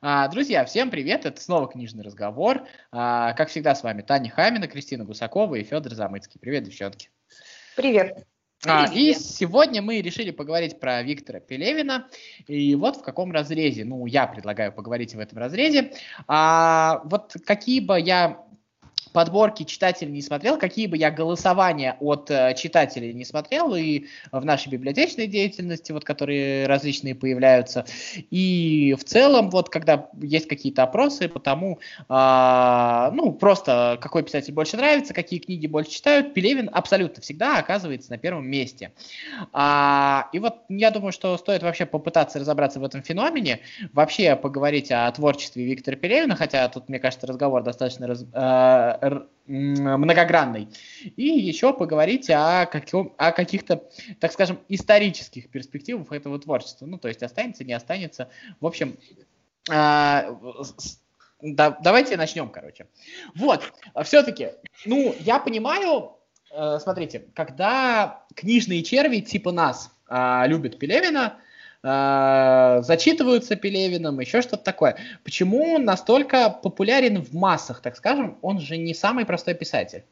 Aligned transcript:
А, 0.00 0.28
друзья, 0.28 0.64
всем 0.64 0.90
привет, 0.90 1.24
это 1.24 1.40
снова 1.40 1.68
книжный 1.68 2.04
разговор. 2.04 2.66
А, 2.92 3.32
как 3.32 3.48
всегда, 3.48 3.74
с 3.74 3.82
вами 3.82 4.02
Таня 4.02 4.30
Хамина, 4.30 4.68
Кристина 4.68 5.04
Гусакова 5.04 5.54
и 5.54 5.64
Федор 5.64 5.94
Замыцкий. 5.94 6.38
Привет, 6.38 6.64
девчонки. 6.64 7.10
Привет. 7.76 8.26
А, 8.64 8.86
и 8.92 9.14
сегодня 9.14 9.82
мы 9.82 10.00
решили 10.00 10.30
поговорить 10.30 10.80
про 10.80 11.02
Виктора 11.02 11.40
Пелевина. 11.40 12.08
И 12.46 12.74
вот 12.74 12.96
в 12.96 13.02
каком 13.02 13.32
разрезе, 13.32 13.84
ну, 13.84 14.06
я 14.06 14.26
предлагаю 14.26 14.72
поговорить 14.72 15.14
в 15.14 15.18
этом 15.18 15.38
разрезе. 15.38 15.92
А, 16.26 17.02
вот 17.04 17.34
какие 17.46 17.80
бы 17.80 18.00
я 18.00 18.45
подборки 19.16 19.62
читателей 19.62 20.12
не 20.12 20.20
смотрел, 20.20 20.58
какие 20.58 20.86
бы 20.86 20.98
я 20.98 21.10
голосования 21.10 21.96
от 22.00 22.30
э, 22.30 22.52
читателей 22.54 23.14
не 23.14 23.24
смотрел, 23.24 23.74
и 23.74 24.08
в 24.30 24.44
нашей 24.44 24.68
библиотечной 24.68 25.26
деятельности, 25.26 25.90
вот, 25.90 26.04
которые 26.04 26.66
различные 26.66 27.14
появляются, 27.14 27.86
и 28.30 28.94
в 29.00 29.04
целом, 29.04 29.48
вот, 29.48 29.70
когда 29.70 30.10
есть 30.20 30.48
какие-то 30.48 30.82
опросы 30.82 31.28
по 31.30 31.40
тому, 31.40 31.78
э, 32.10 33.10
ну, 33.14 33.32
просто 33.32 33.96
какой 34.02 34.22
писатель 34.22 34.52
больше 34.52 34.76
нравится, 34.76 35.14
какие 35.14 35.40
книги 35.40 35.66
больше 35.66 35.92
читают, 35.92 36.34
Пелевин 36.34 36.68
абсолютно 36.70 37.22
всегда 37.22 37.56
оказывается 37.56 38.10
на 38.10 38.18
первом 38.18 38.46
месте. 38.46 38.92
А, 39.54 40.28
и 40.34 40.38
вот 40.38 40.56
я 40.68 40.90
думаю, 40.90 41.12
что 41.12 41.38
стоит 41.38 41.62
вообще 41.62 41.86
попытаться 41.86 42.38
разобраться 42.38 42.80
в 42.80 42.84
этом 42.84 43.02
феномене, 43.02 43.60
вообще 43.94 44.36
поговорить 44.36 44.92
о 44.92 45.10
творчестве 45.10 45.64
Виктора 45.64 45.96
Пелевина, 45.96 46.36
хотя 46.36 46.68
тут, 46.68 46.90
мне 46.90 46.98
кажется, 46.98 47.26
разговор 47.26 47.62
достаточно 47.62 48.06
раз, 48.06 48.22
э, 48.30 49.05
многогранной. 49.46 50.68
И 51.16 51.24
еще 51.24 51.72
поговорить 51.72 52.28
о, 52.30 52.66
каком, 52.66 53.14
о 53.16 53.32
каких-то, 53.32 53.84
так 54.20 54.32
скажем, 54.32 54.58
исторических 54.68 55.50
перспективах 55.50 56.12
этого 56.12 56.38
творчества. 56.38 56.86
Ну, 56.86 56.98
то 56.98 57.08
есть 57.08 57.22
останется, 57.22 57.64
не 57.64 57.72
останется. 57.72 58.28
В 58.60 58.66
общем, 58.66 58.96
э, 59.70 60.34
да, 61.40 61.78
давайте 61.82 62.16
начнем, 62.16 62.48
короче. 62.48 62.86
Вот, 63.34 63.72
все-таки, 64.04 64.50
ну, 64.84 65.14
я 65.20 65.38
понимаю, 65.38 66.16
э, 66.50 66.78
смотрите, 66.80 67.26
когда 67.34 68.24
книжные 68.34 68.82
черви 68.82 69.20
типа 69.20 69.52
нас 69.52 69.90
э, 70.08 70.42
любят 70.46 70.78
Пелевина, 70.78 71.38
э, 71.86 72.82
зачитываются 72.82 73.56
Пелевиным, 73.56 74.20
еще 74.20 74.42
что-то 74.42 74.64
такое. 74.64 74.96
Почему 75.24 75.74
он 75.74 75.84
настолько 75.84 76.50
популярен 76.50 77.22
в 77.22 77.34
массах, 77.34 77.80
так 77.80 77.96
скажем? 77.96 78.38
Он 78.42 78.60
же 78.60 78.76
не 78.76 78.94
самый 78.94 79.24
простой 79.24 79.54
писатель. 79.54 80.04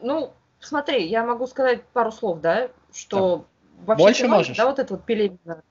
Ну, 0.00 0.32
смотри, 0.60 1.06
я 1.06 1.24
могу 1.24 1.46
сказать 1.46 1.82
пару 1.92 2.12
слов, 2.12 2.40
да, 2.40 2.68
что 2.94 3.46
да. 3.78 3.84
вообще 3.86 4.04
Больше 4.04 4.22
феномен, 4.22 4.36
можешь. 4.38 4.56
Да, 4.56 4.66
вот 4.66 4.78
это 4.78 4.94
вот 4.94 5.04
Пелевина. 5.04 5.62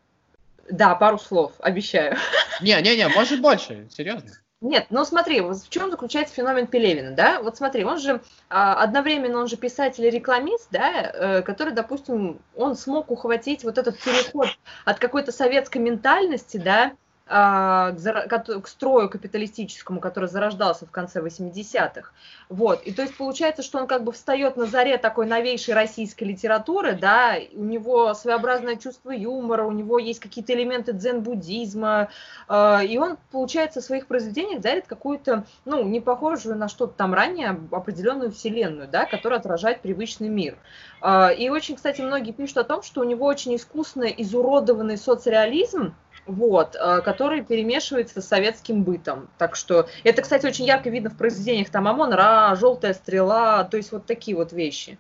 Да, 0.70 0.96
пару 0.96 1.18
слов, 1.18 1.54
обещаю. 1.60 2.18
Не-не-не, 2.62 3.08
может 3.08 3.42
больше, 3.42 3.88
серьезно. 3.90 4.32
Нет, 4.60 4.88
ну 4.90 5.06
смотри, 5.06 5.40
в 5.42 5.70
чем 5.70 5.92
заключается 5.92 6.34
феномен 6.34 6.66
Пелевина, 6.66 7.12
да? 7.12 7.42
Вот 7.44 7.58
смотри, 7.58 7.84
он 7.84 8.00
же 8.00 8.22
а, 8.50 8.82
одновременно 8.82 9.38
он 9.38 9.48
же 9.48 9.56
писатель 9.56 10.06
и 10.06 10.10
рекламист, 10.10 10.70
да, 10.72 11.12
э, 11.14 11.42
который, 11.44 11.74
допустим, 11.74 12.40
он 12.56 12.76
смог 12.76 13.12
ухватить 13.12 13.64
вот 13.64 13.78
этот 13.78 14.00
переход 14.00 14.48
от 14.84 14.98
какой-то 14.98 15.32
советской 15.32 15.78
ментальности, 15.78 16.58
да, 16.58 16.94
к 17.28 18.68
строю 18.68 19.10
капиталистическому, 19.10 20.00
который 20.00 20.30
зарождался 20.30 20.86
в 20.86 20.92
конце 20.92 21.20
80-х. 21.20 22.12
Вот. 22.50 22.82
И 22.84 22.94
то 22.94 23.02
есть 23.02 23.18
получается, 23.18 23.64
что 23.64 23.80
он 23.80 23.88
как 23.88 24.04
бы 24.04 24.12
встает 24.14 24.56
на 24.56 24.66
заре 24.66 24.98
такой 24.98 25.26
новейшей 25.26 25.74
российской 25.74 26.24
литературы, 26.24 26.94
да, 26.94 27.36
у 27.54 27.64
него 27.64 28.14
своеобразное 28.14 28.78
чувство 28.78 29.12
юмора, 29.12 29.64
у 29.66 29.72
него 29.72 30.00
есть 30.00 30.20
какие-то 30.20 30.54
элементы 30.54 30.94
дзен-буддизма, 30.94 32.10
а, 32.48 32.82
и 32.82 32.98
он, 32.98 33.18
получается, 33.32 33.82
в 33.82 33.84
своих 33.84 34.08
произведениях 34.08 34.62
дарит 34.62 34.88
какую-то, 34.88 35.46
ну, 35.66 35.84
не 35.84 36.00
похожую 36.00 36.56
на 36.56 36.70
что-то 36.70 36.94
там 36.94 37.14
ранее 37.14 37.60
определенную 37.72 38.32
вселенную, 38.32 38.88
да, 38.88 39.06
которая 39.06 39.40
отражает 39.40 39.82
привычный 39.82 40.30
мир. 40.30 40.58
А, 41.02 41.30
и 41.30 41.50
очень, 41.50 41.76
кстати, 41.76 42.02
многие 42.02 42.32
пишут 42.32 42.58
о 42.58 42.64
том, 42.64 42.84
что 42.84 43.02
у 43.02 43.04
него 43.04 43.26
очень 43.26 43.56
искусно 43.56 44.04
изуродованный 44.04 44.98
соцреализм, 44.98 45.94
вот, 46.28 46.76
э, 46.76 47.02
который 47.02 47.44
перемешивается 47.44 48.22
с 48.22 48.28
советским 48.28 48.84
бытом. 48.84 49.30
Так 49.38 49.56
что 49.56 49.88
это, 50.04 50.22
кстати, 50.22 50.46
очень 50.46 50.66
ярко 50.66 50.90
видно 50.90 51.10
в 51.10 51.18
произведениях 51.18 51.70
там 51.70 51.88
Амон 51.88 52.14
Ра, 52.14 52.56
Желтая 52.56 52.94
стрела, 52.94 53.64
то 53.64 53.78
есть 53.78 53.92
вот 53.92 54.06
такие 54.06 54.36
вот 54.38 54.52
вещи. 54.52 54.98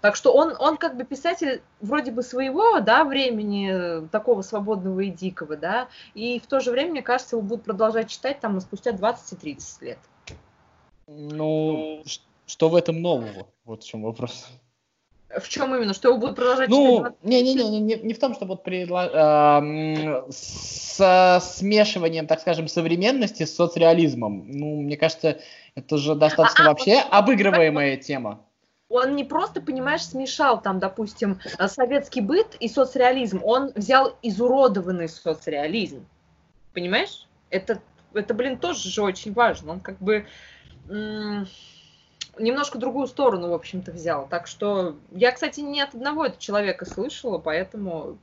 Так 0.00 0.14
что 0.14 0.32
он, 0.32 0.54
он 0.60 0.76
как 0.76 0.96
бы 0.96 1.04
писатель 1.04 1.60
вроде 1.80 2.12
бы 2.12 2.22
своего 2.22 2.78
да, 2.80 3.04
времени, 3.04 4.06
такого 4.08 4.42
свободного 4.42 5.00
и 5.00 5.10
дикого, 5.10 5.56
да, 5.56 5.88
и 6.14 6.38
в 6.38 6.46
то 6.46 6.60
же 6.60 6.70
время, 6.70 6.92
мне 6.92 7.02
кажется, 7.02 7.36
его 7.36 7.44
будут 7.44 7.64
продолжать 7.64 8.08
читать 8.08 8.38
там 8.38 8.60
спустя 8.60 8.92
20 8.92 9.32
и 9.32 9.36
30 9.36 9.82
лет. 9.82 9.98
Ну, 11.08 12.02
что 12.46 12.68
в 12.68 12.76
этом 12.76 13.02
нового? 13.02 13.48
Вот 13.64 13.82
в 13.82 13.86
чем 13.86 14.02
вопрос. 14.02 14.46
В 15.36 15.48
чем 15.48 15.74
именно? 15.74 15.92
Что 15.92 16.08
его 16.08 16.18
будут 16.18 16.36
продолжать 16.36 16.70
ну, 16.70 17.06
Не-не-не, 17.22 17.80
не, 17.80 17.96
не 17.96 18.14
в 18.14 18.18
том, 18.18 18.34
что 18.34 18.46
вот 18.46 18.64
предла... 18.64 19.60
э, 19.60 20.22
с 20.30 21.40
смешиванием, 21.40 22.26
так 22.26 22.40
скажем, 22.40 22.66
современности 22.66 23.44
с 23.44 23.54
соцреализмом. 23.54 24.50
Ну, 24.50 24.80
мне 24.80 24.96
кажется, 24.96 25.38
это 25.74 25.98
же 25.98 26.14
достаточно 26.14 26.64
а, 26.64 26.68
вообще 26.68 26.96
а, 26.98 27.18
обыгрываемая 27.18 27.98
тема. 27.98 28.40
Он 28.88 29.16
не 29.16 29.24
просто, 29.24 29.60
понимаешь, 29.60 30.02
смешал 30.02 30.62
там, 30.62 30.78
допустим, 30.78 31.38
советский 31.66 32.22
быт 32.22 32.56
и 32.58 32.68
соцреализм. 32.68 33.42
Он 33.44 33.70
взял 33.74 34.16
изуродованный 34.22 35.10
соцреализм. 35.10 36.06
Понимаешь? 36.72 37.26
Это, 37.50 37.82
это 38.14 38.32
блин, 38.32 38.56
тоже 38.56 38.88
же 38.88 39.02
очень 39.02 39.34
важно. 39.34 39.72
Он 39.72 39.80
как 39.80 39.98
бы 39.98 40.26
немножко 42.38 42.78
другую 42.78 43.06
сторону, 43.06 43.50
в 43.50 43.54
общем-то, 43.54 43.92
взял. 43.92 44.28
Так 44.28 44.46
что 44.46 44.96
я, 45.12 45.32
кстати, 45.32 45.60
не 45.60 45.80
от 45.80 45.94
одного 45.94 46.26
этого 46.26 46.40
человека 46.40 46.84
слышала, 46.84 47.38
поэтому 47.38 48.18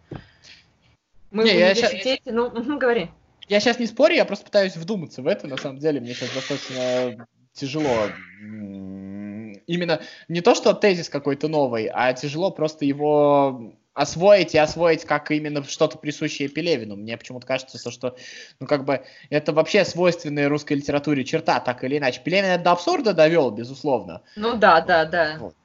мы 1.31 1.43
не, 1.43 1.51
в 1.51 1.55
университете, 1.55 2.09
я 2.09 2.15
сейчас... 2.17 2.65
ну, 2.65 2.79
говори. 2.79 3.09
Я 3.47 3.59
сейчас 3.59 3.79
не 3.79 3.85
спорю, 3.85 4.15
я 4.15 4.25
просто 4.25 4.45
пытаюсь 4.45 4.75
вдуматься 4.75 5.21
в 5.21 5.27
это, 5.27 5.47
на 5.47 5.57
самом 5.57 5.79
деле, 5.79 5.99
мне 5.99 6.13
сейчас 6.13 6.33
достаточно 6.33 7.27
тяжело. 7.53 8.09
Именно 8.41 10.01
не 10.27 10.41
то, 10.41 10.55
что 10.55 10.73
тезис 10.73 11.09
какой-то 11.09 11.47
новый, 11.47 11.89
а 11.91 12.13
тяжело 12.13 12.51
просто 12.51 12.85
его 12.85 13.73
освоить 13.95 14.53
и 14.53 14.57
освоить 14.57 15.06
как 15.06 15.31
именно 15.31 15.63
что-то 15.63 15.97
присущее 15.97 16.50
Пелевину. 16.50 16.95
Мне 16.97 17.17
почему-то 17.17 17.47
кажется, 17.47 17.89
что, 17.89 18.16
ну, 18.59 18.67
как 18.67 18.83
бы, 18.85 19.03
это 19.29 19.53
вообще 19.53 19.85
свойственная 19.85 20.50
русской 20.50 20.73
литературе 20.73 21.23
черта, 21.23 21.59
так 21.61 21.83
или 21.83 21.97
иначе. 21.97 22.22
Пелевин 22.22 22.51
это 22.51 22.63
до 22.63 22.73
абсурда 22.73 23.13
довел, 23.13 23.50
безусловно. 23.51 24.22
Ну 24.35 24.57
да, 24.57 24.81
да, 24.81 25.06
да. 25.06 25.38
Вот. 25.39 25.56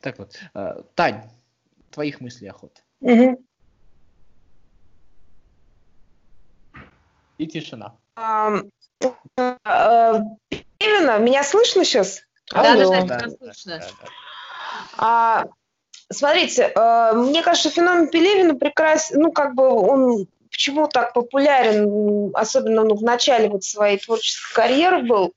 Так 0.00 0.18
вот, 0.18 0.36
э, 0.54 0.82
Тань, 0.94 1.30
твоих 1.90 2.20
мыслей 2.20 2.48
охота. 2.48 2.80
Угу. 3.00 3.42
И 7.38 7.46
тишина. 7.46 7.96
Пелевина, 10.78 11.18
меня 11.18 11.42
слышно 11.42 11.84
сейчас? 11.86 12.22
Да, 12.52 12.76
да, 12.76 13.04
да, 13.04 13.30
слышно. 13.54 13.80
А, 14.98 15.46
Смотрите, 16.12 16.72
э, 16.74 17.12
мне 17.14 17.42
кажется, 17.42 17.70
феномен 17.70 18.08
Пелевина 18.08 18.54
прекрасен, 18.54 19.20
ну, 19.20 19.32
как 19.32 19.54
бы 19.54 19.68
он 19.68 20.26
почему 20.50 20.88
так 20.88 21.12
популярен, 21.12 22.32
особенно 22.34 22.84
ну, 22.84 22.96
в 22.96 23.02
начале 23.02 23.48
вот 23.48 23.62
своей 23.62 23.98
творческой 23.98 24.54
карьеры 24.54 25.02
был, 25.02 25.32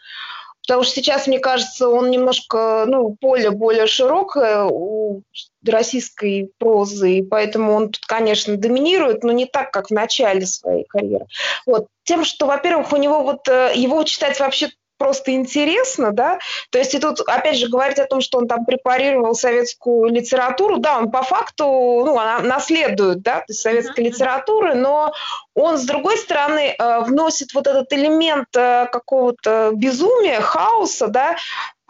потому 0.64 0.84
что 0.84 0.96
сейчас, 0.96 1.28
мне 1.28 1.40
кажется, 1.40 1.88
он 1.88 2.10
немножко, 2.10 2.86
ну, 2.88 3.16
поле 3.22 3.52
более 3.52 3.86
широкое 3.86 4.64
у 4.64 5.22
российской 5.66 6.52
прозы, 6.58 7.20
и 7.20 7.22
поэтому 7.22 7.74
он 7.74 7.90
тут, 7.92 8.06
конечно, 8.06 8.58
доминирует, 8.58 9.24
но 9.24 9.32
не 9.32 9.46
так, 9.46 9.72
как 9.72 9.88
в 9.88 9.94
начале 9.94 10.46
своей 10.46 10.86
карьеры. 10.86 11.28
Вот. 11.66 11.88
Тем, 12.04 12.26
что, 12.26 12.48
во-первых, 12.48 12.92
у 12.92 12.98
него 12.98 13.24
вот, 13.24 13.48
э, 13.48 13.74
его 13.76 14.04
читать 14.04 14.40
вообще 14.40 14.70
просто 14.98 15.34
интересно, 15.34 16.12
да, 16.12 16.40
то 16.70 16.78
есть 16.78 16.94
и 16.94 17.00
тут, 17.00 17.20
опять 17.22 17.58
же, 17.58 17.68
говорить 17.68 18.00
о 18.00 18.06
том, 18.06 18.22
что 18.22 18.38
он 18.38 18.48
там 18.48 18.66
препарировал 18.66 19.36
советскую 19.36 20.12
литературу, 20.12 20.78
да, 20.78 20.98
он 20.98 21.12
по 21.12 21.24
факту, 21.24 21.66
ну, 21.66 22.18
она 22.18 22.40
наследует, 22.40 23.22
да, 23.22 23.40
то 23.40 23.46
есть 23.50 23.62
советской 23.62 24.02
uh-huh. 24.02 24.10
литературы, 24.10 24.76
но 24.76 25.14
он, 25.56 25.78
с 25.78 25.86
другой 25.86 26.18
стороны, 26.18 26.76
э, 26.78 27.00
вносит 27.02 27.54
вот 27.54 27.68
этот 27.68 27.92
элемент 27.94 28.48
э, 28.56 28.88
какого-то 28.92 29.72
безумия, 29.74 30.42
хаоса, 30.42 31.08
да, 31.08 31.36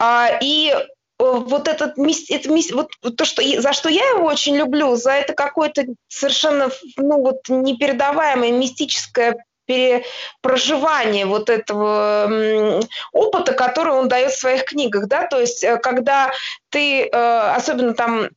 э, 0.00 0.38
и 0.42 0.74
вот 1.18 1.68
этот 1.68 1.94
это, 1.96 2.74
вот 2.74 2.90
то, 3.16 3.24
что 3.24 3.42
за 3.60 3.72
что 3.72 3.88
я 3.88 4.04
его 4.10 4.24
очень 4.24 4.56
люблю, 4.56 4.96
за 4.96 5.12
это 5.12 5.32
какое-то 5.32 5.84
совершенно 6.08 6.70
ну 6.96 7.20
вот 7.20 7.48
непередаваемое 7.48 8.50
мистическое 8.52 9.44
перепроживание 9.66 11.26
вот 11.26 11.50
этого 11.50 12.80
опыта, 13.12 13.52
который 13.52 13.92
он 13.92 14.08
дает 14.08 14.32
в 14.32 14.38
своих 14.38 14.64
книгах, 14.64 15.06
да, 15.06 15.26
то 15.26 15.40
есть 15.40 15.64
э, 15.64 15.78
когда 15.78 16.32
ты, 16.70 17.04
э, 17.04 17.54
особенно 17.56 17.94
там 17.94 18.28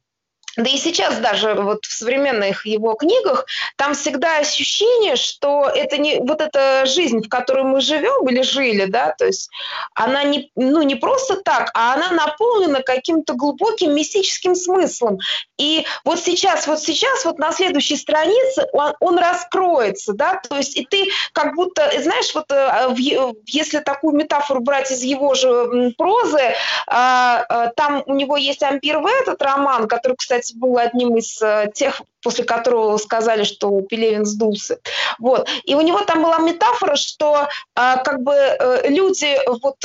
да 0.57 0.69
и 0.69 0.77
сейчас 0.77 1.18
даже 1.19 1.54
вот 1.54 1.86
в 1.86 1.92
современных 1.92 2.65
его 2.65 2.95
книгах 2.95 3.45
там 3.75 3.94
всегда 3.94 4.38
ощущение, 4.38 5.15
что 5.15 5.69
это 5.74 5.98
не 5.98 6.19
вот 6.19 6.42
эта 6.42 6.86
жизнь, 6.86 7.21
в 7.21 7.30
которой 7.30 7.63
мы 7.63 7.80
живем 7.80 8.27
или 8.27 8.42
жили, 8.42 8.86
да, 8.86 9.13
то 9.18 9.25
есть 9.25 9.50
она 9.94 10.24
не, 10.24 10.51
ну, 10.56 10.81
не 10.81 10.95
просто 10.95 11.38
так, 11.38 11.69
а 11.74 11.94
она 11.94 12.12
наполнена 12.12 12.81
каким-то 12.81 13.33
глубоким 13.33 13.94
мистическим 13.94 14.56
смыслом. 14.56 15.19
И 15.57 15.86
вот 16.04 16.19
сейчас, 16.19 16.68
вот 16.68 16.80
сейчас, 16.80 17.24
вот 17.24 17.38
на 17.38 17.51
следующей 17.51 17.95
странице 17.95 18.68
он, 18.74 18.94
он 19.00 19.19
раскроется, 19.19 20.13
да, 20.13 20.42
то 20.50 20.57
есть 20.57 20.75
и 20.75 20.86
ты 20.86 21.09
как 21.33 21.56
будто, 21.56 21.89
знаешь, 22.01 22.33
вот 22.33 22.51
э, 22.51 22.95
если 23.45 23.80
такую 23.80 24.15
метафору 24.15 24.62
брать 24.62 24.92
из 24.92 25.04
его 25.04 25.36
же 25.36 25.94
прозы, 25.98 26.54
а, 26.88 27.45
а, 27.48 27.68
там 27.68 28.04
у 28.06 28.15
него 28.15 28.38
есть 28.38 28.63
«Ампир 28.63 29.00
в 29.00 29.06
этот 29.06 29.42
роман», 29.42 29.88
который, 29.88 30.15
кстати, 30.15 30.46
кстати, 30.47 30.57
был 30.57 30.77
одним 30.77 31.15
из 31.17 31.41
э, 31.41 31.71
тех, 31.73 32.01
после 32.21 32.44
которого 32.44 32.97
сказали, 32.97 33.44
что 33.44 33.81
Пелевин 33.81 34.25
сдулся. 34.25 34.79
Вот. 35.19 35.49
И 35.63 35.75
у 35.75 35.81
него 35.81 36.01
там 36.01 36.23
была 36.23 36.39
метафора, 36.39 36.95
что 36.95 37.47
а, 37.75 37.97
как 37.97 38.21
бы 38.21 38.33
э, 38.33 38.89
люди 38.89 39.38
вот 39.47 39.77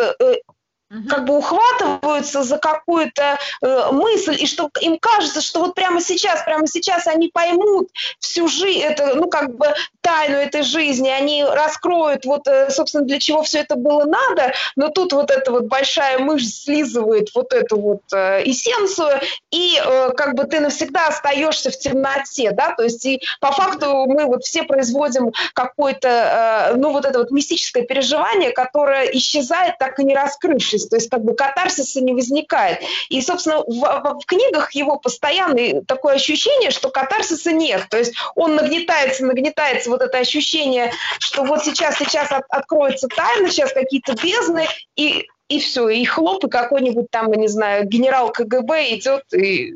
как 1.08 1.24
бы 1.24 1.38
ухватываются 1.38 2.42
за 2.42 2.58
какую-то 2.58 3.38
э, 3.62 3.92
мысль, 3.92 4.36
и 4.38 4.46
что 4.46 4.70
им 4.80 4.98
кажется, 4.98 5.40
что 5.40 5.60
вот 5.60 5.74
прямо 5.74 6.00
сейчас, 6.00 6.42
прямо 6.44 6.66
сейчас 6.66 7.06
они 7.06 7.28
поймут 7.28 7.88
всю 8.18 8.48
жизнь, 8.48 8.80
это, 8.80 9.14
ну, 9.14 9.28
как 9.28 9.56
бы 9.56 9.72
тайну 10.02 10.36
этой 10.36 10.62
жизни, 10.62 11.08
они 11.08 11.44
раскроют, 11.44 12.24
вот, 12.24 12.46
э, 12.46 12.70
собственно, 12.70 13.04
для 13.04 13.18
чего 13.18 13.42
все 13.42 13.60
это 13.60 13.76
было 13.76 14.04
надо, 14.04 14.52
но 14.76 14.88
тут 14.88 15.12
вот 15.12 15.30
эта 15.30 15.50
вот 15.50 15.64
большая 15.64 16.18
мышь 16.18 16.46
слизывает 16.46 17.30
вот 17.34 17.52
эту 17.54 17.80
вот 17.80 18.02
э, 18.12 18.42
эссенцию, 18.44 19.20
и 19.50 19.80
э, 19.82 20.10
как 20.14 20.34
бы 20.34 20.44
ты 20.44 20.60
навсегда 20.60 21.08
остаешься 21.08 21.70
в 21.70 21.78
темноте, 21.78 22.50
да, 22.52 22.74
то 22.74 22.82
есть 22.82 23.04
и 23.06 23.22
по 23.40 23.50
факту 23.52 24.04
мы 24.06 24.26
вот 24.26 24.44
все 24.44 24.64
производим 24.64 25.32
какое-то, 25.54 26.72
э, 26.72 26.76
ну, 26.76 26.90
вот 26.90 27.06
это 27.06 27.18
вот 27.20 27.30
мистическое 27.30 27.84
переживание, 27.84 28.50
которое 28.50 29.06
исчезает, 29.06 29.78
так 29.78 29.98
и 29.98 30.04
не 30.04 30.14
раскрывшись 30.14 30.81
катарсис, 30.82 30.88
то 30.88 30.96
есть 30.96 31.10
как 31.10 31.24
бы 31.24 31.34
катарсиса 31.34 32.00
не 32.00 32.12
возникает. 32.12 32.80
И, 33.08 33.20
собственно, 33.22 33.58
в, 33.58 33.66
в, 33.66 34.20
в 34.20 34.26
книгах 34.26 34.72
его 34.72 34.98
постоянное 34.98 35.82
такое 35.82 36.14
ощущение, 36.14 36.70
что 36.70 36.90
катарсиса 36.90 37.52
нет. 37.52 37.86
То 37.90 37.98
есть 37.98 38.14
он 38.34 38.54
нагнетается, 38.54 39.24
нагнетается 39.24 39.90
вот 39.90 40.02
это 40.02 40.18
ощущение, 40.18 40.92
что 41.18 41.44
вот 41.44 41.64
сейчас, 41.64 41.98
сейчас 41.98 42.30
от, 42.32 42.44
откроется 42.48 43.08
тайна, 43.08 43.50
сейчас 43.50 43.72
какие-то 43.72 44.14
бездны, 44.14 44.66
и 44.96 45.26
и 45.48 45.58
все, 45.58 45.90
и 45.90 46.02
хлоп, 46.06 46.44
и 46.44 46.48
какой-нибудь 46.48 47.10
там, 47.10 47.30
я 47.30 47.36
не 47.36 47.48
знаю, 47.48 47.86
генерал 47.86 48.32
КГБ 48.32 48.94
идет 48.94 49.34
и 49.34 49.74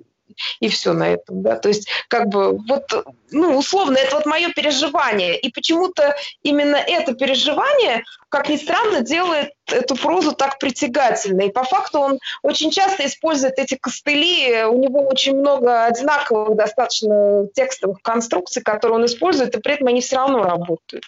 и 0.60 0.68
все 0.68 0.92
на 0.92 1.08
этом, 1.08 1.42
да, 1.42 1.56
то 1.56 1.68
есть 1.68 1.88
как 2.08 2.28
бы 2.28 2.58
вот, 2.58 2.92
ну, 3.30 3.56
условно, 3.56 3.96
это 3.96 4.16
вот 4.16 4.26
мое 4.26 4.52
переживание, 4.52 5.38
и 5.38 5.50
почему-то 5.50 6.14
именно 6.42 6.76
это 6.76 7.14
переживание, 7.14 8.04
как 8.28 8.48
ни 8.48 8.56
странно, 8.56 9.00
делает 9.00 9.52
эту 9.66 9.96
прозу 9.96 10.32
так 10.32 10.58
притягательной, 10.58 11.48
и 11.48 11.52
по 11.52 11.64
факту 11.64 11.98
он 12.00 12.18
очень 12.42 12.70
часто 12.70 13.06
использует 13.06 13.58
эти 13.58 13.76
костыли, 13.76 14.64
у 14.64 14.78
него 14.78 15.06
очень 15.06 15.36
много 15.36 15.84
одинаковых 15.84 16.56
достаточно 16.56 17.46
текстовых 17.54 18.00
конструкций, 18.02 18.62
которые 18.62 18.98
он 18.98 19.06
использует, 19.06 19.56
и 19.56 19.60
при 19.60 19.74
этом 19.74 19.88
они 19.88 20.00
все 20.00 20.16
равно 20.16 20.42
работают. 20.42 21.04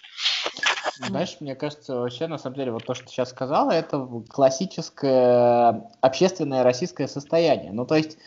Знаешь, 0.97 1.37
мне 1.39 1.55
кажется, 1.55 1.95
вообще, 1.95 2.27
на 2.27 2.37
самом 2.37 2.57
деле, 2.57 2.71
вот 2.71 2.85
то, 2.85 2.93
что 2.93 3.05
ты 3.05 3.11
сейчас 3.11 3.29
сказала, 3.29 3.71
это 3.71 4.05
классическое 4.29 5.83
общественное 6.01 6.63
российское 6.63 7.07
состояние. 7.07 7.71
Ну, 7.71 7.85
то 7.85 7.95
есть 7.95 8.17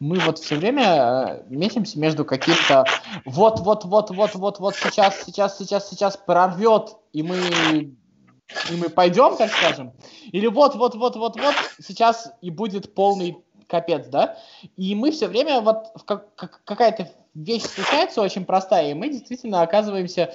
мы 0.00 0.18
вот 0.20 0.38
все 0.38 0.56
время 0.56 0.84
э, 0.84 1.42
месимся 1.48 1.98
между 1.98 2.24
каким-то 2.24 2.84
вот, 3.24 3.60
вот, 3.60 3.84
вот, 3.84 4.10
вот, 4.10 4.34
вот, 4.34 4.58
вот 4.60 4.76
сейчас, 4.76 5.24
сейчас, 5.24 5.58
сейчас, 5.58 5.88
сейчас 5.88 6.16
прорвет, 6.16 6.96
и 7.12 7.22
мы 7.22 7.36
и 8.70 8.76
мы 8.76 8.88
пойдем, 8.88 9.36
так 9.36 9.50
скажем, 9.50 9.92
или 10.32 10.46
вот, 10.46 10.74
вот, 10.74 10.94
вот, 10.94 11.16
вот, 11.16 11.38
вот, 11.38 11.54
сейчас 11.82 12.32
и 12.40 12.50
будет 12.50 12.94
полный 12.94 13.36
капец, 13.68 14.06
да, 14.08 14.38
и 14.76 14.94
мы 14.94 15.12
все 15.12 15.28
время 15.28 15.60
вот 15.60 15.92
как, 16.04 16.34
как, 16.34 16.60
какая-то 16.64 17.08
вещь 17.34 17.62
случается 17.62 18.20
очень 18.22 18.44
простая, 18.44 18.90
и 18.90 18.94
мы 18.94 19.08
действительно 19.08 19.62
оказываемся, 19.62 20.34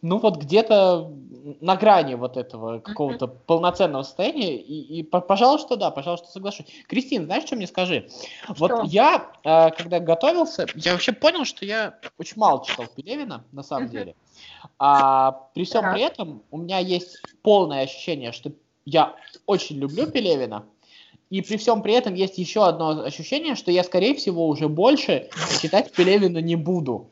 ну 0.00 0.18
вот 0.18 0.38
где-то 0.38 1.12
на 1.60 1.76
грани 1.76 2.14
вот 2.14 2.36
этого 2.36 2.78
какого-то 2.80 3.26
полноценного 3.26 4.02
состояния, 4.02 4.56
и, 4.56 5.00
и 5.00 5.02
пожалуйста, 5.02 5.76
да, 5.76 5.90
пожалуйста, 5.90 6.28
соглашусь. 6.28 6.66
Кристина, 6.86 7.24
знаешь, 7.24 7.44
что 7.44 7.56
мне 7.56 7.66
скажи? 7.66 8.08
Что? 8.44 8.54
Вот 8.58 8.84
я, 8.84 9.30
э, 9.44 9.70
когда 9.70 10.00
готовился, 10.00 10.66
я 10.74 10.92
вообще 10.92 11.12
понял, 11.12 11.44
что 11.44 11.64
я 11.64 11.98
очень 12.18 12.34
мало 12.36 12.64
читал 12.64 12.86
Пелевина, 12.94 13.44
на 13.52 13.62
самом 13.62 13.88
деле. 13.88 14.14
А 14.78 15.32
при 15.54 15.64
всем 15.64 15.92
при 15.92 16.02
этом 16.02 16.42
у 16.50 16.58
меня 16.58 16.78
есть 16.78 17.18
полное 17.42 17.84
ощущение, 17.84 18.32
что 18.32 18.52
я 18.84 19.14
очень 19.46 19.76
люблю 19.76 20.10
Пелевина, 20.10 20.64
и 21.30 21.42
при 21.42 21.56
всем 21.56 21.82
при 21.82 21.94
этом 21.94 22.14
есть 22.14 22.38
еще 22.38 22.66
одно 22.66 23.04
ощущение, 23.04 23.54
что 23.54 23.70
я, 23.70 23.84
скорее 23.84 24.14
всего, 24.14 24.48
уже 24.48 24.68
больше 24.68 25.30
читать 25.62 25.92
Пелевина 25.92 26.38
не 26.38 26.56
буду. 26.56 27.08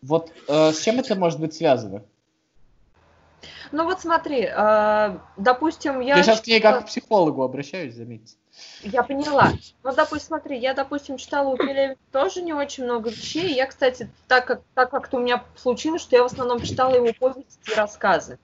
Вот 0.00 0.32
э, 0.48 0.72
с 0.72 0.80
чем 0.80 0.98
это 0.98 1.14
может 1.14 1.38
быть 1.38 1.54
связано? 1.54 2.02
Ну 3.70 3.84
вот 3.84 4.00
смотри, 4.00 4.48
э, 4.50 5.18
допустим, 5.36 6.00
я... 6.00 6.16
Я 6.16 6.22
сейчас 6.22 6.40
к 6.40 6.46
ней 6.46 6.60
как 6.60 6.84
к 6.84 6.86
психологу 6.86 7.42
обращаюсь, 7.42 7.94
заметьте. 7.94 8.36
Я 8.82 9.02
поняла. 9.02 9.52
Ну, 9.84 9.94
допустим, 9.94 10.28
смотри, 10.28 10.58
я, 10.58 10.72
допустим, 10.72 11.18
читала 11.18 11.48
у 11.48 11.56
Пелевина 11.56 11.96
тоже 12.10 12.40
не 12.42 12.54
очень 12.54 12.84
много 12.84 13.10
вещей. 13.10 13.54
Я, 13.54 13.66
кстати, 13.66 14.10
так 14.26 14.46
как, 14.46 14.62
так 14.74 14.90
как-то 14.90 15.18
у 15.18 15.20
меня 15.20 15.44
случилось, 15.56 16.02
что 16.02 16.16
я 16.16 16.22
в 16.22 16.26
основном 16.26 16.62
читала 16.62 16.94
его 16.94 17.12
повести 17.18 17.70
и 17.70 17.74
рассказы. 17.74 18.38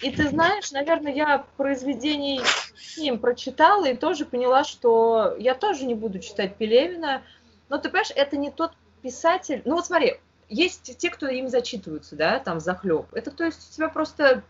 И 0.00 0.10
ты 0.10 0.28
знаешь, 0.28 0.72
наверное, 0.72 1.12
я 1.12 1.44
произведений 1.56 2.40
с 2.76 2.96
ним 2.96 3.18
прочитала 3.18 3.86
и 3.86 3.96
тоже 3.96 4.24
поняла, 4.24 4.64
что 4.64 5.36
я 5.38 5.54
тоже 5.54 5.84
не 5.84 5.94
буду 5.94 6.18
читать 6.18 6.56
Пелевина. 6.56 7.22
Но 7.68 7.78
ты 7.78 7.88
понимаешь, 7.88 8.12
это 8.14 8.36
не 8.36 8.50
тот 8.50 8.72
писатель. 9.02 9.62
Ну 9.64 9.76
вот 9.76 9.86
смотри, 9.86 10.20
есть 10.48 10.96
те, 10.98 11.10
кто 11.10 11.26
им 11.28 11.48
зачитываются, 11.48 12.16
да, 12.16 12.38
там 12.38 12.60
захлеб. 12.60 13.06
Это 13.12 13.30
то 13.30 13.44
есть 13.44 13.70
у 13.70 13.74
тебя 13.74 13.88
просто 13.88 14.42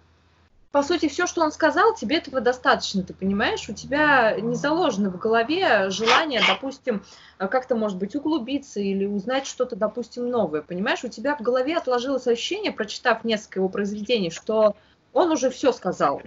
по 0.73 0.83
сути, 0.83 1.07
все, 1.07 1.27
что 1.27 1.43
он 1.43 1.53
сказал, 1.53 1.95
тебе 1.95 2.17
этого 2.17 2.41
достаточно, 2.41 3.03
ты 3.03 3.13
понимаешь? 3.13 3.69
У 3.69 3.75
тебя 3.75 4.41
не 4.41 4.55
заложено 4.55 5.11
в 5.11 5.19
голове 5.19 5.91
желание, 5.91 6.41
допустим, 6.49 7.05
как-то, 7.37 7.75
может 7.77 7.99
быть, 7.99 8.17
углубиться 8.17 8.81
или 8.81 9.05
узнать 9.05 9.47
что-то, 9.47 9.77
допустим, 9.77 10.31
новое, 10.31 10.63
понимаешь? 10.63 11.05
У 11.05 11.09
тебя 11.09 11.37
в 11.37 11.43
голове 11.43 11.77
отложилось 11.77 12.27
ощущение, 12.27 12.73
прочитав 12.73 13.23
несколько 13.23 13.59
его 13.59 13.69
произведений, 13.69 14.31
что 14.31 14.75
он 15.13 15.31
уже 15.31 15.51
все 15.51 15.73
сказал. 15.73 16.23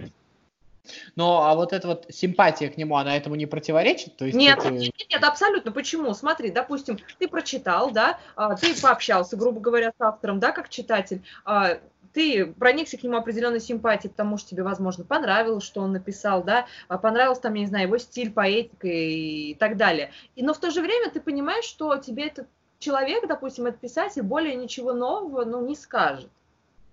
Ну, 1.16 1.38
а 1.38 1.54
вот 1.54 1.72
эта 1.72 1.88
вот 1.88 2.06
симпатия 2.10 2.68
к 2.68 2.76
нему, 2.76 2.96
она 2.96 3.16
этому 3.16 3.34
не 3.34 3.46
противоречит? 3.46 4.16
То 4.16 4.24
есть 4.24 4.36
нет, 4.36 4.58
это... 4.58 4.70
нет, 4.70 4.94
нет, 5.10 5.24
абсолютно. 5.24 5.72
Почему? 5.72 6.14
Смотри, 6.14 6.50
допустим, 6.50 6.98
ты 7.18 7.28
прочитал, 7.28 7.90
да, 7.90 8.18
а, 8.36 8.54
ты 8.54 8.80
пообщался, 8.80 9.36
грубо 9.36 9.60
говоря, 9.60 9.90
с 9.90 10.00
автором, 10.00 10.38
да, 10.38 10.52
как 10.52 10.68
читатель, 10.68 11.22
а, 11.44 11.78
ты 12.12 12.46
проникся 12.46 12.96
к 12.96 13.02
нему 13.02 13.16
определенной 13.16 13.60
симпатией, 13.60 14.10
потому 14.10 14.38
что 14.38 14.50
тебе, 14.50 14.62
возможно, 14.62 15.04
понравилось, 15.04 15.64
что 15.64 15.82
он 15.82 15.92
написал, 15.92 16.42
да, 16.42 16.66
а 16.88 16.96
понравился 16.96 17.42
там, 17.42 17.54
я 17.54 17.60
не 17.60 17.66
знаю, 17.66 17.88
его 17.88 17.98
стиль, 17.98 18.32
поэтика 18.32 18.88
и 18.88 19.54
так 19.54 19.76
далее. 19.76 20.12
И, 20.34 20.42
но 20.42 20.54
в 20.54 20.58
то 20.58 20.70
же 20.70 20.80
время 20.80 21.10
ты 21.10 21.20
понимаешь, 21.20 21.66
что 21.66 21.94
тебе 21.96 22.28
этот 22.28 22.48
человек, 22.78 23.26
допустим, 23.28 23.66
этот 23.66 23.80
писатель, 23.80 24.22
более 24.22 24.54
ничего 24.54 24.94
нового, 24.94 25.44
ну, 25.44 25.66
не 25.66 25.76
скажет. 25.76 26.30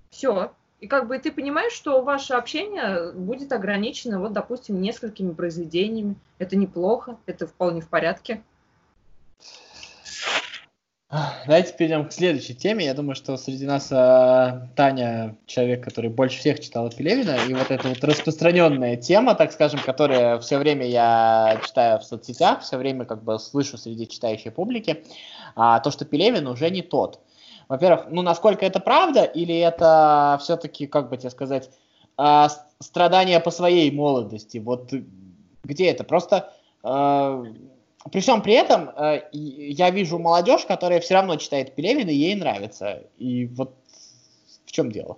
Все, 0.09 0.51
и 0.83 0.87
как 0.87 1.07
бы 1.07 1.17
ты 1.17 1.31
понимаешь, 1.31 1.71
что 1.71 2.01
ваше 2.01 2.33
общение 2.33 3.13
будет 3.13 3.53
ограничено, 3.53 4.19
вот, 4.19 4.33
допустим, 4.33 4.81
несколькими 4.81 5.31
произведениями. 5.31 6.15
Это 6.39 6.57
неплохо, 6.57 7.15
это 7.25 7.47
вполне 7.47 7.79
в 7.79 7.87
порядке. 7.87 8.43
Давайте 11.45 11.73
перейдем 11.77 12.05
к 12.05 12.11
следующей 12.11 12.53
теме. 12.53 12.83
Я 12.83 12.93
думаю, 12.95 13.15
что 13.15 13.37
среди 13.37 13.65
нас 13.65 13.93
э, 13.93 14.67
Таня 14.75 15.37
человек, 15.45 15.85
который 15.85 16.09
больше 16.09 16.39
всех 16.39 16.59
читал 16.59 16.89
Пелевина, 16.89 17.37
и 17.47 17.53
вот 17.53 17.71
эта 17.71 17.87
вот 17.87 18.03
распространенная 18.03 18.97
тема, 18.97 19.35
так 19.35 19.53
скажем, 19.53 19.79
которая 19.79 20.37
все 20.39 20.57
время 20.57 20.85
я 20.85 21.61
читаю 21.65 21.99
в 21.99 22.03
соцсетях, 22.03 22.61
все 22.61 22.75
время 22.75 23.05
как 23.05 23.23
бы 23.23 23.39
слышу 23.39 23.77
среди 23.77 24.05
читающей 24.05 24.51
публики, 24.51 25.01
а, 25.55 25.79
то, 25.79 25.91
что 25.91 26.03
Пелевин 26.03 26.45
уже 26.47 26.69
не 26.69 26.81
тот. 26.81 27.21
Во-первых, 27.69 28.07
ну 28.09 28.21
насколько 28.21 28.65
это 28.65 28.79
правда, 28.79 29.23
или 29.23 29.57
это 29.57 30.37
все-таки, 30.41 30.87
как 30.87 31.09
бы 31.09 31.17
тебе 31.17 31.29
сказать, 31.29 31.69
э, 32.17 32.47
страдания 32.79 33.39
по 33.39 33.51
своей 33.51 33.91
молодости? 33.91 34.57
Вот 34.57 34.91
где 35.63 35.87
это? 35.87 36.03
Просто 36.03 36.53
э, 36.83 37.43
при 38.11 38.19
всем 38.19 38.41
при 38.41 38.53
этом 38.53 38.89
э, 38.89 39.21
я 39.31 39.89
вижу 39.89 40.19
молодежь, 40.19 40.65
которая 40.65 40.99
все 40.99 41.15
равно 41.15 41.37
читает 41.37 41.75
Пелевина, 41.75 42.09
и 42.09 42.15
ей 42.15 42.35
нравится. 42.35 43.03
И 43.17 43.45
вот 43.45 43.75
в 44.65 44.71
чем 44.71 44.91
дело? 44.91 45.17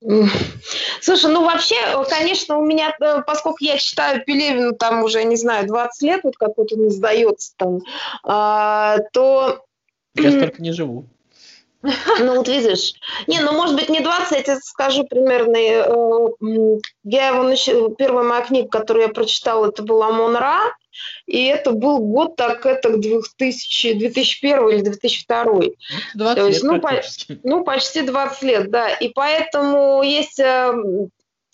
Слушай, 1.00 1.32
ну 1.32 1.44
вообще, 1.44 1.74
конечно, 2.08 2.58
у 2.58 2.64
меня, 2.64 2.94
э, 3.00 3.22
поскольку 3.26 3.58
я 3.60 3.78
читаю 3.78 4.24
Пелевину 4.24 4.74
там 4.74 5.02
уже, 5.02 5.24
не 5.24 5.36
знаю, 5.36 5.66
20 5.66 6.02
лет, 6.02 6.20
вот 6.22 6.36
как 6.36 6.56
вот 6.56 6.72
он 6.72 6.88
издается 6.88 7.54
там, 7.56 7.80
а, 8.22 8.98
то... 9.12 9.64
Я 10.14 10.30
столько 10.30 10.62
не 10.62 10.72
живу. 10.72 11.06
Ну 12.20 12.36
вот 12.36 12.48
видишь. 12.48 12.94
Не, 13.26 13.40
ну 13.40 13.52
может 13.52 13.76
быть 13.76 13.88
не 13.88 14.00
20, 14.00 14.32
я 14.32 14.42
тебе 14.42 14.56
скажу 14.56 15.04
примерно. 15.04 15.56
Э, 15.56 16.78
я 17.04 17.28
его 17.28 17.42
начала, 17.44 17.94
первая 17.94 18.24
моя 18.24 18.42
книга, 18.42 18.68
которую 18.68 19.06
я 19.06 19.12
прочитала, 19.12 19.68
это 19.68 19.82
была 19.82 20.10
Монра. 20.10 20.60
И 21.26 21.44
это 21.44 21.72
был 21.72 21.98
год 21.98 22.36
так 22.36 22.64
это 22.64 22.96
2000, 22.96 23.94
2001 23.94 24.68
или 24.70 24.80
2002. 24.80 25.44
20 26.14 26.36
То 26.36 26.46
есть, 26.46 26.62
лет 26.62 26.72
ну, 26.72 26.80
по, 26.80 27.02
ну, 27.42 27.64
почти 27.64 28.02
20 28.02 28.42
лет, 28.42 28.70
да. 28.70 28.88
И 28.88 29.08
поэтому 29.10 30.02
есть 30.02 30.40
э, 30.40 30.72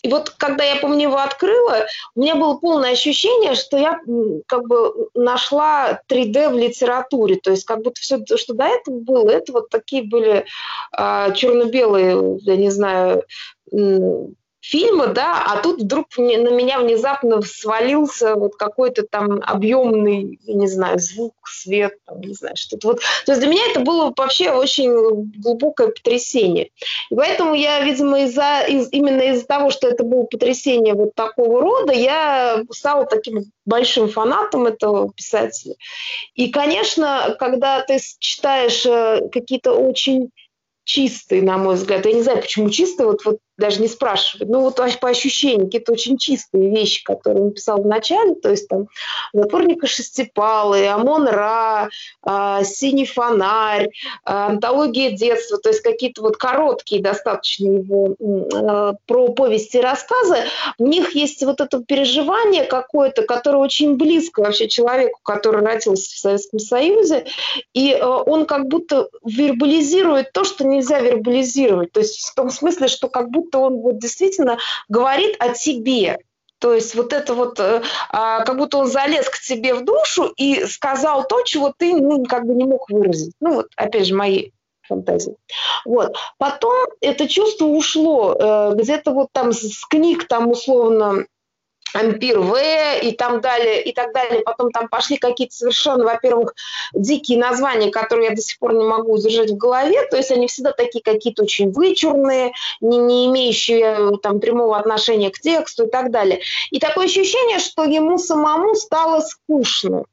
и 0.03 0.09
вот 0.09 0.31
когда 0.31 0.65
я, 0.65 0.77
помню, 0.77 1.03
его 1.09 1.19
открыла, 1.19 1.87
у 2.15 2.21
меня 2.21 2.35
было 2.35 2.55
полное 2.55 2.93
ощущение, 2.93 3.55
что 3.55 3.79
я 3.79 4.01
как 4.47 4.67
бы 4.67 5.09
нашла 5.15 6.01
3D 6.09 6.51
в 6.51 6.59
литературе. 6.59 7.37
То 7.37 7.53
есть 7.53 7.65
как 7.65 7.83
будто 7.83 8.01
все, 8.01 8.19
что 8.37 8.55
до 8.55 8.65
этого 8.65 8.99
было, 8.99 9.31
это 9.31 9.53
вот 9.53 9.71
такие 9.71 10.03
были 10.03 10.45
а, 10.91 11.31
черно-белые, 11.31 12.39
я 12.41 12.57
не 12.57 12.71
знаю, 12.71 13.25
фильма, 14.63 15.09
да, 15.09 15.45
а 15.45 15.61
тут 15.61 15.83
вдруг 15.83 16.07
на 16.17 16.51
меня 16.51 16.79
внезапно 16.79 17.43
свалился 17.43 18.37
вот 18.37 18.55
какой-то 18.55 19.03
там 19.03 19.41
объемный, 19.43 20.39
не 20.47 20.69
знаю, 20.69 21.01
звук, 21.01 21.35
свет, 21.45 21.95
там, 22.07 22.21
не 22.21 22.33
знаю, 22.33 22.57
что-то 22.57 22.89
вот. 22.89 23.01
То 23.27 23.33
есть 23.33 23.41
для 23.41 23.51
меня 23.51 23.63
это 23.71 23.81
было 23.81 24.15
вообще 24.17 24.53
очень 24.53 25.33
глубокое 25.41 25.89
потрясение. 25.89 26.71
И 27.11 27.15
поэтому 27.15 27.55
я, 27.55 27.81
видимо, 27.81 28.23
из-за, 28.23 28.61
из, 28.69 28.89
именно 28.93 29.23
из-за 29.33 29.47
того, 29.47 29.71
что 29.71 29.89
это 29.89 30.05
было 30.05 30.23
потрясение 30.23 30.95
вот 30.95 31.17
такого 31.17 31.61
рода, 31.61 31.93
я 31.93 32.63
стала 32.71 33.05
таким 33.05 33.51
большим 33.67 34.09
фанатом 34.09 34.67
этого 34.67 35.13
писателя. 35.13 35.75
И, 36.35 36.51
конечно, 36.51 37.35
когда 37.41 37.81
ты 37.83 37.99
читаешь 38.21 38.87
э, 38.87 39.29
какие-то 39.33 39.73
очень 39.73 40.31
чистые, 40.85 41.43
на 41.43 41.59
мой 41.59 41.77
взгляд. 41.77 42.07
Я 42.07 42.13
не 42.13 42.23
знаю, 42.23 42.41
почему 42.41 42.71
чистые, 42.71 43.07
вот, 43.07 43.25
вот 43.25 43.39
даже 43.63 43.81
не 43.81 43.89
спрашивать. 43.89 44.49
Ну, 44.49 44.61
вот 44.61 44.81
по 45.01 45.09
ощущениям, 45.09 45.67
какие-то 45.67 45.93
очень 45.93 46.19
чистые 46.19 46.69
вещи, 46.69 47.05
которые 47.05 47.45
он 47.45 47.53
писал 47.53 47.81
в 47.81 47.87
начале, 47.87 48.35
то 48.35 48.51
есть 48.51 48.67
там 48.67 48.89
«Затворника 49.33 49.87
шестипалы», 49.87 50.89
«Амон 50.89 51.29
Ра», 51.29 51.89
э, 52.27 52.65
«Синий 52.65 53.07
фонарь», 53.07 53.87
э, 53.87 53.91
«Антология 54.25 55.13
детства», 55.13 55.59
то 55.59 55.69
есть 55.69 55.81
какие-то 55.81 56.23
вот 56.23 56.37
короткие 56.37 57.01
достаточно 57.01 57.69
его 57.69 58.17
э, 58.19 58.95
про 59.07 59.29
повести 59.29 59.77
и 59.77 59.81
рассказы, 59.81 60.39
в 60.79 60.83
них 60.83 61.15
есть 61.15 61.43
вот 61.45 61.61
это 61.61 61.85
переживание 61.85 62.65
какое-то, 62.65 63.23
которое 63.23 63.59
очень 63.59 63.97
близко 63.97 64.41
вообще 64.41 64.69
человеку, 64.69 65.21
который 65.23 65.65
родился 65.65 66.17
в 66.17 66.19
Советском 66.19 66.59
Союзе, 66.59 67.27
и 67.75 67.95
он 67.95 68.45
как 68.45 68.67
будто 68.67 69.09
вербализирует 69.25 70.33
то, 70.33 70.43
что 70.43 70.67
нельзя 70.67 70.99
вербализировать, 70.99 71.93
то 71.93 72.01
есть 72.01 72.27
в 72.27 72.35
том 72.35 72.51
смысле, 72.51 72.89
что 72.89 73.09
как 73.09 73.31
будто 73.31 73.52
будто 73.53 73.59
он 73.59 73.81
вот 73.81 73.99
действительно 73.99 74.59
говорит 74.89 75.37
о 75.39 75.51
тебе. 75.51 76.19
То 76.59 76.75
есть 76.75 76.95
вот 76.95 77.13
это 77.13 77.35
вот, 77.35 77.59
э, 77.59 77.83
а, 78.09 78.45
как 78.45 78.57
будто 78.57 78.79
он 78.79 78.87
залез 78.87 79.29
к 79.29 79.41
тебе 79.41 79.75
в 79.75 79.85
душу 79.85 80.33
и 80.37 80.65
сказал 80.67 81.27
то, 81.27 81.43
чего 81.43 81.75
ты 81.77 81.93
ну, 81.95 82.25
как 82.25 82.47
бы 82.47 82.55
не 82.55 82.65
мог 82.65 82.89
выразить. 82.89 83.35
Ну 83.41 83.55
вот, 83.55 83.67
опять 83.77 84.07
же, 84.07 84.15
мои 84.15 84.51
фантазии. 84.87 85.35
Вот. 85.85 86.17
Потом 86.39 86.87
это 87.01 87.29
чувство 87.29 87.67
ушло. 87.67 88.37
Э, 88.39 88.75
где-то 88.75 89.11
вот 89.11 89.29
там 89.33 89.53
с 89.53 89.85
книг 89.87 90.29
там 90.29 90.51
условно 90.51 91.27
Ампир 91.95 92.41
В 92.41 92.57
и 93.03 93.13
там 93.13 93.41
далее, 93.41 93.83
и 93.83 93.93
так 93.93 94.13
далее. 94.13 94.43
Потом 94.43 94.71
там 94.71 94.89
пошли 94.89 95.17
какие-то 95.17 95.55
совершенно, 95.55 96.05
во-первых, 96.05 96.55
дикие 96.95 97.39
названия, 97.39 97.91
которые 97.91 98.31
я 98.31 98.35
до 98.35 98.43
сих 98.43 98.59
пор 98.59 98.75
не 98.75 98.85
могу 98.85 99.13
удержать 99.13 99.51
в 99.51 99.57
голове. 99.57 100.07
То 100.11 100.17
есть 100.17 100.31
они 100.31 100.49
всегда 100.49 100.73
такие 100.73 101.03
какие-то 101.03 101.43
очень 101.43 101.71
вычурные, 101.71 102.53
не, 102.81 102.99
не 102.99 103.27
имеющие 103.27 104.19
там 104.23 104.41
прямого 104.41 104.79
отношения 104.79 105.31
к 105.31 105.39
тексту 105.39 105.87
и 105.87 105.91
так 105.91 106.11
далее. 106.11 106.41
И 106.71 106.79
такое 106.79 107.07
ощущение, 107.07 107.59
что 107.59 107.85
ему 107.85 108.19
самому 108.19 108.75
стало 108.75 109.21
скучно. 109.21 110.05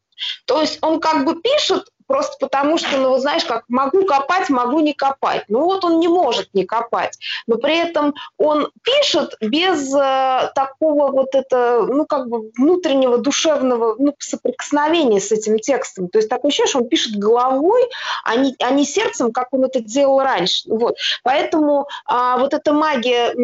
То 0.46 0.62
есть 0.62 0.80
он 0.82 1.00
как 1.00 1.26
бы 1.26 1.42
пишет 1.42 1.86
просто 2.10 2.38
потому 2.40 2.80
что, 2.80 2.98
ну, 2.98 3.16
знаешь, 3.20 3.46
как 3.46 3.66
могу 3.68 4.04
копать, 4.04 4.50
могу 4.50 4.80
не 4.80 4.94
копать. 4.94 5.44
Ну, 5.48 5.64
вот 5.64 5.86
он 5.86 6.00
не 6.00 6.08
может 6.08 6.50
не 6.56 6.66
копать, 6.66 7.20
но 7.46 7.58
при 7.58 7.78
этом 7.78 8.16
он 8.40 8.72
пишет 8.82 9.36
без 9.40 9.94
э, 9.94 10.52
такого 10.56 11.12
вот 11.12 11.36
это, 11.36 11.86
ну, 11.88 12.08
как 12.08 12.28
бы 12.28 12.50
внутреннего 12.58 13.20
душевного 13.20 13.96
ну, 14.00 14.16
соприкосновения 14.18 15.20
с 15.20 15.32
этим 15.32 15.60
текстом. 15.60 16.08
То 16.08 16.18
есть 16.18 16.30
такое 16.30 16.50
ощущение, 16.50 16.70
что 16.70 16.80
он 16.80 16.90
пишет 16.90 17.16
головой, 17.16 17.84
а 18.24 18.36
не, 18.36 18.56
а 18.60 18.72
не 18.72 18.86
сердцем, 18.86 19.32
как 19.32 19.54
он 19.54 19.66
это 19.66 19.80
делал 19.80 20.20
раньше. 20.20 20.64
Вот. 20.66 20.98
Поэтому 21.22 21.88
а, 22.06 22.40
вот 22.40 22.56
эта 22.56 22.74
магия 22.74 23.36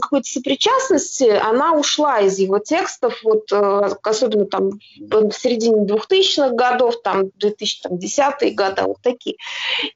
какой-то 0.00 0.28
сопричастности, 0.28 1.28
она 1.28 1.74
ушла 1.74 2.18
из 2.18 2.36
его 2.40 2.58
текстов, 2.58 3.20
вот, 3.22 3.52
э, 3.52 3.90
особенно 4.02 4.46
там 4.46 4.80
в 4.98 5.30
середине 5.30 5.86
2000-х 5.86 6.50
годов, 6.56 7.00
там 7.00 7.30
2000 7.36 7.91
там, 7.92 7.98
десятые 7.98 8.52
годы, 8.52 8.82
вот 8.82 8.98
такие. 9.02 9.36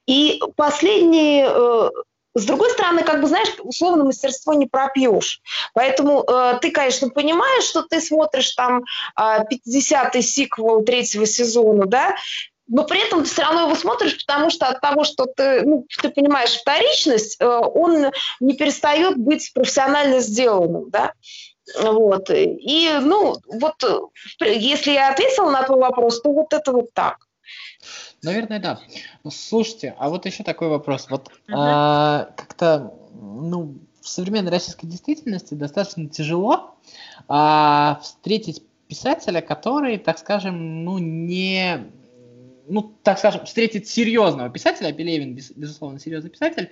И 0.05 0.39
последние 0.55 1.47
э, 1.49 1.89
с 2.35 2.45
другой 2.45 2.69
стороны, 2.71 3.03
как 3.03 3.21
бы, 3.21 3.27
знаешь, 3.27 3.49
условно 3.63 4.03
мастерство 4.03 4.53
не 4.53 4.67
пропьешь. 4.67 5.41
Поэтому 5.73 6.23
э, 6.23 6.59
ты, 6.61 6.71
конечно, 6.71 7.09
понимаешь, 7.09 7.63
что 7.63 7.83
ты 7.83 7.99
смотришь 7.99 8.51
там 8.51 8.83
э, 9.19 9.21
50-й 9.21 10.21
сиквел 10.21 10.83
третьего 10.83 11.25
сезона, 11.25 11.85
да, 11.85 12.15
но 12.69 12.83
при 12.83 12.99
этом 12.99 13.23
ты 13.23 13.29
все 13.29 13.43
равно 13.43 13.61
его 13.61 13.75
смотришь, 13.75 14.17
потому 14.25 14.49
что 14.49 14.67
от 14.67 14.81
того, 14.81 15.05
что 15.05 15.25
ты, 15.25 15.61
ну, 15.61 15.87
ты 16.01 16.09
понимаешь 16.09 16.59
вторичность, 16.59 17.37
э, 17.39 17.45
он 17.45 18.11
не 18.39 18.55
перестает 18.55 19.17
быть 19.17 19.51
профессионально 19.53 20.19
сделанным, 20.19 20.89
да. 20.89 21.13
Вот. 21.81 22.29
И, 22.29 22.97
ну, 23.01 23.35
вот, 23.47 23.83
если 24.39 24.91
я 24.91 25.11
ответила 25.11 25.49
на 25.49 25.63
твой 25.63 25.79
вопрос, 25.79 26.21
то 26.21 26.31
вот 26.31 26.53
это 26.53 26.71
вот 26.71 26.93
так. 26.93 27.26
Наверное, 28.23 28.59
да. 28.59 28.79
Ну, 29.23 29.31
слушайте, 29.31 29.95
а 29.97 30.09
вот 30.09 30.25
еще 30.25 30.43
такой 30.43 30.69
вопрос. 30.69 31.07
Вот 31.09 31.29
uh-huh. 31.29 31.53
а, 31.55 32.29
как-то, 32.35 32.93
ну, 33.13 33.75
в 34.01 34.07
современной 34.07 34.51
российской 34.51 34.87
действительности 34.87 35.53
достаточно 35.53 36.07
тяжело 36.09 36.75
а, 37.27 37.99
встретить 38.01 38.63
писателя, 38.87 39.41
который, 39.41 39.97
так 39.97 40.17
скажем, 40.17 40.85
ну, 40.85 40.97
не 40.97 41.91
ну, 42.69 42.93
так 43.03 43.17
скажем, 43.17 43.45
встретить 43.45 43.87
серьезного 43.87 44.49
писателя, 44.49 44.91
Пелевин, 44.91 45.35
безусловно, 45.35 45.99
серьезный 45.99 46.29
писатель, 46.29 46.69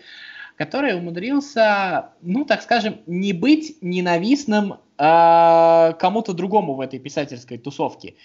который 0.56 0.96
умудрился, 0.96 2.12
ну, 2.22 2.46
так 2.46 2.62
скажем, 2.62 2.98
не 3.06 3.34
быть 3.34 3.78
ненавистным 3.82 4.76
э, 4.98 5.94
кому-то 6.00 6.34
другому 6.34 6.76
в 6.76 6.82
этой 6.82 7.00
писательской 7.00 7.58
тусовке. 7.58 8.16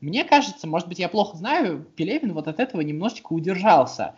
Мне 0.00 0.24
кажется, 0.24 0.66
может 0.66 0.88
быть, 0.88 0.98
я 0.98 1.08
плохо 1.08 1.36
знаю, 1.36 1.86
Пелевин 1.96 2.32
вот 2.32 2.48
от 2.48 2.60
этого 2.60 2.80
немножечко 2.80 3.32
удержался. 3.32 4.14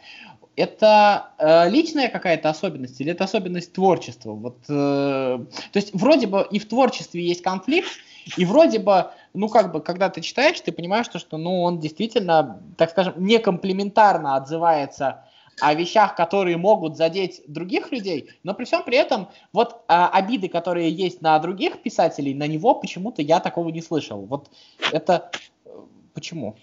Это 0.56 1.28
э, 1.38 1.70
личная 1.70 2.08
какая-то 2.08 2.48
особенность 2.48 3.00
или 3.00 3.12
это 3.12 3.24
особенность 3.24 3.72
творчества? 3.74 4.32
Вот, 4.32 4.58
э, 4.68 4.72
то 4.72 5.46
есть 5.74 5.94
вроде 5.94 6.26
бы 6.26 6.46
и 6.50 6.58
в 6.58 6.66
творчестве 6.66 7.24
есть 7.24 7.42
конфликт, 7.42 7.90
и 8.36 8.44
вроде 8.44 8.78
бы, 8.78 9.10
ну 9.34 9.48
как 9.48 9.72
бы, 9.72 9.80
когда 9.80 10.08
ты 10.08 10.20
читаешь, 10.20 10.60
ты 10.60 10.72
понимаешь, 10.72 11.06
что, 11.06 11.18
что 11.18 11.36
ну, 11.36 11.62
он 11.62 11.78
действительно, 11.78 12.60
так 12.76 12.90
скажем, 12.90 13.14
некомплементарно 13.18 14.36
отзывается 14.36 15.22
о 15.60 15.74
вещах, 15.74 16.14
которые 16.14 16.56
могут 16.56 16.96
задеть 16.96 17.42
других 17.46 17.92
людей, 17.92 18.30
но 18.42 18.54
при 18.54 18.64
всем 18.64 18.82
при 18.82 18.96
этом 18.96 19.28
вот 19.52 19.84
а, 19.88 20.08
обиды, 20.08 20.48
которые 20.48 20.90
есть 20.90 21.22
на 21.22 21.38
других 21.38 21.82
писателей, 21.82 22.34
на 22.34 22.46
него 22.46 22.74
почему-то 22.74 23.22
я 23.22 23.40
такого 23.40 23.70
не 23.70 23.82
слышал. 23.82 24.20
Вот 24.26 24.50
это 24.92 25.30
э, 25.64 25.70
почему? 26.14 26.56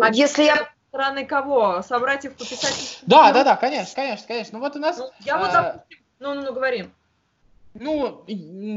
А 0.00 0.10
если 0.12 0.44
я 0.44 0.68
стороны 0.88 1.24
кого? 1.24 1.82
Собратьев 1.82 2.34
по 2.36 2.44
писателю? 2.44 2.98
Да, 3.02 3.32
да, 3.32 3.44
да, 3.44 3.56
конечно, 3.56 3.94
конечно, 3.94 4.26
конечно. 4.26 4.58
Ну 4.58 4.64
вот 4.64 4.76
у 4.76 4.78
нас... 4.78 4.98
Ну, 4.98 5.10
я 5.20 5.38
вот, 5.38 5.48
а, 5.48 5.62
допустим, 5.62 5.98
ну, 6.18 6.34
ну, 6.34 6.42
ну, 6.42 6.52
говори. 6.52 6.90
Ну, 7.74 8.24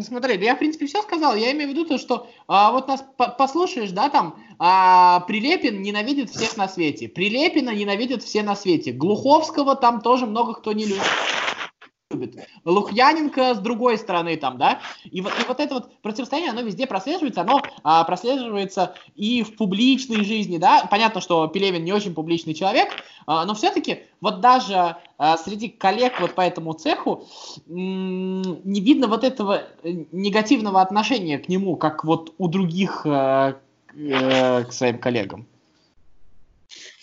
смотри, 0.01 0.43
я, 0.43 0.55
в 0.55 0.59
принципе, 0.59 0.85
все 0.85 1.01
сказал. 1.01 1.35
Я 1.35 1.51
имею 1.51 1.69
в 1.69 1.71
виду 1.71 1.85
то, 1.85 1.97
что 1.97 2.27
а, 2.47 2.71
вот 2.71 2.87
нас 2.87 3.03
по 3.17 3.27
послушаешь, 3.27 3.91
да, 3.91 4.09
там, 4.09 4.39
а, 4.57 5.19
Прилепин 5.21 5.81
ненавидит 5.81 6.29
всех 6.29 6.55
на 6.55 6.69
свете. 6.69 7.09
Прилепина 7.09 7.71
ненавидят 7.71 8.23
все 8.23 8.41
на 8.41 8.55
свете. 8.55 8.93
Глуховского 8.93 9.75
там 9.75 10.01
тоже 10.01 10.25
много 10.25 10.53
кто 10.53 10.71
не 10.71 10.85
любит. 10.85 11.03
Любит. 12.11 12.35
Лукьяненко 12.65 13.55
с 13.55 13.59
другой 13.59 13.97
стороны 13.97 14.37
там, 14.37 14.59
да, 14.59 14.79
и 15.05 15.21
вот, 15.21 15.33
и 15.39 15.47
вот 15.47 15.59
это 15.59 15.73
вот 15.73 16.01
противостояние, 16.03 16.51
оно 16.51 16.61
везде 16.61 16.85
прослеживается, 16.85 17.41
оно 17.41 17.63
а, 17.83 18.03
прослеживается 18.03 18.93
и 19.15 19.41
в 19.41 19.55
публичной 19.55 20.23
жизни, 20.23 20.57
да, 20.57 20.87
понятно, 20.89 21.19
что 21.19 21.47
Пелевин 21.47 21.83
не 21.83 21.93
очень 21.93 22.13
публичный 22.13 22.53
человек, 22.53 22.89
а, 23.25 23.43
но 23.45 23.55
все-таки 23.55 24.03
вот 24.21 24.39
даже 24.39 24.97
а, 25.17 25.37
среди 25.37 25.67
коллег 25.67 26.21
вот 26.21 26.35
по 26.35 26.41
этому 26.41 26.73
цеху 26.73 27.27
м- 27.67 28.61
не 28.63 28.81
видно 28.81 29.07
вот 29.07 29.23
этого 29.23 29.63
э, 29.81 29.89
негативного 30.11 30.81
отношения 30.81 31.39
к 31.39 31.49
нему, 31.49 31.75
как 31.75 32.03
вот 32.03 32.35
у 32.37 32.47
других 32.47 33.01
э, 33.05 33.55
э, 33.97 34.63
к 34.63 34.71
своим 34.71 34.99
коллегам. 34.99 35.47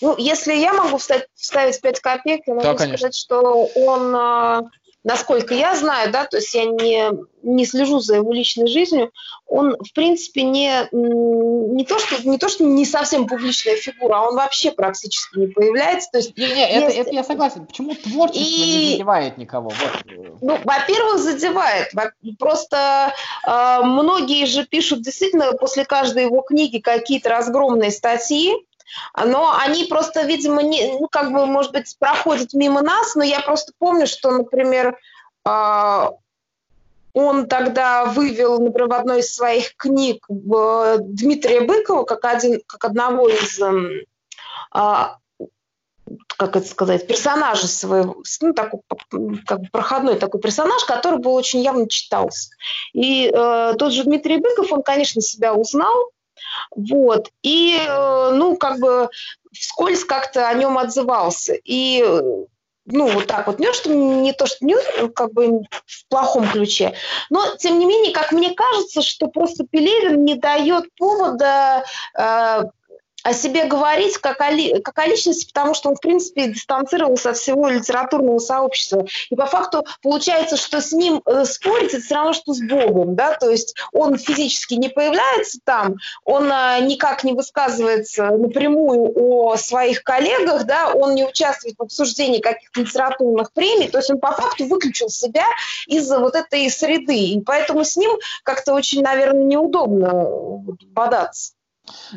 Ну, 0.00 0.16
если 0.18 0.54
я 0.54 0.72
могу 0.72 0.98
вставить, 0.98 1.26
вставить 1.34 1.80
5 1.80 2.00
копеек, 2.00 2.42
я 2.46 2.54
могу 2.54 2.66
да, 2.66 2.78
сказать, 2.78 3.14
что 3.14 3.66
он 3.76 4.14
а, 4.14 4.62
насколько 5.04 5.54
я 5.54 5.74
знаю, 5.74 6.12
да, 6.12 6.24
то 6.24 6.36
есть 6.36 6.54
я 6.54 6.64
не, 6.64 7.10
не 7.42 7.66
слежу 7.66 8.00
за 8.00 8.16
его 8.16 8.32
личной 8.32 8.68
жизнью, 8.68 9.10
он, 9.46 9.76
в 9.76 9.92
принципе, 9.92 10.42
не, 10.44 10.88
не, 10.92 11.84
то, 11.84 11.98
что, 11.98 12.26
не 12.26 12.38
то, 12.38 12.48
что 12.48 12.64
не 12.64 12.86
совсем 12.86 13.26
публичная 13.26 13.76
фигура, 13.76 14.16
а 14.16 14.28
он 14.28 14.36
вообще 14.36 14.70
практически 14.70 15.38
не 15.38 15.46
появляется. 15.48 16.08
То 16.10 16.18
есть, 16.18 16.36
не, 16.38 16.46
не, 16.46 16.60
есть... 16.60 16.96
это, 16.96 17.00
это 17.00 17.10
я 17.10 17.24
согласен. 17.24 17.66
Почему 17.66 17.94
творчество 17.94 18.42
и... 18.42 18.86
не 18.86 18.92
задевает 18.92 19.38
никого? 19.38 19.70
Вот. 19.70 20.40
Ну, 20.40 20.58
во-первых, 20.64 21.18
задевает. 21.18 21.90
Просто 22.38 23.12
э, 23.46 23.78
многие 23.84 24.46
же 24.46 24.64
пишут 24.64 25.02
действительно 25.02 25.52
после 25.52 25.84
каждой 25.84 26.24
его 26.24 26.40
книги 26.42 26.78
какие-то 26.78 27.28
разгромные 27.28 27.90
статьи, 27.90 28.54
но 29.16 29.56
они 29.58 29.84
просто, 29.84 30.22
видимо, 30.22 30.62
не, 30.62 30.98
ну, 30.98 31.08
как 31.08 31.32
бы, 31.32 31.46
может 31.46 31.72
быть, 31.72 31.96
проходят 31.98 32.52
мимо 32.54 32.82
нас, 32.82 33.14
но 33.14 33.24
я 33.24 33.40
просто 33.40 33.72
помню, 33.78 34.06
что, 34.06 34.30
например, 34.30 34.98
а, 35.44 36.12
он 37.14 37.46
тогда 37.46 38.06
вывел, 38.06 38.60
например, 38.60 38.88
в 38.88 38.92
одной 38.94 39.20
из 39.20 39.34
своих 39.34 39.76
книг 39.76 40.24
Дмитрия 40.28 41.60
Быкова 41.60 42.04
как, 42.04 42.24
один, 42.24 42.60
как 42.66 42.84
одного 42.84 43.28
из, 43.28 43.60
а, 44.72 45.18
как 46.36 46.56
это 46.56 46.66
сказать, 46.66 47.06
персонажей 47.06 47.68
своего, 47.68 48.22
ну, 48.40 48.52
такой 48.52 48.80
как 49.46 49.60
бы 49.60 49.68
проходной 49.70 50.16
такой 50.16 50.40
персонаж, 50.40 50.84
который 50.84 51.18
был 51.18 51.34
очень 51.34 51.60
явно 51.60 51.88
читался. 51.88 52.50
И 52.92 53.28
э, 53.28 53.74
тот 53.78 53.92
же 53.92 54.04
Дмитрий 54.04 54.38
Быков, 54.38 54.72
он, 54.72 54.82
конечно, 54.82 55.20
себя 55.20 55.54
узнал, 55.54 56.10
вот. 56.74 57.30
И, 57.42 57.76
э, 57.76 58.30
ну, 58.32 58.56
как 58.56 58.78
бы 58.78 59.08
вскользь 59.52 60.04
как-то 60.04 60.48
о 60.48 60.54
нем 60.54 60.78
отзывался. 60.78 61.54
И 61.64 62.04
ну, 62.84 63.08
вот 63.08 63.26
так 63.26 63.46
вот, 63.46 63.58
не, 63.58 63.72
что 63.72 63.90
не 63.94 64.32
то, 64.32 64.46
что 64.46 64.64
не, 64.64 64.76
как 65.10 65.32
бы 65.32 65.62
в 65.86 66.08
плохом 66.08 66.48
ключе, 66.48 66.94
но, 67.30 67.56
тем 67.56 67.78
не 67.78 67.86
менее, 67.86 68.12
как 68.12 68.32
мне 68.32 68.52
кажется, 68.54 69.02
что 69.02 69.28
просто 69.28 69.64
Пелевин 69.64 70.24
не 70.24 70.34
дает 70.34 70.86
повода 70.96 71.84
э, 72.18 72.62
о 73.22 73.32
себе 73.32 73.64
говорить 73.64 74.18
как 74.18 74.40
о, 74.40 74.50
ли, 74.50 74.80
как 74.80 74.98
о 74.98 75.06
личности, 75.06 75.46
потому 75.46 75.74
что 75.74 75.90
он, 75.90 75.96
в 75.96 76.00
принципе, 76.00 76.48
дистанцировался 76.48 77.30
от 77.30 77.36
всего 77.36 77.68
литературного 77.68 78.38
сообщества. 78.38 79.06
И 79.30 79.36
по 79.36 79.46
факту 79.46 79.84
получается, 80.02 80.56
что 80.56 80.80
с 80.80 80.92
ним 80.92 81.22
э, 81.24 81.44
спорить, 81.44 81.94
это 81.94 82.02
все 82.02 82.14
равно, 82.14 82.32
что 82.32 82.52
с 82.52 82.60
Богом, 82.60 83.14
да, 83.14 83.36
то 83.36 83.50
есть 83.50 83.74
он 83.92 84.18
физически 84.18 84.74
не 84.74 84.88
появляется 84.88 85.58
там, 85.64 85.96
он 86.24 86.50
э, 86.50 86.80
никак 86.82 87.24
не 87.24 87.32
высказывается 87.32 88.30
напрямую 88.30 89.12
о 89.16 89.56
своих 89.56 90.02
коллегах, 90.02 90.64
да, 90.64 90.92
он 90.92 91.14
не 91.14 91.24
участвует 91.24 91.76
в 91.78 91.82
обсуждении 91.82 92.40
каких-то 92.40 92.80
литературных 92.80 93.52
премий, 93.52 93.88
то 93.88 93.98
есть 93.98 94.10
он 94.10 94.18
по 94.18 94.32
факту 94.32 94.66
выключил 94.66 95.08
себя 95.08 95.44
из 95.86 96.10
вот 96.10 96.34
этой 96.34 96.68
среды, 96.70 97.16
и 97.16 97.40
поэтому 97.40 97.84
с 97.84 97.96
ним 97.96 98.18
как-то 98.42 98.74
очень, 98.74 99.02
наверное, 99.02 99.44
неудобно 99.44 100.26
бодаться. 100.88 101.52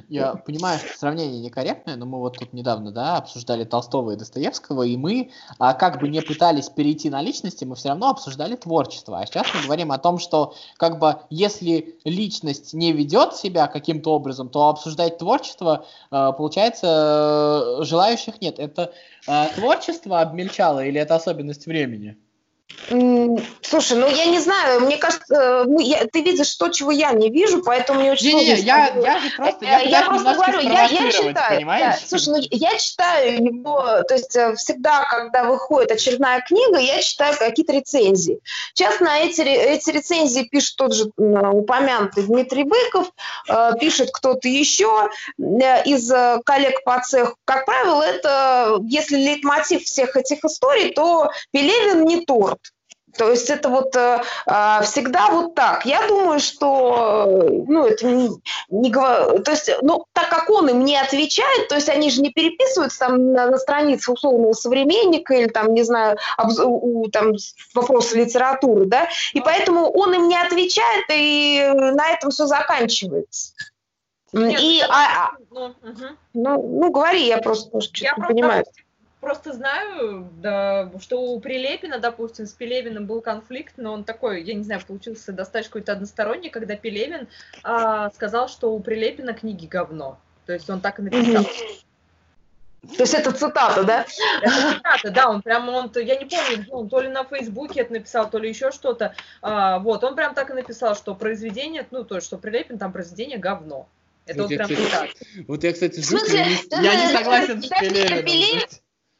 Я 0.10 0.36
понимаю, 0.36 0.79
что 0.79 0.98
сравнение 0.98 1.41
некорректное, 1.41 1.95
но 1.95 2.05
мы 2.05 2.19
вот 2.19 2.38
тут 2.38 2.53
недавно, 2.53 2.91
да, 2.91 3.17
обсуждали 3.17 3.63
Толстого 3.63 4.12
и 4.12 4.15
Достоевского, 4.15 4.84
и 4.84 4.95
мы, 4.95 5.31
а, 5.57 5.74
как 5.74 6.00
бы 6.00 6.07
не 6.07 6.22
пытались 6.22 6.69
перейти 6.69 7.10
на 7.10 7.22
личности, 7.22 7.65
мы 7.65 7.75
все 7.75 7.89
равно 7.89 8.10
обсуждали 8.10 8.55
творчество. 8.55 9.19
А 9.19 9.25
сейчас 9.25 9.48
мы 9.55 9.63
говорим 9.63 9.91
о 9.91 9.98
том, 9.98 10.19
что, 10.19 10.53
как 10.77 11.00
бы, 11.00 11.22
если 11.29 11.98
личность 12.03 12.74
не 12.74 12.91
ведет 12.91 13.36
себя 13.36 13.67
каким-то 13.67 14.13
образом, 14.13 14.50
то 14.50 14.67
обсуждать 14.69 15.17
творчество, 15.17 15.86
а, 16.12 16.31
получается, 16.31 17.77
желающих 17.81 18.41
нет. 18.41 18.60
Это 18.60 18.93
а, 19.27 19.48
творчество 19.50 20.22
обмельчало 20.22 20.86
или 20.86 21.00
это 21.00 21.15
особенность 21.15 21.65
времени? 21.65 22.17
Слушай, 22.88 23.98
ну 23.98 24.07
я 24.07 24.25
не 24.25 24.39
знаю, 24.39 24.81
мне 24.81 24.98
кажется, 24.98 25.63
ну, 25.66 25.79
я, 25.79 26.05
ты 26.05 26.22
видишь 26.22 26.53
то, 26.55 26.70
чего 26.70 26.92
я 26.92 27.13
не 27.13 27.29
вижу, 27.29 27.63
поэтому 27.63 28.00
мне 28.00 28.11
очень 28.11 28.37
не, 28.37 28.46
не, 28.46 28.55
я, 28.61 28.94
я 28.96 29.20
же 29.20 29.29
просто, 29.35 29.66
я, 29.66 29.79
я 29.79 30.03
просто 30.03 30.33
говорю, 30.33 30.59
я, 30.59 30.85
я 30.85 31.11
читаю, 31.11 31.57
понимаешь? 31.57 32.00
Да, 32.01 32.07
слушай, 32.07 32.29
ну 32.29 32.48
я 32.51 32.77
читаю 32.77 33.44
его, 33.44 34.03
то 34.07 34.13
есть 34.13 34.35
э, 34.35 34.55
всегда, 34.55 35.03
когда 35.09 35.46
выходит 35.46 35.92
очередная 35.92 36.42
книга, 36.42 36.77
я 36.77 37.01
читаю 37.01 37.35
какие-то 37.37 37.74
рецензии. 37.74 38.39
Сейчас 38.74 39.00
на 39.00 39.20
эти, 39.20 39.42
эти 39.42 39.89
рецензии 39.89 40.44
пишет 40.44 40.75
тот 40.75 40.94
же 40.94 41.05
упомянутый 41.18 42.24
Дмитрий 42.24 42.66
Быков, 42.66 43.11
э, 43.50 43.72
пишет 43.79 44.09
кто-то 44.13 44.48
еще 44.48 45.09
э, 45.39 45.83
из 45.85 46.11
коллег 46.46 46.83
по 46.83 47.01
цеху. 47.01 47.35
Как 47.46 47.66
правило, 47.66 48.03
это, 48.03 48.77
если 48.83 49.18
лейтмотив 49.18 49.83
всех 49.83 50.16
этих 50.16 50.44
историй, 50.44 50.92
то 50.94 51.29
Пелевин 51.51 52.05
не 52.05 52.25
торт. 52.25 52.54
То 53.17 53.29
есть 53.29 53.49
это 53.49 53.69
вот 53.69 53.95
э, 53.95 54.21
а, 54.45 54.81
всегда 54.81 55.29
вот 55.29 55.55
так. 55.55 55.85
Я 55.85 56.07
думаю, 56.07 56.39
что, 56.39 57.25
ну, 57.67 57.85
это 57.85 58.05
не, 58.07 58.29
не 58.69 58.91
то 58.91 59.51
есть, 59.51 59.69
ну, 59.81 60.05
так 60.13 60.29
как 60.29 60.49
он 60.49 60.69
им 60.69 60.83
не 60.83 60.97
отвечает, 60.97 61.67
то 61.69 61.75
есть 61.75 61.89
они 61.89 62.09
же 62.09 62.21
не 62.21 62.31
переписываются 62.31 62.99
там 62.99 63.33
на, 63.33 63.47
на 63.47 63.57
странице 63.57 64.11
условного 64.11 64.53
современника 64.53 65.33
или 65.33 65.47
там, 65.47 65.73
не 65.73 65.83
знаю, 65.83 66.17
обз, 66.37 66.59
у, 66.59 67.07
там 67.11 67.33
вопросы 67.73 68.17
литературы, 68.17 68.85
да, 68.85 69.07
и 69.33 69.41
поэтому 69.41 69.89
он 69.89 70.13
им 70.13 70.27
не 70.27 70.37
отвечает, 70.37 71.05
и 71.09 71.71
на 71.73 72.09
этом 72.09 72.31
все 72.31 72.45
заканчивается. 72.45 73.53
Нет, 74.33 74.59
и, 74.61 74.81
а, 74.89 75.31
ну, 75.49 75.67
угу. 75.67 76.05
ну, 76.33 76.79
ну, 76.81 76.91
говори, 76.91 77.25
я 77.25 77.37
просто, 77.37 77.69
может, 77.71 77.95
я 77.97 78.13
не 78.17 78.23
понимаю 78.23 78.63
просто 78.65 78.84
знаю, 79.33 80.29
да, 80.38 80.92
что 81.00 81.22
у 81.22 81.40
Прилепина, 81.40 82.00
допустим, 82.00 82.46
с 82.46 82.53
Пелевиным 82.53 83.05
был 83.05 83.22
конфликт, 83.22 83.74
но 83.77 83.94
он 83.94 84.03
такой, 84.03 84.44
я 84.44 84.53
не 84.53 84.64
знаю, 84.64 84.81
получился 84.85 85.31
достаточно 85.31 85.72
какой-то 85.72 85.94
односторонний, 85.94 86.50
когда 86.50 86.75
Пелевин 86.75 87.27
а, 87.64 88.09
сказал, 88.11 88.48
что 88.48 88.74
у 88.74 88.79
Прилепина 88.79 89.33
книги 89.33 89.66
говно. 89.66 90.20
То 90.46 90.53
есть 90.53 90.70
он 90.70 90.81
так 90.81 91.00
и 91.00 91.03
написал. 91.03 91.46
То 92.98 93.01
есть 93.01 93.14
это 93.16 93.31
цитата, 93.31 93.83
да? 93.83 94.05
Это 94.42 94.75
цитата, 94.75 95.11
да, 95.11 95.29
он 95.29 95.42
прям, 95.42 95.68
он, 95.70 95.92
я 95.96 96.16
не 96.18 96.25
помню, 96.25 96.66
он 96.70 96.88
то 96.88 97.01
ли 97.01 97.09
на 97.09 97.24
Фейсбуке 97.24 97.81
это 97.81 97.94
написал, 97.94 98.29
то 98.29 98.38
ли 98.38 98.50
еще 98.50 98.72
что-то. 98.72 99.16
А, 99.42 99.79
вот, 99.79 100.03
он 100.03 100.16
прям 100.16 100.35
так 100.35 100.51
и 100.51 100.53
написал, 100.53 100.96
что 100.96 101.16
произведение, 101.16 101.88
ну, 101.90 102.03
то, 102.03 102.22
что 102.22 102.38
Прилепин 102.38 102.77
там 102.77 102.92
произведение 102.92 103.40
говно. 103.40 103.88
Это 104.27 104.44
вот, 104.44 104.50
вот 104.51 104.57
прям 104.57 104.68
цитата. 104.68 105.09
Вот 105.48 105.64
я, 105.64 105.74
кстати, 105.74 106.00
жутко, 106.00 106.31
я 106.31 106.46
не 106.46 107.07
согласен 107.18 107.61
с 107.61 107.68
Пелевиным. 107.68 108.68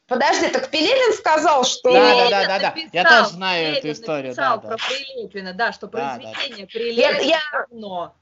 Подожди, 0.06 0.48
так 0.48 0.70
Пелевин 0.70 1.16
сказал, 1.16 1.64
что... 1.64 1.92
Да, 1.92 2.14
да, 2.14 2.30
да, 2.30 2.46
да, 2.46 2.58
да. 2.58 2.74
Я 2.92 3.04
тоже 3.04 3.30
знаю 3.30 3.64
Пелевин 3.64 3.78
эту 3.78 3.92
историю. 3.92 4.28
Написал 4.28 4.60
да, 4.60 4.68
про 4.68 4.76
да. 4.76 4.84
Прилепина, 4.88 5.52
да, 5.52 5.72
что 5.72 5.88
произведение 5.88 6.50
да, 6.50 6.56
да. 6.62 6.66
Прилепина 6.66 7.20
я, 7.22 7.40
равно. 7.52 8.14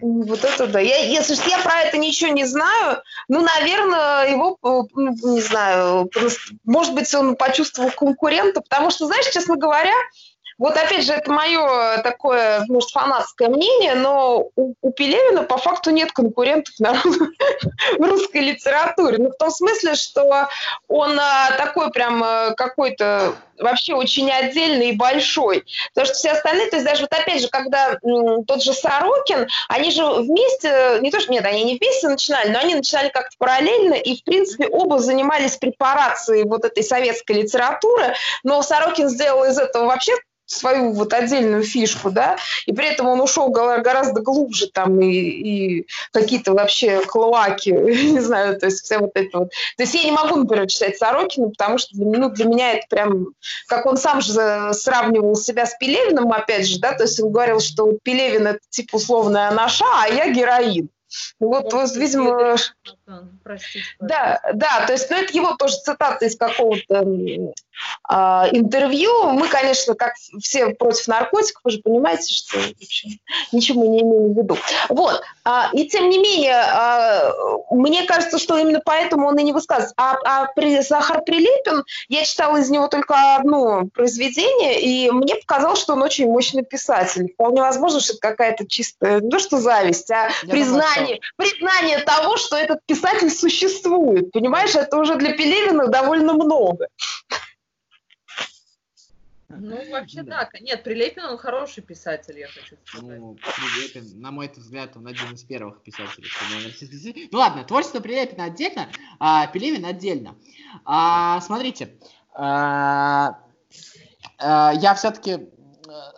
Вот 0.00 0.44
это 0.44 0.66
да. 0.66 0.80
Я, 0.80 0.96
если 1.04 1.34
что, 1.34 1.48
я 1.48 1.58
про 1.58 1.80
это 1.82 1.98
ничего 1.98 2.32
не 2.32 2.46
знаю, 2.46 3.02
ну, 3.28 3.42
наверное, 3.42 4.30
его, 4.30 4.56
ну, 4.62 4.88
не 5.34 5.42
знаю, 5.42 6.10
может 6.64 6.94
быть, 6.94 7.12
он 7.14 7.36
почувствовал 7.36 7.90
конкурента, 7.90 8.62
потому 8.62 8.90
что, 8.90 9.06
знаешь, 9.06 9.26
честно 9.26 9.56
говоря, 9.56 9.94
вот 10.58 10.76
опять 10.76 11.04
же, 11.04 11.12
это 11.12 11.30
мое 11.30 11.98
такое, 12.02 12.64
может, 12.68 12.90
фанатское 12.90 13.48
мнение, 13.48 13.94
но 13.94 14.48
у, 14.56 14.74
у 14.82 14.92
Пелевина 14.92 15.44
по 15.44 15.56
факту 15.56 15.90
нет 15.90 16.10
конкурентов 16.12 16.74
на, 16.80 16.94
в 16.94 17.98
русской 17.98 18.38
литературе. 18.38 19.18
Ну, 19.18 19.30
в 19.30 19.36
том 19.36 19.50
смысле, 19.50 19.94
что 19.94 20.48
он 20.88 21.18
а, 21.18 21.52
такой 21.56 21.90
прям 21.90 22.22
а, 22.24 22.54
какой-то 22.54 23.34
вообще 23.60 23.94
очень 23.94 24.30
отдельный 24.30 24.90
и 24.90 24.96
большой. 24.96 25.64
Потому 25.94 26.06
что 26.06 26.14
все 26.14 26.30
остальные, 26.30 26.70
то 26.70 26.76
есть 26.76 26.86
даже 26.86 27.02
вот 27.02 27.12
опять 27.12 27.42
же, 27.42 27.48
когда 27.48 27.98
м, 28.04 28.44
тот 28.44 28.62
же 28.62 28.72
Сорокин, 28.72 29.48
они 29.68 29.90
же 29.90 30.04
вместе, 30.04 30.98
не 31.00 31.10
то 31.10 31.20
что, 31.20 31.32
нет, 31.32 31.44
они 31.44 31.64
не 31.64 31.78
вместе 31.78 32.08
начинали, 32.08 32.50
но 32.50 32.60
они 32.60 32.74
начинали 32.74 33.08
как-то 33.08 33.34
параллельно, 33.38 33.94
и, 33.94 34.16
в 34.16 34.24
принципе, 34.24 34.68
оба 34.68 34.98
занимались 34.98 35.56
препарацией 35.56 36.44
вот 36.44 36.64
этой 36.64 36.82
советской 36.82 37.42
литературы, 37.42 38.14
но 38.42 38.62
Сорокин 38.62 39.08
сделал 39.08 39.44
из 39.44 39.58
этого 39.58 39.86
вообще 39.86 40.12
свою 40.48 40.92
вот 40.92 41.12
отдельную 41.12 41.62
фишку, 41.62 42.10
да, 42.10 42.36
и 42.66 42.72
при 42.72 42.86
этом 42.86 43.06
он 43.06 43.20
ушел 43.20 43.50
гораздо 43.50 44.22
глубже 44.22 44.68
там 44.68 45.00
и, 45.00 45.10
и 45.10 45.86
какие-то 46.12 46.52
вообще 46.54 47.00
клоаки, 47.00 47.70
не 48.12 48.20
знаю, 48.20 48.58
то 48.58 48.66
есть 48.66 48.84
все 48.84 48.98
вот 48.98 49.12
это 49.14 49.38
вот. 49.38 49.50
То 49.76 49.82
есть 49.82 49.94
я 49.94 50.04
не 50.04 50.10
могу, 50.10 50.36
например, 50.36 50.66
читать 50.66 50.96
Сорокина, 50.96 51.50
потому 51.50 51.78
что 51.78 51.90
ну, 51.94 52.30
для 52.30 52.44
меня 52.46 52.72
это 52.72 52.86
прям, 52.88 53.28
как 53.68 53.86
он 53.86 53.96
сам 53.98 54.20
же 54.20 54.72
сравнивал 54.72 55.36
себя 55.36 55.66
с 55.66 55.76
Пелевиным, 55.76 56.32
опять 56.32 56.66
же, 56.66 56.80
да, 56.80 56.94
то 56.94 57.04
есть 57.04 57.20
он 57.20 57.30
говорил, 57.30 57.60
что 57.60 57.92
Пелевин 58.02 58.46
это 58.46 58.60
типа 58.70 58.96
условная 58.96 59.50
наша, 59.50 59.84
а 60.02 60.08
я 60.08 60.32
героин. 60.32 60.88
Вот, 61.38 61.72
вот 61.72 61.96
видимо... 61.96 62.56
Простите, 63.42 63.84
да, 64.00 64.40
да, 64.54 64.86
то 64.86 64.92
есть, 64.92 65.10
ну, 65.10 65.16
это 65.16 65.32
его 65.32 65.54
тоже 65.54 65.76
цитата 65.76 66.24
из 66.24 66.36
какого-то 66.36 66.94
э, 66.96 68.14
интервью. 68.52 69.30
Мы, 69.30 69.48
конечно, 69.48 69.94
как 69.94 70.14
все 70.40 70.70
против 70.70 71.08
наркотиков, 71.08 71.62
вы 71.64 71.70
же 71.70 71.78
понимаете, 71.78 72.32
что 72.32 72.58
общем, 72.58 73.10
ничего 73.52 73.80
мы 73.80 73.88
не 73.88 74.02
имеем 74.02 74.34
в 74.34 74.38
виду. 74.38 74.56
Вот, 74.88 75.22
а, 75.44 75.70
и 75.72 75.88
тем 75.88 76.08
не 76.08 76.18
менее, 76.18 76.56
а, 76.56 77.32
мне 77.70 78.04
кажется, 78.04 78.38
что 78.38 78.56
именно 78.56 78.80
поэтому 78.84 79.28
он 79.28 79.38
и 79.38 79.42
не 79.42 79.52
высказывается. 79.52 79.94
А, 79.96 80.16
а 80.24 80.46
при, 80.54 80.80
Захар 80.80 81.22
Прилепин, 81.22 81.84
я 82.08 82.24
читала 82.24 82.58
из 82.58 82.70
него 82.70 82.88
только 82.88 83.36
одно 83.36 83.86
произведение, 83.94 84.80
и 84.80 85.10
мне 85.10 85.36
показалось, 85.36 85.80
что 85.80 85.94
он 85.94 86.02
очень 86.02 86.26
мощный 86.26 86.64
писатель. 86.64 87.32
Вполне 87.32 87.62
возможно, 87.62 88.00
что 88.00 88.12
это 88.12 88.20
какая-то 88.20 88.66
чистая, 88.66 89.20
ну 89.20 89.38
что 89.38 89.58
зависть, 89.58 90.10
а 90.10 90.28
я 90.42 90.50
признание 90.50 90.78
признание, 90.78 91.20
признание 91.36 91.98
того, 92.00 92.36
что 92.36 92.56
этот 92.56 92.84
писатель 92.86 92.97
существует. 93.30 94.30
Понимаешь, 94.32 94.74
это 94.74 94.96
уже 94.96 95.16
для 95.16 95.32
Пелевина 95.32 95.88
довольно 95.88 96.34
много. 96.34 96.86
Ну, 99.48 99.90
вообще 99.90 100.22
да. 100.22 100.44
так. 100.44 100.60
Нет, 100.60 100.84
Прилепин, 100.84 101.24
он 101.24 101.38
хороший 101.38 101.82
писатель, 101.82 102.38
я 102.38 102.48
хочу 102.48 102.76
сказать. 102.84 103.18
Ну, 103.18 103.34
Прилепин, 103.34 104.20
на 104.20 104.30
мой 104.30 104.50
взгляд, 104.54 104.96
он 104.96 105.06
один 105.06 105.32
из 105.32 105.42
первых 105.42 105.82
писателей. 105.82 106.28
Ну 107.32 107.38
ладно, 107.38 107.64
творчество 107.64 108.00
Прилепина 108.00 108.44
отдельно, 108.44 108.88
а 109.18 109.46
Пелевин 109.46 109.84
отдельно. 109.84 110.36
А, 110.84 111.40
смотрите, 111.40 111.94
а, 112.32 113.40
а, 114.38 114.72
я 114.74 114.94
все-таки... 114.94 115.48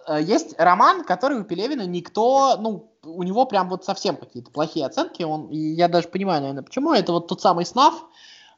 А, 0.07 0.21
есть 0.21 0.55
роман, 0.59 1.05
который 1.05 1.39
у 1.39 1.45
Пелевина 1.45 1.87
никто, 1.87 2.57
ну, 2.59 2.90
у 3.03 3.23
него 3.23 3.47
прям 3.47 3.69
вот 3.69 3.85
совсем 3.85 4.17
какие-то 4.17 4.51
плохие 4.51 4.87
оценки. 4.87 5.23
Он, 5.23 5.49
и 5.49 5.57
я 5.57 5.89
даже 5.89 6.09
понимаю, 6.09 6.41
наверное, 6.41 6.63
почему. 6.63 6.93
Это 6.93 7.13
вот 7.13 7.29
тот 7.29 7.41
самый 7.41 7.65
СНАФ, 7.65 8.05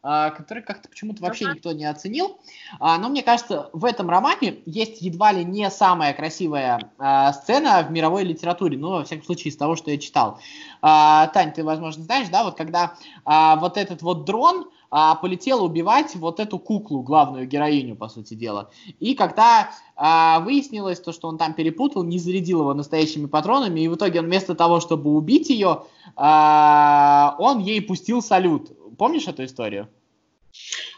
а, 0.03 0.31
который 0.31 0.65
как-то 0.65 0.89
почему-то 0.89 1.23
вообще 1.23 1.45
никто 1.45 1.73
не 1.73 1.85
оценил. 1.85 2.41
А, 2.81 2.99
но 2.99 3.09
мне 3.09 3.23
кажется, 3.23 3.71
в 3.73 3.85
этом 3.85 4.11
романе 4.11 4.59
есть 4.67 5.01
едва 5.01 5.33
ли 5.33 5.45
не 5.45 5.71
самая 5.71 6.13
красивая 6.13 6.91
а, 6.99 7.33
сцена 7.33 7.83
в 7.83 7.93
мировой 7.93 8.25
литературе, 8.25 8.77
ну, 8.77 8.91
во 8.91 9.05
всяком 9.05 9.25
случае, 9.25 9.53
из 9.53 9.57
того, 9.57 9.77
что 9.77 9.91
я 9.91 9.99
читал. 9.99 10.41
Тань, 10.81 11.53
ты, 11.55 11.63
возможно, 11.63 12.03
знаешь, 12.03 12.29
да, 12.29 12.43
вот 12.43 12.57
когда 12.57 12.95
вот 13.25 13.77
этот 13.77 14.03
вот 14.03 14.25
дрон 14.25 14.69
а, 14.95 15.15
полетела 15.15 15.63
убивать 15.63 16.15
вот 16.17 16.39
эту 16.39 16.59
куклу, 16.59 17.03
главную 17.03 17.49
героиню, 17.49 17.97
по 17.97 18.09
сути 18.09 18.35
дела. 18.35 18.71
И 19.01 19.15
когда 19.15 19.71
а, 19.97 20.41
выяснилось 20.41 21.01
то, 21.01 21.13
что 21.13 21.29
он 21.29 21.39
там 21.39 21.55
перепутал, 21.55 22.05
не 22.05 22.19
зарядил 22.19 22.61
его 22.61 22.75
настоящими 22.75 23.25
патронами, 23.25 23.81
и 23.81 23.89
в 23.89 23.95
итоге 23.97 24.21
он 24.21 24.27
вместо 24.27 24.55
того, 24.55 24.81
чтобы 24.81 25.15
убить 25.15 25.49
ее, 25.49 25.85
а, 26.15 27.37
он 27.39 27.61
ей 27.61 27.81
пустил 27.81 28.21
салют. 28.21 28.71
Помнишь 28.99 29.27
эту 29.27 29.47
историю? 29.47 29.89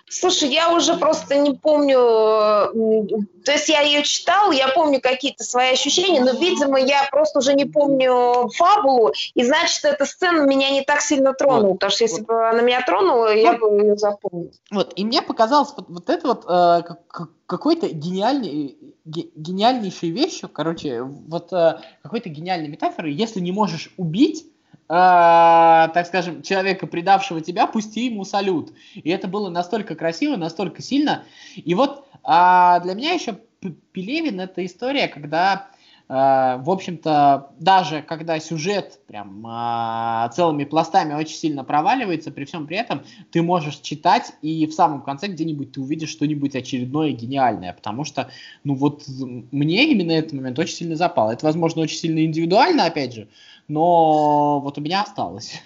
Слушай, 0.08 0.50
я 0.50 0.72
уже 0.72 0.96
просто 0.96 1.36
не 1.36 1.54
помню, 1.54 1.96
то 3.44 3.52
есть 3.52 3.68
я 3.68 3.80
ее 3.80 4.02
читал, 4.02 4.52
я 4.52 4.68
помню 4.68 5.00
какие-то 5.00 5.44
свои 5.44 5.72
ощущения, 5.72 6.22
но, 6.22 6.32
видимо, 6.38 6.78
я 6.78 7.08
просто 7.10 7.38
уже 7.38 7.54
не 7.54 7.64
помню 7.64 8.48
фабулу, 8.54 9.12
и 9.34 9.42
значит, 9.42 9.84
эта 9.84 10.04
сцена 10.04 10.46
меня 10.46 10.70
не 10.70 10.82
так 10.82 11.00
сильно 11.00 11.32
тронула, 11.32 11.68
вот, 11.68 11.74
потому 11.74 11.90
что 11.90 12.04
если 12.04 12.20
вот. 12.20 12.28
бы 12.28 12.48
она 12.48 12.60
меня 12.60 12.82
тронула, 12.82 13.26
вот. 13.26 13.36
я 13.36 13.52
бы 13.54 13.66
ее 13.80 13.96
запомнил. 13.96 14.52
Вот, 14.70 14.92
и 14.94 15.04
мне 15.04 15.22
показалось 15.22 15.72
вот, 15.76 15.86
вот 15.88 16.10
это 16.10 16.28
вот 16.28 16.44
э, 16.48 16.82
какой-то 17.46 17.88
гениальный, 17.88 18.78
гениальнейшей 19.04 20.10
вещью, 20.10 20.48
короче, 20.48 21.02
вот 21.02 21.52
э, 21.52 21.78
какой-то 22.02 22.28
гениальной 22.28 22.68
метафорой, 22.68 23.12
если 23.14 23.40
не 23.40 23.52
можешь 23.52 23.92
убить, 23.96 24.46
э, 24.88 24.92
так 25.94 26.06
скажем, 26.06 26.42
человека, 26.42 26.86
предавшего 26.86 27.40
тебя, 27.40 27.66
пусти 27.66 28.06
ему 28.06 28.24
салют. 28.24 28.72
И 28.94 29.10
это 29.10 29.28
было 29.28 29.50
настолько 29.50 29.94
красиво, 29.94 30.36
настолько 30.36 30.82
сильно. 30.82 31.24
И 31.54 31.74
вот 31.74 32.06
э, 32.22 32.80
для 32.82 32.94
меня 32.94 33.12
еще 33.12 33.38
Пелевин 33.92 34.40
это 34.40 34.64
история, 34.64 35.08
когда 35.08 35.68
Uh, 36.06 36.62
в 36.62 36.70
общем-то, 36.70 37.52
даже 37.58 38.02
когда 38.02 38.38
сюжет 38.38 39.00
прям 39.06 39.46
uh, 39.46 40.30
целыми 40.32 40.64
пластами 40.64 41.14
очень 41.14 41.36
сильно 41.36 41.64
проваливается, 41.64 42.30
при 42.30 42.44
всем 42.44 42.66
при 42.66 42.76
этом 42.76 43.04
ты 43.30 43.40
можешь 43.40 43.76
читать, 43.76 44.34
и 44.42 44.66
в 44.66 44.74
самом 44.74 45.00
конце 45.00 45.28
где-нибудь 45.28 45.72
ты 45.72 45.80
увидишь 45.80 46.10
что-нибудь 46.10 46.54
очередное 46.54 47.12
гениальное, 47.12 47.72
потому 47.72 48.04
что, 48.04 48.28
ну 48.64 48.74
вот, 48.74 49.04
мне 49.08 49.90
именно 49.90 50.12
этот 50.12 50.34
момент 50.34 50.58
очень 50.58 50.74
сильно 50.76 50.94
запал. 50.94 51.30
Это, 51.30 51.46
возможно, 51.46 51.80
очень 51.80 51.96
сильно 51.96 52.22
индивидуально, 52.22 52.84
опять 52.84 53.14
же, 53.14 53.28
но 53.68 54.60
вот 54.60 54.78
у 54.78 54.80
меня 54.80 55.02
осталось. 55.02 55.62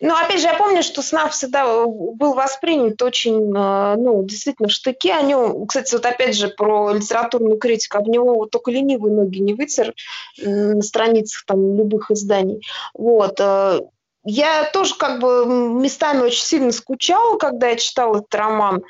Ну, 0.00 0.14
опять 0.14 0.40
же, 0.40 0.46
я 0.46 0.54
помню, 0.54 0.82
что 0.84 1.02
СНАФ 1.02 1.32
всегда 1.32 1.84
был 1.84 2.34
воспринят 2.34 3.02
очень, 3.02 3.52
э, 3.52 3.96
ну, 3.96 4.22
действительно, 4.22 4.68
в 4.68 4.72
штыке 4.72 5.12
о 5.12 5.22
нем. 5.22 5.66
Кстати, 5.66 5.92
вот 5.92 6.06
опять 6.06 6.36
же 6.36 6.48
про 6.48 6.92
литературную 6.92 7.58
критику. 7.58 7.98
Об 7.98 8.06
него 8.06 8.34
вот 8.34 8.50
только 8.50 8.70
ленивые 8.70 9.12
ноги 9.12 9.40
не 9.40 9.54
вытер 9.54 9.94
на 10.40 10.82
страницах 10.82 11.44
там 11.46 11.76
любых 11.76 12.12
изданий. 12.12 12.64
Вот. 12.94 13.40
Э, 13.40 13.80
я 14.24 14.70
тоже 14.72 14.94
как 14.94 15.20
бы 15.20 15.46
местами 15.46 16.20
очень 16.20 16.44
сильно 16.44 16.70
скучала, 16.70 17.38
когда 17.38 17.68
я 17.68 17.76
читала 17.76 18.18
этот 18.18 18.34
роман. 18.34 18.84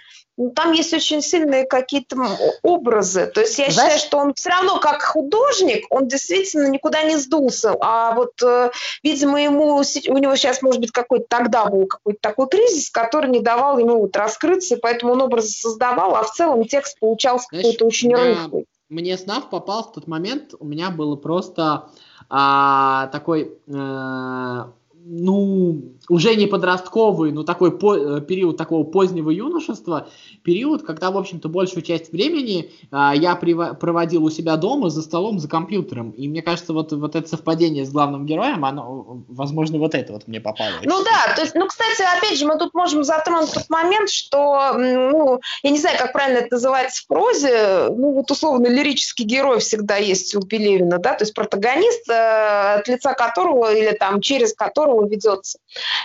Там 0.55 0.73
есть 0.73 0.93
очень 0.95 1.21
сильные 1.21 1.65
какие-то 1.65 2.17
образы. 2.63 3.27
То 3.27 3.41
есть 3.41 3.59
я 3.59 3.71
Знаешь? 3.71 3.95
считаю, 3.95 3.99
что 3.99 4.19
он 4.19 4.35
все 4.35 4.51
равно 4.51 4.79
как 4.79 5.03
художник, 5.03 5.87
он 5.91 6.07
действительно 6.07 6.69
никуда 6.69 7.03
не 7.03 7.17
сдулся. 7.17 7.75
А 7.81 8.15
вот, 8.15 8.41
э, 8.43 8.71
видимо, 9.03 9.43
ему, 9.43 9.77
у 9.77 10.19
него 10.19 10.37
сейчас, 10.37 10.63
может 10.63 10.81
быть, 10.81 10.93
какой-то 10.93 11.27
тогда 11.29 11.67
был 11.67 11.87
какой-то 11.87 12.21
такой 12.21 12.49
кризис, 12.49 12.91
который 12.91 13.31
не 13.31 13.41
давал 13.41 13.79
ему 13.79 13.99
вот 14.01 14.17
раскрыться, 14.17 14.77
и 14.77 14.81
поэтому 14.81 15.13
он 15.13 15.23
образы 15.23 15.51
создавал, 15.51 16.15
а 16.15 16.23
в 16.23 16.33
целом 16.33 16.65
текст 16.67 16.99
получался 17.01 17.49
какой-то 17.51 17.87
очень 17.87 18.15
рыхлый. 18.15 18.67
Мне 18.89 19.19
СНАФ 19.19 19.51
попал 19.51 19.85
в 19.85 19.93
тот 19.93 20.07
момент, 20.07 20.55
у 20.59 20.65
меня 20.65 20.91
было 20.91 21.17
просто 21.17 21.91
а, 22.31 23.09
такой... 23.09 23.59
А, 23.75 24.73
ну, 25.11 25.95
уже 26.09 26.35
не 26.37 26.47
подростковый, 26.47 27.33
но 27.33 27.43
такой 27.43 27.77
по, 27.77 27.97
э, 27.97 28.21
период 28.21 28.59
такого 28.59 28.85
позднего 28.85 29.31
юношества, 29.31 30.09
период, 30.43 30.83
когда, 30.83 31.11
в 31.11 31.17
общем-то, 31.17 31.49
большую 31.49 31.83
часть 31.83 32.13
времени 32.13 32.71
а, 32.91 33.15
я 33.15 33.35
проводил 33.35 34.25
у 34.25 34.31
себя 34.31 34.57
дома 34.57 34.91
за 34.91 35.03
столом, 35.03 35.39
за 35.39 35.49
компьютером. 35.49 36.11
И 36.11 36.29
мне 36.29 36.43
кажется, 36.43 36.75
вот, 36.75 36.93
вот 36.93 37.17
это 37.17 37.27
совпадение 37.27 37.87
с 37.87 37.91
главным 37.91 38.27
героем, 38.27 38.65
оно, 38.65 39.23
возможно, 39.29 39.79
вот 39.79 39.95
это 39.95 40.13
вот 40.13 40.29
мне 40.29 40.41
попало. 40.41 40.73
Ну 40.83 41.03
да, 41.03 41.35
то 41.35 41.41
есть, 41.41 41.55
ну, 41.55 41.67
кстати, 41.67 42.03
опять 42.19 42.39
же, 42.39 42.47
мы 42.47 42.59
тут 42.59 42.75
можем 42.75 43.03
затронуть 43.03 43.53
тот 43.53 43.71
момент, 43.71 44.11
что, 44.11 44.75
ну, 44.77 45.41
я 45.63 45.71
не 45.71 45.79
знаю, 45.79 45.97
как 45.99 46.13
правильно 46.13 46.39
это 46.41 46.57
называется 46.57 47.03
в 47.03 47.07
прозе, 47.07 47.87
ну, 47.89 48.13
вот 48.13 48.31
условно 48.31 48.67
лирический 48.67 49.25
герой 49.25 49.61
всегда 49.61 49.97
есть 49.97 50.35
у 50.35 50.41
Пелевина, 50.41 50.99
да, 50.99 51.15
то 51.15 51.25
есть 51.25 51.35
протагонист, 51.35 52.09
э, 52.11 52.75
от 52.79 52.89
лица 52.89 53.15
которого 53.15 53.75
или 53.75 53.97
там 53.97 54.21
через 54.21 54.53
которого 54.53 54.98
ведется. 55.07 55.59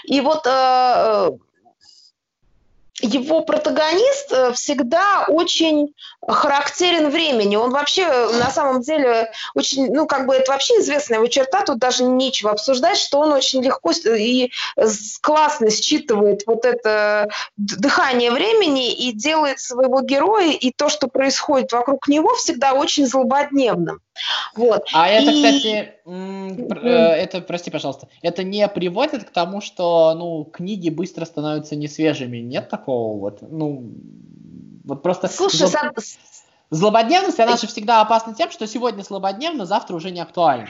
И 0.03 0.21
вот 0.21 0.45
э, 0.45 1.31
его 3.03 3.41
протагонист 3.41 4.31
э, 4.31 4.53
всегда 4.53 5.25
очень 5.27 5.93
характерен 6.25 7.09
времени. 7.09 7.55
Он 7.55 7.71
вообще 7.71 8.07
на 8.07 8.49
самом 8.49 8.81
деле 8.81 9.31
очень, 9.55 9.91
ну 9.93 10.07
как 10.07 10.25
бы 10.27 10.35
это 10.35 10.51
вообще 10.51 10.79
известная 10.79 11.17
его 11.17 11.27
черта, 11.27 11.63
тут 11.63 11.79
даже 11.79 12.03
нечего 12.03 12.51
обсуждать, 12.51 12.97
что 12.97 13.19
он 13.19 13.33
очень 13.33 13.63
легко 13.63 13.91
и 13.91 14.51
классно 15.21 15.69
считывает 15.69 16.43
вот 16.45 16.65
это 16.65 17.29
дыхание 17.57 18.31
времени 18.31 18.93
и 18.93 19.11
делает 19.11 19.59
своего 19.59 20.01
героя 20.01 20.51
и 20.51 20.71
то, 20.71 20.89
что 20.89 21.07
происходит 21.07 21.71
вокруг 21.71 22.07
него, 22.07 22.35
всегда 22.35 22.73
очень 22.73 23.05
злободневным. 23.05 23.99
Вот. 24.55 24.83
А 24.93 25.09
это, 25.09 25.31
и... 25.31 25.35
кстати, 25.35 25.93
э, 26.05 26.87
это, 26.87 27.41
прости, 27.41 27.71
пожалуйста, 27.71 28.07
это 28.21 28.43
не 28.43 28.67
приводит 28.67 29.23
к 29.23 29.31
тому, 29.31 29.61
что, 29.61 30.13
ну, 30.13 30.45
книги 30.45 30.89
быстро 30.89 31.25
становятся 31.25 31.75
несвежими, 31.75 32.37
нет 32.37 32.69
такого 32.69 33.19
вот, 33.19 33.41
ну, 33.41 33.91
вот 34.83 35.01
просто... 35.01 35.27
Слушай, 35.27 35.67
сам... 35.67 35.93
Злободневность, 36.73 37.39
она 37.39 37.55
же 37.55 37.67
всегда 37.67 38.01
опасна 38.01 38.33
тем, 38.33 38.49
что 38.49 38.65
сегодня 38.65 39.03
злободневно, 39.03 39.67
завтра 39.67 39.95
уже 39.95 40.09
не 40.09 40.19
актуально. 40.19 40.69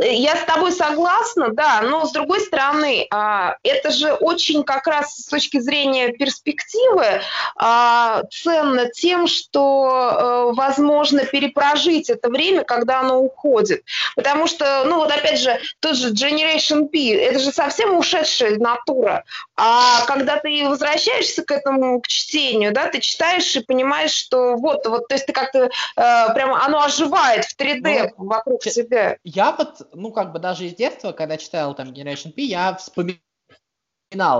Я 0.00 0.36
с 0.36 0.44
тобой 0.44 0.70
согласна, 0.70 1.48
да, 1.52 1.80
но 1.82 2.06
с 2.06 2.12
другой 2.12 2.40
стороны, 2.40 3.06
а, 3.10 3.56
это 3.64 3.90
же 3.90 4.12
очень 4.12 4.62
как 4.62 4.86
раз 4.86 5.16
с 5.16 5.26
точки 5.26 5.58
зрения 5.58 6.12
перспективы 6.12 7.20
а, 7.56 8.22
ценно 8.30 8.88
тем, 8.88 9.26
что 9.26 10.50
э, 10.52 10.54
возможно 10.54 11.24
перепрожить 11.24 12.08
это 12.08 12.28
время, 12.28 12.62
когда 12.62 13.00
оно 13.00 13.20
уходит. 13.20 13.82
Потому 14.14 14.46
что, 14.46 14.84
ну 14.86 14.96
вот 14.96 15.10
опять 15.10 15.40
же, 15.40 15.58
тот 15.80 15.96
же 15.96 16.12
Generation 16.12 16.86
P, 16.88 17.12
это 17.16 17.40
же 17.40 17.50
совсем 17.50 17.96
ушедшая 17.96 18.56
натура. 18.58 19.24
А 19.56 20.04
когда 20.06 20.36
ты 20.36 20.68
возвращаешься 20.68 21.42
к 21.42 21.50
этому, 21.50 22.00
к 22.00 22.06
чтению, 22.06 22.72
да, 22.72 22.86
ты 22.86 23.00
читаешь 23.00 23.54
и 23.56 23.60
понимаешь, 23.60 24.12
что 24.12 24.54
вот, 24.54 24.86
вот, 24.94 25.08
то 25.08 25.14
есть 25.14 25.26
ты 25.26 25.32
как-то 25.32 25.64
э, 25.64 25.70
прямо, 25.96 26.64
оно 26.64 26.82
оживает 26.82 27.44
в 27.44 27.58
3D 27.58 28.12
ну, 28.16 28.26
вокруг 28.26 28.62
себя. 28.64 29.18
Я 29.24 29.52
вот, 29.52 29.88
ну, 29.92 30.12
как 30.12 30.32
бы 30.32 30.38
даже 30.38 30.66
из 30.66 30.74
детства, 30.74 31.12
когда 31.12 31.36
читал 31.36 31.74
там 31.74 31.88
Generation 31.88 32.32
P, 32.32 32.42
я 32.42 32.74
вспоминал, 32.74 33.18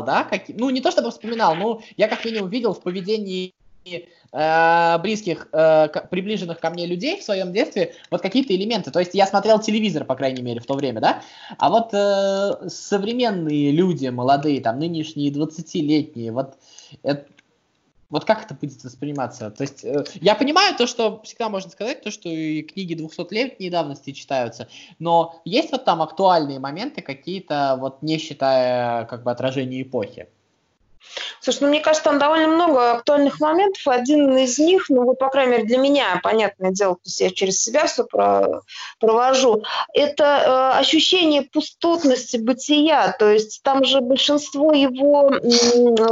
да, 0.05 0.25
как, 0.25 0.43
ну, 0.49 0.71
не 0.71 0.81
то 0.81 0.91
чтобы 0.91 1.11
вспоминал, 1.11 1.55
но 1.55 1.81
я 1.97 2.09
как 2.09 2.25
минимум 2.25 2.51
видел 2.51 2.73
в 2.73 2.83
поведении 2.83 3.55
э, 4.33 4.99
близких, 4.99 5.49
э, 5.53 5.89
приближенных 6.11 6.59
ко 6.61 6.71
мне 6.71 6.87
людей 6.87 7.21
в 7.21 7.25
своем 7.25 7.53
детстве 7.53 7.95
вот 8.11 8.21
какие-то 8.23 8.55
элементы. 8.55 8.91
То 8.91 9.01
есть 9.01 9.15
я 9.15 9.27
смотрел 9.27 9.61
телевизор, 9.61 10.05
по 10.05 10.15
крайней 10.15 10.43
мере, 10.43 10.61
в 10.61 10.67
то 10.67 10.75
время, 10.75 11.01
да? 11.01 11.23
А 11.59 11.71
вот 11.71 11.91
э, 11.93 12.69
современные 12.69 13.71
люди, 13.73 14.09
молодые, 14.09 14.61
там, 14.61 14.79
нынешние 14.79 15.31
20-летние, 15.31 16.33
вот 16.33 16.55
это, 17.03 17.27
вот 18.11 18.25
как 18.25 18.45
это 18.45 18.55
будет 18.55 18.83
восприниматься? 18.85 19.51
То 19.51 19.63
есть 19.63 19.85
э, 19.85 20.05
я 20.21 20.35
понимаю 20.35 20.77
то, 20.77 20.87
что 20.87 21.23
всегда 21.23 21.49
можно 21.49 21.71
сказать, 21.71 22.03
то, 22.03 22.11
что 22.11 22.29
и 22.29 22.63
книги 22.63 22.95
200-летней 22.95 23.71
давности 23.71 24.13
читаются, 24.13 24.69
но 24.99 25.41
есть 25.45 25.73
вот 25.73 25.85
там 25.85 26.03
актуальные 26.03 26.59
моменты 26.59 27.03
какие-то, 27.03 27.77
вот 27.79 28.03
не 28.03 28.19
считая 28.19 29.05
как 29.07 29.23
бы 29.23 29.31
отражения 29.31 29.83
эпохи? 29.83 30.29
Слушай, 31.41 31.59
ну 31.63 31.69
мне 31.69 31.81
кажется, 31.81 32.05
там 32.05 32.19
довольно 32.19 32.49
много 32.49 32.93
актуальных 32.93 33.41
моментов. 33.41 33.87
Один 33.87 34.37
из 34.39 34.59
них, 34.59 34.87
ну 34.89 35.05
вот, 35.05 35.19
по 35.19 35.29
крайней 35.29 35.53
мере, 35.53 35.65
для 35.65 35.79
меня, 35.79 36.21
понятное 36.23 36.71
дело, 36.71 36.95
то 36.95 37.03
есть 37.05 37.21
я 37.21 37.31
через 37.31 37.61
себя 37.61 37.87
все 37.87 38.05
про, 38.05 38.63
провожу, 38.99 39.63
это 39.93 40.25
э, 40.75 40.79
ощущение 40.79 41.43
пустотности 41.43 42.37
бытия. 42.37 43.15
То 43.19 43.31
есть 43.31 43.63
там 43.63 43.85
же 43.85 44.01
большинство 44.01 44.73
его 44.73 45.31
э, 45.31 45.41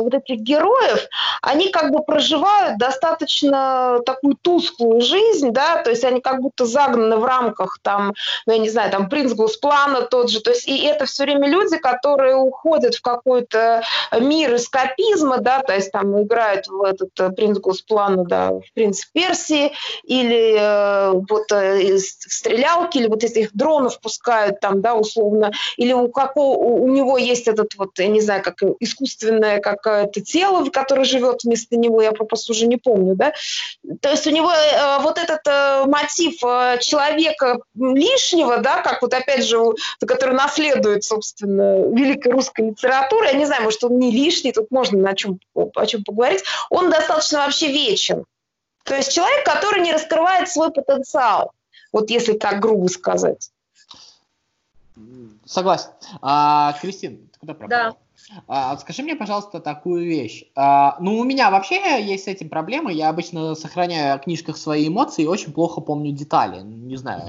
вот 0.00 0.14
этих 0.14 0.40
героев, 0.40 1.08
они 1.40 1.70
как 1.70 1.90
бы 1.90 2.02
проживают 2.04 2.78
достаточно 2.78 4.00
такую 4.04 4.36
тусклую 4.36 5.00
жизнь, 5.00 5.50
да, 5.50 5.82
то 5.82 5.90
есть 5.90 6.04
они 6.04 6.20
как 6.20 6.40
будто 6.40 6.66
загнаны 6.66 7.16
в 7.16 7.24
рамках 7.24 7.78
там, 7.82 8.14
ну 8.46 8.52
я 8.52 8.58
не 8.58 8.68
знаю, 8.68 8.90
там 8.90 9.08
принц 9.08 9.32
Гусплана 9.32 10.02
тот 10.02 10.30
же, 10.30 10.40
то 10.40 10.50
есть 10.50 10.68
и 10.68 10.84
это 10.84 11.06
все 11.06 11.24
время 11.24 11.48
люди, 11.48 11.78
которые 11.78 12.36
уходят 12.36 12.94
в 12.94 13.02
какой-то 13.02 13.82
мир 14.20 14.54
эскапизм, 14.54 14.81
фашизма, 14.88 15.38
да, 15.38 15.60
то 15.60 15.74
есть 15.74 15.92
там 15.92 16.22
играют 16.22 16.66
в 16.68 16.82
этот 16.82 17.10
э, 17.18 17.30
принц 17.30 17.58
Госплана, 17.58 18.24
да, 18.24 18.50
в 18.52 18.62
принц 18.74 19.04
Персии, 19.12 19.72
или 20.04 20.56
э, 20.58 21.12
вот 21.12 21.50
э, 21.52 21.98
стрелялки, 21.98 22.98
или 22.98 23.08
вот 23.08 23.24
этих 23.24 23.52
дронов 23.54 24.00
пускают 24.00 24.60
там, 24.60 24.80
да, 24.80 24.94
условно, 24.94 25.52
или 25.76 25.92
у 25.92 26.08
какого, 26.08 26.56
у 26.56 26.88
него 26.88 27.18
есть 27.18 27.48
этот 27.48 27.74
вот, 27.76 27.98
я 27.98 28.08
не 28.08 28.20
знаю, 28.20 28.42
как 28.42 28.62
искусственное 28.80 29.60
какое-то 29.60 30.20
тело, 30.20 30.68
которое 30.70 31.04
живет 31.04 31.44
вместо 31.44 31.76
него, 31.76 32.02
я 32.02 32.12
просто 32.12 32.52
уже 32.52 32.66
не 32.66 32.76
помню, 32.76 33.14
да, 33.14 33.32
то 34.00 34.10
есть 34.10 34.26
у 34.26 34.30
него 34.30 34.50
э, 34.52 35.02
вот 35.02 35.18
этот 35.18 35.40
э, 35.46 35.84
мотив 35.86 36.42
э, 36.44 36.78
человека 36.80 37.58
лишнего, 37.74 38.58
да, 38.58 38.82
как 38.82 39.02
вот 39.02 39.14
опять 39.14 39.44
же, 39.44 39.58
который 40.06 40.34
наследует, 40.34 41.04
собственно, 41.04 41.88
великой 41.94 42.32
русской 42.32 42.68
литературы, 42.70 43.26
я 43.26 43.32
не 43.32 43.46
знаю, 43.46 43.64
может, 43.64 43.82
он 43.84 43.98
не 43.98 44.10
лишний, 44.10 44.52
тут 44.52 44.70
можно 44.72 45.08
о 45.08 45.14
чем, 45.14 45.38
о 45.54 45.86
чем 45.86 46.02
поговорить, 46.04 46.42
он 46.70 46.90
достаточно 46.90 47.38
вообще 47.40 47.70
вечен. 47.70 48.24
То 48.84 48.96
есть 48.96 49.12
человек, 49.12 49.44
который 49.44 49.80
не 49.80 49.92
раскрывает 49.92 50.48
свой 50.48 50.72
потенциал, 50.72 51.52
вот 51.92 52.10
если 52.10 52.32
так 52.32 52.60
грубо 52.60 52.88
сказать. 52.88 53.50
Согласен. 55.44 55.90
А, 56.20 56.74
Кристин, 56.80 57.28
ты 57.32 57.38
куда 57.38 57.54
пропала? 57.54 57.90
Да. 57.90 57.96
А, 58.46 58.76
скажи 58.78 59.02
мне, 59.02 59.16
пожалуйста, 59.16 59.60
такую 59.60 60.04
вещь. 60.06 60.44
А, 60.54 60.96
ну, 61.00 61.18
у 61.18 61.24
меня 61.24 61.50
вообще 61.50 62.02
есть 62.02 62.24
с 62.24 62.28
этим 62.28 62.48
проблемы. 62.48 62.92
Я 62.92 63.08
обычно 63.08 63.54
сохраняю 63.54 64.18
в 64.18 64.22
книжках 64.22 64.56
свои 64.56 64.88
эмоции 64.88 65.24
и 65.24 65.28
очень 65.28 65.52
плохо 65.52 65.80
помню 65.80 66.12
детали. 66.12 66.60
Не 66.60 66.96
знаю, 66.96 67.22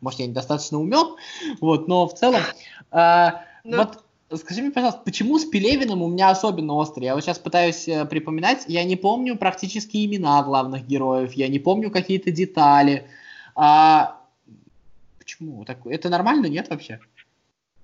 может, 0.00 0.20
я 0.20 0.26
недостаточно 0.26 0.78
умен, 0.78 1.16
вот, 1.60 1.88
но 1.88 2.06
в 2.06 2.14
целом... 2.14 2.42
А, 2.90 3.42
ну... 3.64 3.78
Вот 3.78 4.03
Скажи 4.36 4.62
мне, 4.62 4.70
пожалуйста, 4.70 5.00
почему 5.04 5.38
с 5.38 5.44
Пелевиным 5.44 6.02
у 6.02 6.08
меня 6.08 6.30
особенно 6.30 6.74
острый? 6.74 7.04
Я 7.04 7.14
вот 7.14 7.24
сейчас 7.24 7.38
пытаюсь 7.38 7.88
э, 7.88 8.04
припоминать, 8.04 8.64
я 8.68 8.84
не 8.84 8.96
помню 8.96 9.36
практически 9.36 10.04
имена 10.04 10.42
главных 10.42 10.86
героев, 10.86 11.32
я 11.32 11.48
не 11.48 11.58
помню 11.58 11.90
какие-то 11.90 12.30
детали. 12.30 13.08
А... 13.54 14.20
Почему? 15.18 15.64
Так... 15.64 15.86
Это 15.86 16.08
нормально, 16.08 16.46
нет 16.46 16.68
вообще? 16.70 17.00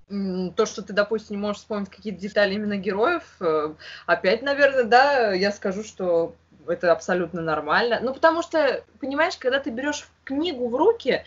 То, 0.09 0.67
что 0.67 0.83
ты, 0.83 0.93
допустим, 0.93 1.37
не 1.37 1.43
можешь 1.43 1.59
вспомнить 1.59 1.89
какие-то 1.89 2.21
детали 2.21 2.55
именно 2.55 2.77
героев, 2.77 3.37
э, 3.41 3.75
опять, 4.07 4.43
наверное, 4.43 4.85
да, 4.85 5.33
я 5.33 5.53
скажу, 5.53 5.85
что 5.85 6.35
это 6.67 6.93
абсолютно 6.93 7.43
нормально. 7.43 8.01
Ну, 8.03 8.13
потому 8.13 8.43
что, 8.43 8.85
понимаешь, 9.01 9.37
когда 9.37 9.61
ты 9.61 9.71
берешь 9.71 10.09
книгу 10.25 10.69
в 10.69 10.75
руки, 10.75 11.25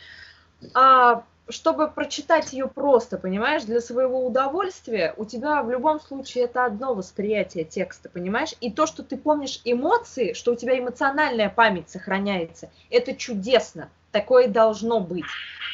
а 0.73 1.23
чтобы 1.49 1.89
прочитать 1.89 2.53
ее 2.53 2.67
просто, 2.67 3.17
понимаешь, 3.17 3.63
для 3.63 3.81
своего 3.81 4.25
удовольствия, 4.25 5.13
у 5.17 5.25
тебя 5.25 5.61
в 5.61 5.69
любом 5.69 5.99
случае 5.99 6.45
это 6.45 6.65
одно 6.65 6.93
восприятие 6.93 7.65
текста, 7.65 8.09
понимаешь? 8.09 8.53
И 8.61 8.71
то, 8.71 8.85
что 8.85 9.03
ты 9.03 9.17
помнишь 9.17 9.61
эмоции, 9.65 10.33
что 10.33 10.53
у 10.53 10.55
тебя 10.55 10.77
эмоциональная 10.77 11.49
память 11.49 11.89
сохраняется, 11.89 12.69
это 12.89 13.15
чудесно, 13.15 13.89
такое 14.11 14.47
должно 14.47 15.01
быть. 15.01 15.25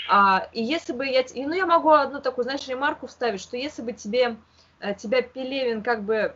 А, 0.09 0.47
и 0.53 0.63
если 0.63 0.93
бы 0.93 1.05
я... 1.05 1.23
Ну, 1.35 1.53
я 1.53 1.67
могу 1.67 1.91
одну 1.91 2.19
такую, 2.19 2.43
знаешь, 2.43 2.67
ремарку 2.67 3.05
вставить, 3.05 3.41
что 3.41 3.55
если 3.55 3.83
бы 3.83 3.93
тебе, 3.93 4.37
э, 4.79 4.95
тебя 4.95 5.21
Пелевин 5.21 5.83
как 5.83 6.01
бы 6.03 6.35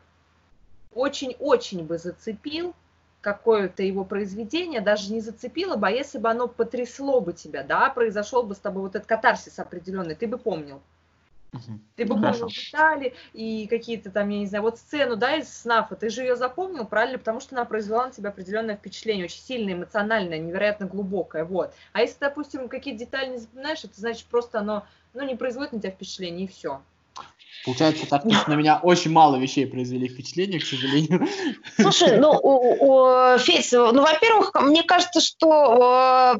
очень-очень 0.93 1.85
бы 1.85 1.97
зацепил, 1.97 2.75
какое-то 3.23 3.83
его 3.83 4.03
произведение 4.03 4.81
даже 4.81 5.11
не 5.11 5.21
зацепило 5.21 5.77
бы, 5.77 5.87
а 5.87 5.91
если 5.91 6.19
бы 6.19 6.29
оно 6.29 6.49
потрясло 6.49 7.21
бы 7.21 7.31
тебя, 7.31 7.63
да, 7.63 7.89
произошел 7.89 8.43
бы 8.43 8.53
с 8.53 8.59
тобой 8.59 8.83
вот 8.83 8.95
этот 8.95 9.07
катарсис 9.07 9.57
определенный, 9.59 10.13
ты 10.13 10.27
бы 10.27 10.37
помнил. 10.37 10.81
Угу. 11.53 11.79
Ты 11.95 12.05
бы 12.05 12.15
помнил 12.15 12.49
детали 12.49 13.13
и 13.31 13.67
какие-то 13.67 14.11
там, 14.11 14.27
я 14.27 14.39
не 14.39 14.45
знаю, 14.45 14.63
вот 14.63 14.77
сцену, 14.77 15.15
да, 15.15 15.37
из 15.37 15.47
СНАФа, 15.61 15.95
ты 15.95 16.09
же 16.09 16.21
ее 16.21 16.35
запомнил, 16.35 16.85
правильно, 16.85 17.17
потому 17.17 17.39
что 17.39 17.55
она 17.55 17.63
произвела 17.63 18.07
на 18.07 18.11
тебя 18.11 18.29
определенное 18.29 18.75
впечатление, 18.75 19.25
очень 19.25 19.41
сильное, 19.41 19.75
эмоциональное, 19.75 20.39
невероятно 20.39 20.87
глубокое, 20.87 21.45
вот. 21.45 21.73
А 21.93 22.01
если, 22.01 22.17
допустим, 22.19 22.67
какие-то 22.67 22.99
детали 22.99 23.31
не 23.31 23.37
запоминаешь, 23.37 23.85
это 23.85 23.97
значит 23.97 24.25
просто 24.27 24.59
оно, 24.59 24.85
ну, 25.13 25.23
не 25.23 25.35
производит 25.35 25.71
на 25.71 25.79
тебя 25.79 25.91
впечатление, 25.91 26.45
и 26.45 26.49
все. 26.49 26.81
Получается 27.65 28.05
так, 28.07 28.23
что 28.29 28.49
на 28.49 28.55
меня 28.55 28.79
очень 28.83 29.11
мало 29.11 29.37
вещей 29.37 29.65
произвели 29.65 30.09
впечатление, 30.09 30.59
к 30.59 30.65
сожалению. 30.65 31.27
Слушай, 31.79 32.17
ну, 32.17 32.31
у, 32.31 33.33
у, 33.33 33.37
Федь, 33.37 33.71
ну, 33.71 34.01
во-первых, 34.01 34.51
мне 34.61 34.83
кажется, 34.83 35.21
что 35.21 36.35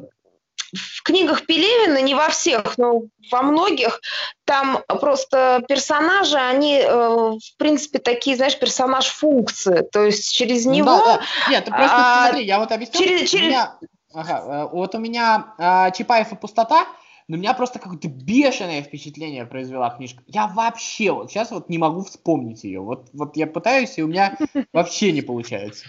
в 0.74 1.02
книгах 1.02 1.46
Пелевина, 1.46 2.02
не 2.02 2.14
во 2.14 2.28
всех, 2.28 2.76
но 2.78 3.02
во 3.30 3.42
многих, 3.42 4.00
там 4.44 4.82
просто 4.88 5.64
персонажи, 5.68 6.36
они, 6.36 6.78
э, 6.78 6.86
в 6.88 7.56
принципе, 7.56 7.98
такие, 7.98 8.36
знаешь, 8.36 8.58
персонаж 8.58 9.06
функции. 9.06 9.86
То 9.92 10.04
есть 10.04 10.32
через 10.32 10.66
него... 10.66 10.86
Да, 10.86 11.04
да. 11.04 11.50
Нет, 11.50 11.64
ты 11.64 11.70
просто 11.70 11.96
а, 11.96 12.26
смотри, 12.26 12.44
я 12.46 12.58
вот 12.58 12.72
объясню. 12.72 13.00
Через, 13.00 13.30
через... 13.30 13.44
У 13.44 13.48
меня, 13.48 13.78
ага, 14.12 14.42
э, 14.46 14.68
вот 14.72 14.94
у 14.94 14.98
меня 14.98 15.54
а, 15.58 15.90
Чапаев 15.90 16.32
и 16.32 16.36
пустота, 16.36 16.86
но 17.28 17.36
меня 17.36 17.54
просто 17.54 17.78
какое-то 17.78 18.08
бешеное 18.08 18.82
впечатление 18.82 19.46
произвела 19.46 19.90
книжка. 19.90 20.22
Я 20.26 20.46
вообще 20.46 21.10
вот 21.12 21.30
сейчас 21.30 21.50
вот 21.50 21.68
не 21.68 21.78
могу 21.78 22.02
вспомнить 22.02 22.64
ее. 22.64 22.80
Вот, 22.80 23.08
вот 23.12 23.36
я 23.36 23.46
пытаюсь, 23.46 23.98
и 23.98 24.02
у 24.02 24.08
меня 24.08 24.36
вообще 24.72 25.12
не 25.12 25.22
получается. 25.22 25.86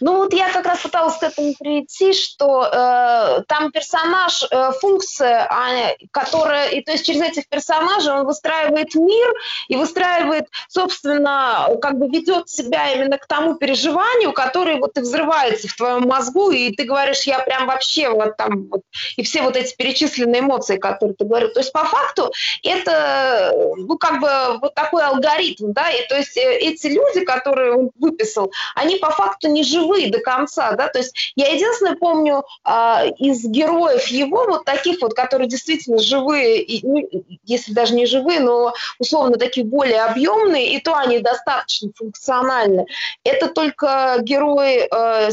Ну 0.00 0.16
вот 0.16 0.32
я 0.32 0.50
как 0.50 0.66
раз 0.66 0.80
пыталась 0.80 1.16
к 1.16 1.22
этому 1.22 1.54
прийти, 1.58 2.12
что 2.12 2.64
э, 2.64 3.42
там 3.48 3.72
персонаж, 3.72 4.44
э, 4.50 4.72
функция, 4.80 5.46
а, 5.50 5.94
которая, 6.10 6.70
и 6.70 6.80
то 6.82 6.92
есть 6.92 7.06
через 7.06 7.22
этих 7.22 7.48
персонажей 7.48 8.12
он 8.12 8.26
выстраивает 8.26 8.94
мир 8.94 9.34
и 9.68 9.76
выстраивает, 9.76 10.46
собственно, 10.68 11.68
как 11.80 11.98
бы 11.98 12.08
ведет 12.08 12.48
себя 12.48 12.92
именно 12.92 13.18
к 13.18 13.26
тому 13.26 13.54
переживанию, 13.54 14.32
которое 14.32 14.76
вот 14.76 14.96
и 14.98 15.00
взрывается 15.00 15.68
в 15.68 15.74
твоем 15.74 16.02
мозгу, 16.02 16.50
и 16.50 16.74
ты 16.74 16.84
говоришь, 16.84 17.22
я 17.22 17.38
прям 17.40 17.66
вообще 17.66 18.08
вот 18.08 18.36
там, 18.36 18.68
вот, 18.70 18.82
и 19.16 19.22
все 19.22 19.42
вот 19.42 19.56
эти 19.56 19.74
перечисленные 19.76 20.40
эмоции, 20.40 20.76
которые 20.76 21.16
ты 21.16 21.24
говорил. 21.24 21.52
То 21.52 21.60
есть 21.60 21.72
по 21.72 21.84
факту 21.84 22.32
это, 22.62 23.52
ну 23.86 23.98
как 23.98 24.20
бы 24.20 24.58
вот 24.60 24.74
такой 24.74 25.02
алгоритм, 25.04 25.72
да, 25.72 25.90
и 25.90 26.06
то 26.08 26.16
есть 26.16 26.36
э, 26.36 26.58
эти 26.58 26.88
люди, 26.88 27.24
которые 27.24 27.74
он 27.74 27.90
выписал, 27.98 28.52
они 28.74 28.96
по 28.96 29.10
факту 29.10 29.48
не 29.48 29.62
живые 29.62 30.10
до 30.10 30.20
конца, 30.20 30.72
да, 30.72 30.88
то 30.88 30.98
есть 30.98 31.32
я 31.36 31.48
единственное 31.48 31.96
помню 31.96 32.44
а, 32.64 33.04
из 33.18 33.44
героев 33.44 34.06
его 34.08 34.44
вот 34.46 34.64
таких 34.64 35.00
вот, 35.00 35.14
которые 35.14 35.48
действительно 35.48 35.98
живые, 35.98 36.62
и, 36.62 36.86
ну, 36.86 37.08
если 37.44 37.72
даже 37.72 37.94
не 37.94 38.06
живые, 38.06 38.40
но 38.40 38.74
условно 38.98 39.36
такие 39.36 39.66
более 39.66 40.02
объемные, 40.02 40.74
и 40.74 40.80
то 40.80 40.94
они 40.94 41.18
достаточно 41.20 41.90
функциональны. 41.94 42.86
Это 43.24 43.48
только 43.48 44.18
герои 44.20 44.88
э, 44.90 45.30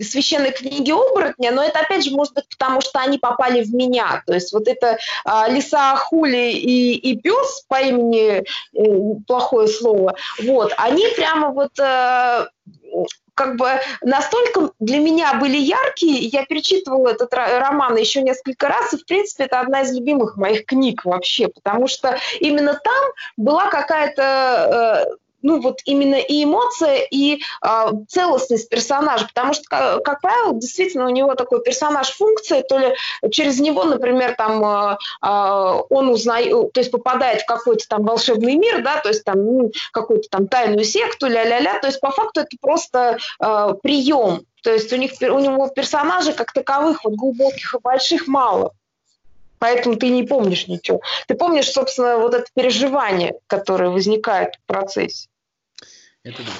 священной 0.00 0.52
книги 0.52 0.90
оборотня, 0.90 1.52
но 1.52 1.62
это 1.62 1.80
опять 1.80 2.04
же 2.04 2.10
может 2.10 2.34
быть 2.34 2.48
потому, 2.48 2.80
что 2.80 3.00
они 3.00 3.18
попали 3.18 3.62
в 3.62 3.74
меня. 3.74 4.22
То 4.26 4.34
есть 4.34 4.52
вот 4.52 4.68
это 4.68 4.98
а, 5.24 5.48
лиса 5.48 5.96
Хули 5.96 6.52
и, 6.52 6.94
и 6.94 7.16
пес 7.20 7.64
по 7.68 7.80
имени 7.80 8.42
э, 8.42 9.20
плохое 9.26 9.68
слово, 9.68 10.14
вот, 10.42 10.72
они 10.76 11.06
прямо 11.16 11.50
вот 11.50 11.78
э, 11.78 12.46
как 13.38 13.56
бы 13.56 13.70
настолько 14.02 14.72
для 14.80 14.98
меня 14.98 15.34
были 15.34 15.56
яркие, 15.56 16.26
я 16.26 16.44
перечитывала 16.44 17.10
этот 17.10 17.32
роман 17.32 17.96
еще 17.96 18.20
несколько 18.20 18.66
раз, 18.66 18.92
и, 18.92 18.96
в 18.96 19.06
принципе, 19.06 19.44
это 19.44 19.60
одна 19.60 19.82
из 19.82 19.92
любимых 19.94 20.36
моих 20.36 20.66
книг 20.66 21.04
вообще, 21.04 21.46
потому 21.46 21.86
что 21.86 22.18
именно 22.40 22.74
там 22.82 23.04
была 23.36 23.68
какая-то 23.68 25.06
э, 25.06 25.27
ну 25.42 25.60
вот 25.60 25.80
именно 25.84 26.16
и 26.16 26.44
эмоция, 26.44 27.06
и 27.10 27.40
э, 27.64 27.86
целостность 28.08 28.68
персонажа, 28.68 29.26
потому 29.26 29.54
что, 29.54 29.64
как, 29.68 30.02
как 30.04 30.20
правило, 30.20 30.54
действительно 30.54 31.06
у 31.06 31.10
него 31.10 31.34
такой 31.34 31.62
персонаж 31.62 32.10
функции, 32.10 32.62
то 32.62 32.78
ли 32.78 32.94
через 33.30 33.60
него, 33.60 33.84
например, 33.84 34.34
там 34.36 34.64
э, 34.64 34.96
э, 35.22 35.82
он 35.90 36.08
узнает, 36.08 36.72
то 36.72 36.80
есть 36.80 36.90
попадает 36.90 37.42
в 37.42 37.46
какой-то 37.46 37.86
там 37.88 38.04
волшебный 38.04 38.56
мир, 38.56 38.82
да, 38.82 39.00
то 39.00 39.08
есть 39.08 39.24
там 39.24 39.44
ну, 39.44 39.72
какую-то 39.92 40.28
там 40.28 40.48
тайную 40.48 40.84
секту, 40.84 41.26
ля-ля-ля, 41.26 41.78
то 41.80 41.86
есть 41.86 42.00
по 42.00 42.10
факту 42.10 42.40
это 42.40 42.56
просто 42.60 43.18
э, 43.40 43.74
прием, 43.82 44.42
то 44.62 44.72
есть 44.72 44.92
у 44.92 44.96
них 44.96 45.12
у 45.20 45.38
него 45.38 45.68
персонажей 45.68 46.34
как 46.34 46.52
таковых 46.52 47.04
вот 47.04 47.14
глубоких 47.14 47.74
и 47.74 47.78
больших 47.78 48.26
мало 48.26 48.72
поэтому 49.58 49.96
ты 49.96 50.08
не 50.08 50.22
помнишь 50.22 50.66
ничего. 50.68 51.00
Ты 51.26 51.34
помнишь, 51.34 51.70
собственно, 51.70 52.18
вот 52.18 52.34
это 52.34 52.46
переживание, 52.54 53.34
которое 53.46 53.90
возникает 53.90 54.54
в 54.54 54.66
процессе. 54.66 55.27
Это 56.24 56.42
да. 56.42 56.52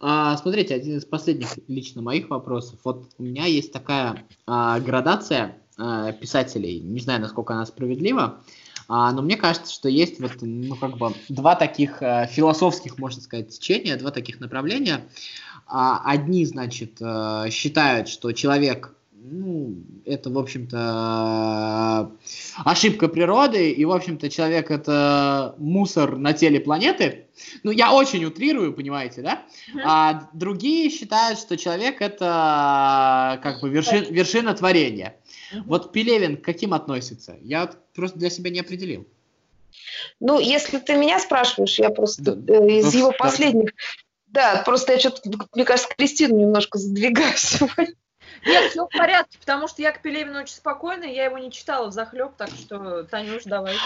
А, 0.00 0.36
смотрите, 0.36 0.74
один 0.74 0.96
из 0.96 1.04
последних 1.04 1.58
лично 1.68 2.02
моих 2.02 2.30
вопросов. 2.30 2.80
Вот 2.84 3.10
у 3.18 3.22
меня 3.22 3.46
есть 3.46 3.72
такая 3.72 4.26
а, 4.46 4.80
градация 4.80 5.58
а, 5.76 6.12
писателей, 6.12 6.80
не 6.80 7.00
знаю, 7.00 7.20
насколько 7.20 7.54
она 7.54 7.66
справедлива, 7.66 8.40
а, 8.88 9.12
но 9.12 9.22
мне 9.22 9.36
кажется, 9.36 9.72
что 9.72 9.88
есть 9.88 10.18
вот, 10.20 10.32
ну, 10.40 10.74
как 10.76 10.98
бы 10.98 11.14
два 11.28 11.54
таких 11.54 12.02
а, 12.02 12.26
философских, 12.26 12.98
можно 12.98 13.22
сказать, 13.22 13.50
течения, 13.50 13.96
два 13.96 14.10
таких 14.10 14.40
направления. 14.40 15.08
А, 15.66 16.02
одни, 16.04 16.44
значит, 16.44 16.96
а, 17.00 17.48
считают, 17.50 18.08
что 18.08 18.32
человек 18.32 18.94
ну, 19.22 19.76
это, 20.06 20.30
в 20.30 20.38
общем-то, 20.38 22.12
ошибка 22.64 23.08
природы, 23.08 23.70
и, 23.70 23.84
в 23.84 23.92
общем-то, 23.92 24.30
человек 24.30 24.70
это 24.70 25.54
мусор 25.58 26.16
на 26.16 26.32
теле 26.32 26.58
планеты. 26.58 27.26
Ну, 27.62 27.70
я 27.70 27.92
очень 27.92 28.24
утрирую, 28.24 28.72
понимаете, 28.72 29.22
да? 29.22 29.42
А 29.84 30.28
другие 30.32 30.90
считают, 30.90 31.38
что 31.38 31.56
человек 31.56 32.00
это 32.00 33.38
как 33.42 33.60
бы 33.60 33.68
верши, 33.68 34.06
вершина 34.10 34.54
творения. 34.54 35.16
Вот 35.66 35.92
Пелевин 35.92 36.36
к 36.36 36.44
каким 36.44 36.72
относится? 36.72 37.36
Я 37.42 37.70
просто 37.94 38.18
для 38.18 38.30
себя 38.30 38.50
не 38.50 38.60
определил. 38.60 39.06
Ну, 40.18 40.38
если 40.38 40.78
ты 40.78 40.96
меня 40.96 41.18
спрашиваешь, 41.18 41.78
я 41.78 41.90
просто 41.90 42.34
да. 42.34 42.54
э, 42.54 42.78
из 42.78 42.92
ну, 42.94 43.00
его 43.00 43.12
последних... 43.16 43.70
Да, 44.28 44.62
просто 44.64 44.92
я 44.92 44.98
что-то, 44.98 45.28
мне 45.54 45.64
кажется, 45.64 45.92
Кристину 45.96 46.38
немножко 46.38 46.78
задвигаю 46.78 47.32
сегодня. 47.36 47.94
Нет, 48.44 48.70
все 48.70 48.86
в 48.86 48.88
порядке, 48.88 49.38
потому 49.38 49.68
что 49.68 49.82
я 49.82 49.92
к 49.92 50.02
Пелевину 50.02 50.40
очень 50.40 50.54
спокойна, 50.54 51.04
я 51.04 51.24
его 51.24 51.38
не 51.38 51.50
читала 51.50 51.88
в 51.88 51.92
захлеб, 51.92 52.36
так 52.36 52.48
что, 52.50 53.04
Танюш, 53.04 53.44
давай. 53.44 53.76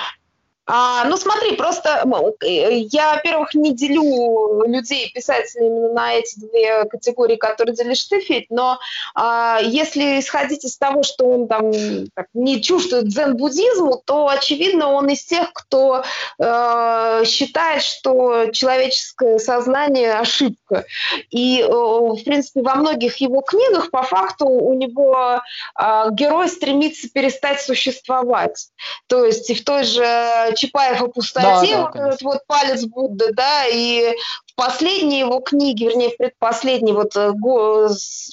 А, 0.67 1.05
ну 1.05 1.17
смотри, 1.17 1.57
просто 1.57 2.05
э, 2.43 2.79
я, 2.91 3.15
во-первых, 3.15 3.55
не 3.55 3.75
делю 3.75 4.65
людей, 4.67 5.11
писателей 5.13 5.67
именно 5.67 5.93
на 5.93 6.15
эти 6.15 6.39
две 6.39 6.85
категории, 6.85 7.37
которые 7.37 7.77
делишь 7.77 8.05
ты, 8.05 8.21
Федь, 8.21 8.47
но 8.49 8.79
а, 9.15 9.61
если 9.63 10.21
исходить 10.21 10.65
из 10.65 10.79
того, 10.79 11.03
что 11.03 11.27
он 11.27 11.49
там 11.49 11.73
так, 12.15 12.29
не 12.33 12.63
чувствует 12.63 13.09
дзен-буддизму, 13.09 14.03
то, 14.05 14.29
очевидно, 14.29 14.93
он 14.93 15.09
из 15.09 15.25
тех, 15.25 15.53
кто 15.53 16.05
э, 16.39 17.23
считает, 17.27 17.83
что 17.83 18.47
человеческое 18.53 19.39
сознание– 19.39 20.15
ошибка. 20.19 20.85
И, 21.31 21.61
э, 21.61 21.67
в 21.69 22.23
принципе, 22.25 22.63
во 22.63 22.77
многих 22.77 23.17
его 23.19 23.43
книгах 23.43 23.91
по 23.91 24.03
факту 24.03 24.47
у 24.47 24.75
него 24.75 25.41
э, 25.79 26.05
герой 26.13 26.49
стремится 26.49 27.09
перестать 27.11 27.61
существовать. 27.61 28.69
То 29.07 29.25
есть 29.25 29.51
и 29.51 29.55
в 29.55 29.65
той 29.65 29.85
же 29.85 30.54
Чапаев 30.55 31.03
о 31.03 31.09
пустоте, 31.09 31.75
да, 31.75 31.83
да, 31.83 31.83
вот 31.83 31.97
этот 31.97 32.23
вот 32.23 32.47
палец 32.47 32.85
Будды, 32.85 33.33
да, 33.33 33.67
и 33.67 34.15
в 34.55 34.57
последней 34.57 35.19
его 35.19 35.41
книге, 35.41 35.89
вернее, 35.89 36.11
в 36.11 36.17
предпоследней, 36.17 36.93
вот 36.93 37.17
э, 37.17 37.33
го, 37.33 37.89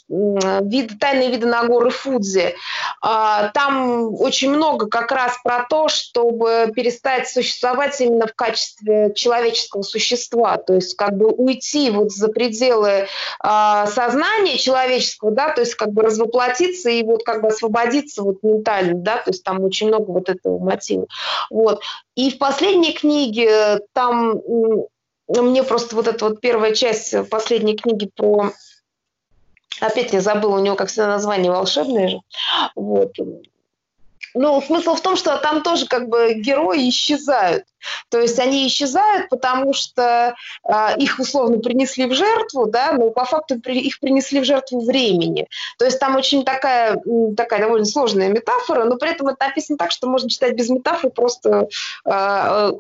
вид, 0.08 1.00
«Тайные 1.00 1.32
виды 1.32 1.48
на 1.48 1.64
горы 1.66 1.90
Фудзи», 1.90 2.56
а, 3.02 3.50
там 3.50 4.14
очень 4.22 4.52
много 4.52 4.88
как 4.88 5.12
раз 5.12 5.40
про 5.44 5.66
то, 5.68 5.88
чтобы 5.88 6.72
перестать 6.76 7.28
существовать 7.28 8.00
именно 8.02 8.28
в 8.28 8.36
качестве 8.36 9.12
человеческого 9.16 9.82
существа, 9.82 10.58
то 10.58 10.76
есть 10.76 10.96
как 10.96 11.18
бы 11.18 11.28
уйти 11.28 11.90
вот 11.90 12.12
за 12.12 12.28
пределы 12.28 13.08
а, 13.40 13.88
сознания 13.88 14.60
человеческого, 14.60 15.32
да, 15.32 15.54
то 15.54 15.62
есть 15.62 15.74
как 15.74 15.92
бы 15.92 16.04
развоплотиться 16.04 16.92
и 16.92 17.02
вот 17.02 17.24
как 17.24 17.42
бы 17.42 17.48
освободиться 17.48 18.22
вот 18.22 18.44
ментально, 18.44 18.94
да, 18.94 19.18
то 19.18 19.32
есть 19.32 19.44
там 19.44 19.64
очень 19.64 19.88
много 19.88 20.12
вот 20.12 20.30
этого 20.30 20.60
мотива. 20.60 21.08
Вот. 21.50 21.82
И 22.14 22.30
в 22.30 22.38
последней 22.38 22.94
книге 22.94 23.80
там 23.94 24.40
мне 25.40 25.64
просто 25.64 25.96
вот 25.96 26.08
эта 26.08 26.26
вот 26.26 26.42
первая 26.42 26.74
часть 26.74 27.30
последней 27.30 27.76
книги 27.76 28.10
про... 28.16 28.52
Опять 29.80 30.14
я 30.14 30.22
забыла, 30.22 30.58
у 30.58 30.64
него, 30.64 30.76
как 30.76 30.90
всегда, 30.90 31.08
название 31.08 31.52
волшебное 31.52 32.08
же. 32.08 32.20
Вот. 32.76 33.14
Ну, 34.34 34.62
смысл 34.62 34.96
в 34.96 35.02
том, 35.02 35.16
что 35.16 35.38
там 35.38 35.62
тоже 35.62 35.88
как 35.88 36.08
бы 36.08 36.34
герои 36.36 36.90
исчезают. 36.90 37.66
То 38.10 38.20
есть 38.20 38.40
они 38.40 38.68
исчезают, 38.68 39.30
потому 39.30 39.74
что 39.74 40.36
э, 40.64 40.98
их 40.98 41.20
условно 41.20 41.60
принесли 41.60 42.06
в 42.06 42.14
жертву, 42.14 42.68
да, 42.68 42.94
но 42.94 43.10
по 43.10 43.26
факту 43.26 43.60
при, 43.60 43.80
их 43.80 44.00
принесли 44.00 44.40
в 44.40 44.46
жертву 44.46 44.86
времени. 44.86 45.48
То 45.78 45.86
есть 45.86 46.00
там 46.00 46.16
очень 46.16 46.46
такая, 46.46 47.02
такая 47.36 47.62
довольно 47.62 47.86
сложная 47.86 48.30
метафора, 48.30 48.86
но 48.86 48.98
при 48.98 49.12
этом 49.12 49.28
это 49.28 49.48
написано 49.48 49.78
так, 49.78 49.92
что 49.92 50.08
можно 50.08 50.30
читать 50.30 50.56
без 50.56 50.70
метафор, 50.70 51.10
просто 51.10 51.68
э, 52.06 52.72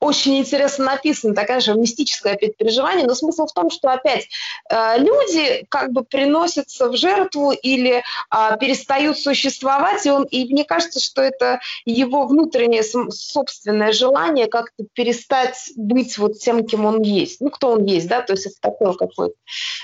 очень 0.00 0.38
интересно 0.38 0.86
написано, 0.86 1.34
такая 1.34 1.60
же 1.60 1.74
мистическое 1.74 2.34
опять 2.34 2.56
переживание, 2.56 3.06
но 3.06 3.14
смысл 3.14 3.46
в 3.46 3.52
том, 3.52 3.70
что 3.70 3.90
опять 3.90 4.28
э, 4.70 4.98
люди 4.98 5.66
как 5.68 5.92
бы 5.92 6.02
приносятся 6.04 6.88
в 6.88 6.96
жертву 6.96 7.52
или 7.52 8.02
э, 8.02 8.58
перестают 8.58 9.18
существовать, 9.18 10.06
и, 10.06 10.10
он, 10.10 10.24
и 10.24 10.52
мне 10.52 10.64
кажется, 10.64 11.00
что 11.00 11.22
это 11.22 11.60
его 11.84 12.26
внутреннее 12.26 12.82
собственное 12.82 13.92
желание 13.92 14.46
как-то 14.46 14.84
перестать 14.94 15.70
быть 15.76 16.16
вот 16.18 16.38
тем, 16.38 16.66
кем 16.66 16.86
он 16.86 17.02
есть. 17.02 17.40
Ну, 17.40 17.50
кто 17.50 17.72
он 17.72 17.84
есть, 17.84 18.08
да, 18.08 18.22
то 18.22 18.32
есть 18.32 18.46
это 18.46 18.56
такое 18.60 18.94
какое-то 18.94 19.34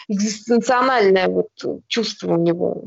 экзистенциональное 0.08 1.28
вот 1.28 1.48
чувство 1.88 2.34
у 2.34 2.38
него, 2.38 2.84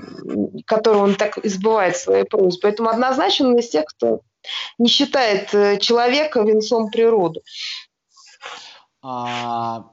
которое 0.65 1.00
он 1.00 1.15
так 1.15 1.38
избывает 1.46 1.96
своей 1.96 2.24
просьбы. 2.24 2.60
Поэтому 2.63 2.89
однозначно 2.89 3.56
из 3.58 3.70
тех, 3.70 3.86
кто 3.86 4.22
не 4.78 4.88
считает 4.88 5.54
э, 5.54 5.78
человека 5.80 6.41
венцом 6.41 6.89
природы. 6.89 7.41
А, 9.02 9.91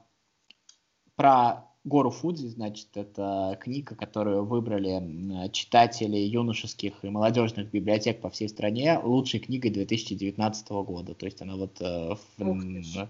про 1.15 1.66
Гору 1.87 2.09
Фудзи, 2.09 2.47
значит, 2.47 2.87
это 2.95 3.57
книга, 3.61 3.95
которую 3.95 4.43
выбрали 4.43 5.49
читатели 5.51 6.17
юношеских 6.17 6.93
и 7.01 7.09
молодежных 7.09 7.71
библиотек 7.71 8.19
по 8.19 8.29
всей 8.29 8.49
стране 8.49 8.99
лучшей 9.01 9.39
книгой 9.39 9.71
2019 9.71 10.69
года. 10.69 11.13
То 11.13 11.25
есть 11.25 11.41
она 11.41 11.55
вот 11.55 11.77
э, 11.79 12.15
в, 12.37 13.07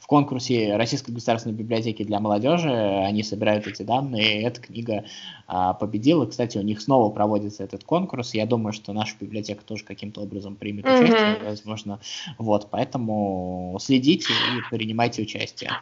в 0.00 0.06
конкурсе 0.06 0.76
Российской 0.76 1.10
государственной 1.10 1.56
библиотеки 1.56 2.04
для 2.04 2.20
молодежи, 2.20 2.70
они 2.70 3.24
собирают 3.24 3.66
эти 3.66 3.82
данные, 3.82 4.40
и 4.40 4.44
эта 4.44 4.60
книга 4.60 5.04
а, 5.48 5.74
победила. 5.74 6.24
Кстати, 6.26 6.56
у 6.56 6.62
них 6.62 6.80
снова 6.80 7.10
проводится 7.10 7.64
этот 7.64 7.82
конкурс. 7.82 8.34
Я 8.34 8.46
думаю, 8.46 8.72
что 8.72 8.92
наша 8.92 9.16
библиотека 9.20 9.64
тоже 9.64 9.82
каким-то 9.84 10.20
образом 10.20 10.54
примет 10.54 10.84
mm-hmm. 10.84 11.02
участие, 11.02 11.38
возможно. 11.42 12.00
Вот, 12.38 12.68
поэтому 12.70 13.76
следите 13.80 14.32
и 14.32 14.76
принимайте 14.76 15.22
участие. 15.22 15.72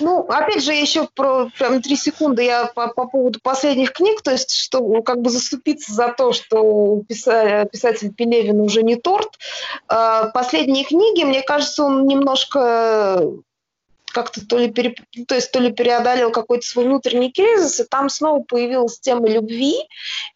Ну, 0.00 0.20
опять 0.28 0.62
же, 0.62 0.72
еще 0.72 1.08
про 1.14 1.48
прям 1.58 1.80
три 1.82 1.96
секунды 1.96 2.44
я 2.44 2.66
по, 2.66 2.88
по 2.88 3.06
поводу 3.06 3.40
последних 3.42 3.92
книг, 3.92 4.22
то 4.22 4.30
есть, 4.30 4.54
что 4.54 5.02
как 5.02 5.20
бы 5.20 5.30
заступиться 5.30 5.92
за 5.92 6.08
то, 6.08 6.32
что 6.32 7.02
писатель, 7.08 7.68
писатель 7.70 8.12
Пелевин 8.12 8.60
уже 8.60 8.82
не 8.82 8.96
торт. 8.96 9.38
А, 9.88 10.28
последние 10.28 10.84
книги, 10.84 11.24
мне 11.24 11.42
кажется, 11.42 11.84
он 11.84 12.06
немножко 12.06 13.32
как-то 14.12 14.46
то 14.46 14.58
ли, 14.58 14.70
пере, 14.70 14.94
то 15.26 15.34
есть, 15.34 15.50
то 15.50 15.58
ли 15.58 15.72
преодолел 15.72 16.30
какой-то 16.30 16.66
свой 16.66 16.84
внутренний 16.84 17.32
кризис, 17.32 17.80
и 17.80 17.84
там 17.84 18.08
снова 18.08 18.42
появилась 18.42 19.00
тема 19.00 19.28
любви. 19.28 19.74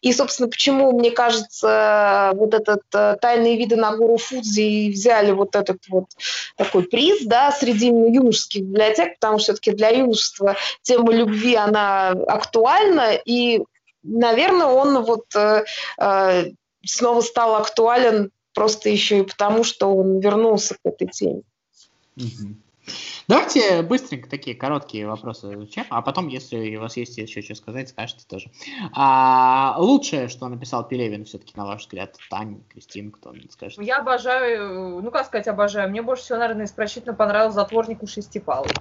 И, 0.01 0.11
собственно, 0.13 0.49
почему, 0.49 0.91
мне 0.91 1.11
кажется, 1.11 2.31
вот 2.35 2.53
этот 2.53 2.81
э, 2.93 3.17
«Тайные 3.21 3.57
виды 3.57 3.75
на 3.75 3.95
гору 3.95 4.17
Фудзи» 4.17 4.91
взяли 4.91 5.31
вот 5.31 5.55
этот 5.55 5.79
вот 5.89 6.05
такой 6.55 6.83
приз, 6.83 7.25
да, 7.25 7.51
среди 7.51 7.87
юношеских 7.87 8.63
библиотек, 8.63 9.15
потому 9.19 9.39
что 9.39 9.53
все-таки 9.53 9.71
для 9.71 9.89
юношества 9.89 10.55
тема 10.81 11.13
любви, 11.13 11.55
она 11.55 12.09
актуальна, 12.09 13.13
и, 13.13 13.61
наверное, 14.03 14.67
он 14.67 15.03
вот 15.03 15.25
э, 15.35 15.63
э, 15.99 16.45
снова 16.85 17.21
стал 17.21 17.55
актуален 17.55 18.31
просто 18.53 18.89
еще 18.89 19.19
и 19.19 19.23
потому, 19.23 19.63
что 19.63 19.95
он 19.95 20.19
вернулся 20.19 20.75
к 20.75 20.79
этой 20.83 21.07
теме. 21.07 21.43
Угу. 22.17 22.55
Давайте 23.27 23.81
быстренько 23.81 24.29
такие 24.29 24.55
короткие 24.55 25.07
вопросы 25.07 25.53
изучаем, 25.53 25.87
а 25.89 26.01
потом, 26.01 26.27
если 26.27 26.75
у 26.77 26.81
вас 26.81 26.95
есть 26.97 27.17
еще 27.17 27.41
что 27.41 27.55
сказать, 27.55 27.89
скажете 27.89 28.25
тоже. 28.27 28.49
А, 28.93 29.75
лучшее, 29.79 30.29
что 30.29 30.47
написал 30.47 30.87
Пелевин, 30.87 31.25
все-таки, 31.25 31.53
на 31.55 31.65
ваш 31.65 31.81
взгляд, 31.81 32.17
Таня, 32.29 32.61
Кристина, 32.69 33.11
кто 33.11 33.33
скажет? 33.49 33.81
Я 33.81 33.99
обожаю, 33.99 35.01
ну 35.01 35.11
как 35.11 35.25
сказать 35.25 35.47
обожаю, 35.47 35.89
мне 35.89 36.01
больше 36.01 36.23
всего, 36.23 36.39
наверное, 36.39 36.65
исключительно 36.65 37.13
понравился 37.13 37.55
«Затворник 37.55 38.01
у 38.03 38.07
шестипалый». 38.07 38.73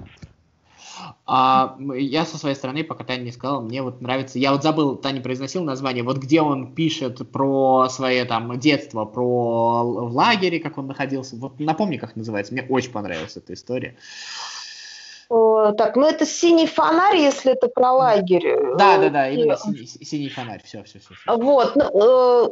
А, 1.26 1.76
я 1.96 2.24
со 2.24 2.38
своей 2.38 2.54
стороны, 2.54 2.84
пока 2.84 3.04
Таня 3.04 3.22
не 3.22 3.32
сказала, 3.32 3.60
мне 3.60 3.82
вот 3.82 4.00
нравится, 4.00 4.38
я 4.38 4.52
вот 4.52 4.62
забыл, 4.62 4.96
Таня 4.96 5.20
произносил 5.20 5.64
название, 5.64 6.02
вот 6.04 6.18
где 6.18 6.40
он 6.40 6.74
пишет 6.74 7.30
про 7.30 7.88
свое 7.88 8.24
там 8.24 8.58
детство, 8.58 9.04
про 9.04 9.82
в 9.84 10.14
лагере, 10.14 10.60
как 10.60 10.78
он 10.78 10.86
находился, 10.86 11.36
вот 11.36 11.58
напомни, 11.60 11.96
как 11.96 12.16
называется, 12.16 12.52
мне 12.52 12.64
очень 12.68 12.92
понравилась 12.92 13.36
эта 13.36 13.54
история. 13.54 13.96
О, 15.28 15.72
так, 15.72 15.96
ну 15.96 16.06
это 16.06 16.24
синий 16.24 16.68
фонарь, 16.68 17.16
если 17.16 17.52
это 17.52 17.68
про 17.68 17.92
лагерь. 17.92 18.76
Да, 18.76 18.98
да, 18.98 19.08
да, 19.10 19.28
именно 19.28 19.56
синий, 19.56 19.86
синий 19.86 20.28
фонарь, 20.28 20.62
все, 20.64 20.84
все, 20.84 21.00
все. 21.00 21.14
все. 21.14 21.36
Вот, 21.36 21.74
ну, 21.74 21.84
э, 21.84 22.48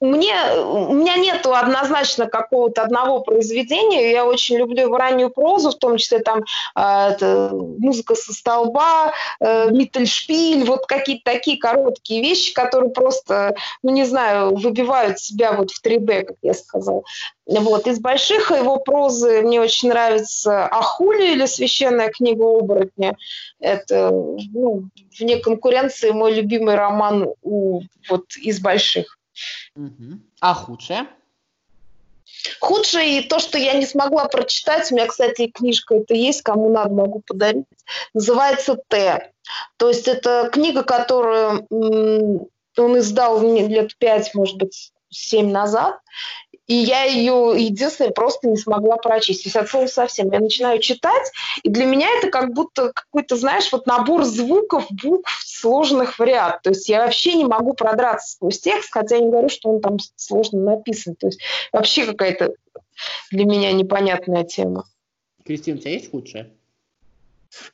мне, 0.00 0.34
у 0.62 0.92
меня 0.92 1.16
нет 1.16 1.46
однозначно 1.46 2.26
какого-то 2.26 2.82
одного 2.82 3.20
произведения. 3.20 4.10
Я 4.10 4.26
очень 4.26 4.58
люблю 4.58 4.82
его 4.82 4.98
раннюю 4.98 5.30
прозу, 5.30 5.70
в 5.70 5.78
том 5.78 5.96
числе 5.96 6.18
там 6.18 6.44
э, 6.74 7.48
музыка 7.52 8.14
со 8.14 8.32
столба, 8.34 9.12
э, 9.40 9.70
Миттельшпиль, 9.70 10.64
вот 10.64 10.86
какие-то 10.86 11.22
такие 11.24 11.58
короткие 11.58 12.20
вещи, 12.20 12.52
которые 12.52 12.90
просто, 12.90 13.54
ну 13.82 13.90
не 13.90 14.04
знаю, 14.04 14.54
выбивают 14.54 15.18
себя 15.18 15.52
вот 15.52 15.70
в 15.70 15.84
3D, 15.84 16.24
как 16.24 16.36
я 16.42 16.52
сказала. 16.52 17.02
Вот. 17.46 17.86
Из 17.86 17.98
больших 17.98 18.50
его 18.50 18.78
прозы 18.78 19.40
мне 19.42 19.60
очень 19.60 19.88
нравится 19.88 20.66
«Ахули» 20.66 21.32
или 21.32 21.46
«Священная 21.46 22.10
книга 22.10 22.42
оборотня». 22.42 23.16
Это 23.60 24.10
ну, 24.10 24.88
вне 25.18 25.36
конкуренции 25.38 26.10
мой 26.10 26.34
любимый 26.34 26.74
роман 26.74 27.28
у, 27.42 27.82
вот, 28.08 28.24
из 28.36 28.60
больших. 28.60 29.16
А 30.40 30.54
худшее? 30.54 31.06
Худшее 32.60 33.20
и 33.20 33.28
то, 33.28 33.38
что 33.38 33.56
я 33.56 33.74
не 33.74 33.86
смогла 33.86 34.26
прочитать, 34.26 34.90
у 34.90 34.94
меня, 34.94 35.06
кстати, 35.06 35.48
книжка 35.48 35.96
это 35.96 36.14
есть, 36.14 36.42
кому 36.42 36.70
надо, 36.70 36.90
могу 36.90 37.20
подарить, 37.20 37.66
называется 38.14 38.76
«Т». 38.88 39.32
То 39.76 39.88
есть 39.88 40.08
это 40.08 40.50
книга, 40.52 40.82
которую 40.82 41.66
он 41.70 42.98
издал 42.98 43.40
лет 43.42 43.96
пять, 43.98 44.34
может 44.34 44.56
быть, 44.56 44.92
семь 45.08 45.50
назад, 45.50 46.00
и 46.66 46.74
я 46.74 47.04
ее 47.04 47.54
единственное 47.56 48.10
просто 48.10 48.48
не 48.48 48.56
смогла 48.56 48.96
прочесть. 48.96 49.44
То 49.44 49.46
есть 49.48 49.56
от 49.56 49.68
слова 49.68 49.86
совсем. 49.86 50.30
Я 50.32 50.40
начинаю 50.40 50.80
читать, 50.80 51.30
и 51.62 51.68
для 51.68 51.84
меня 51.84 52.08
это 52.18 52.30
как 52.30 52.52
будто 52.52 52.92
какой-то, 52.92 53.36
знаешь, 53.36 53.70
вот 53.72 53.86
набор 53.86 54.24
звуков, 54.24 54.86
букв, 54.90 55.30
сложных 55.44 56.18
в 56.18 56.22
ряд. 56.22 56.62
То 56.62 56.70
есть 56.70 56.88
я 56.88 57.04
вообще 57.04 57.34
не 57.34 57.44
могу 57.44 57.74
продраться 57.74 58.32
сквозь 58.32 58.60
текст, 58.60 58.92
хотя 58.92 59.16
я 59.16 59.22
не 59.22 59.30
говорю, 59.30 59.48
что 59.48 59.70
он 59.70 59.80
там 59.80 59.98
сложно 60.16 60.60
написан. 60.60 61.14
То 61.14 61.28
есть 61.28 61.40
вообще 61.72 62.06
какая-то 62.06 62.54
для 63.30 63.44
меня 63.44 63.72
непонятная 63.72 64.44
тема. 64.44 64.86
Кристина, 65.44 65.78
у 65.78 65.80
тебя 65.80 65.92
есть 65.92 66.10
худшее? 66.10 66.52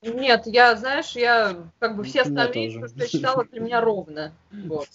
Нет, 0.03 0.43
я, 0.47 0.77
знаешь, 0.77 1.13
я 1.13 1.57
как 1.79 1.97
бы 1.97 2.05
все 2.05 2.23
остальные, 2.23 2.71
что 2.71 2.87
я 2.95 3.07
читала, 3.07 3.45
для 3.45 3.61
меня 3.61 3.81
ровно. 3.81 4.33
Вот. 4.51 4.89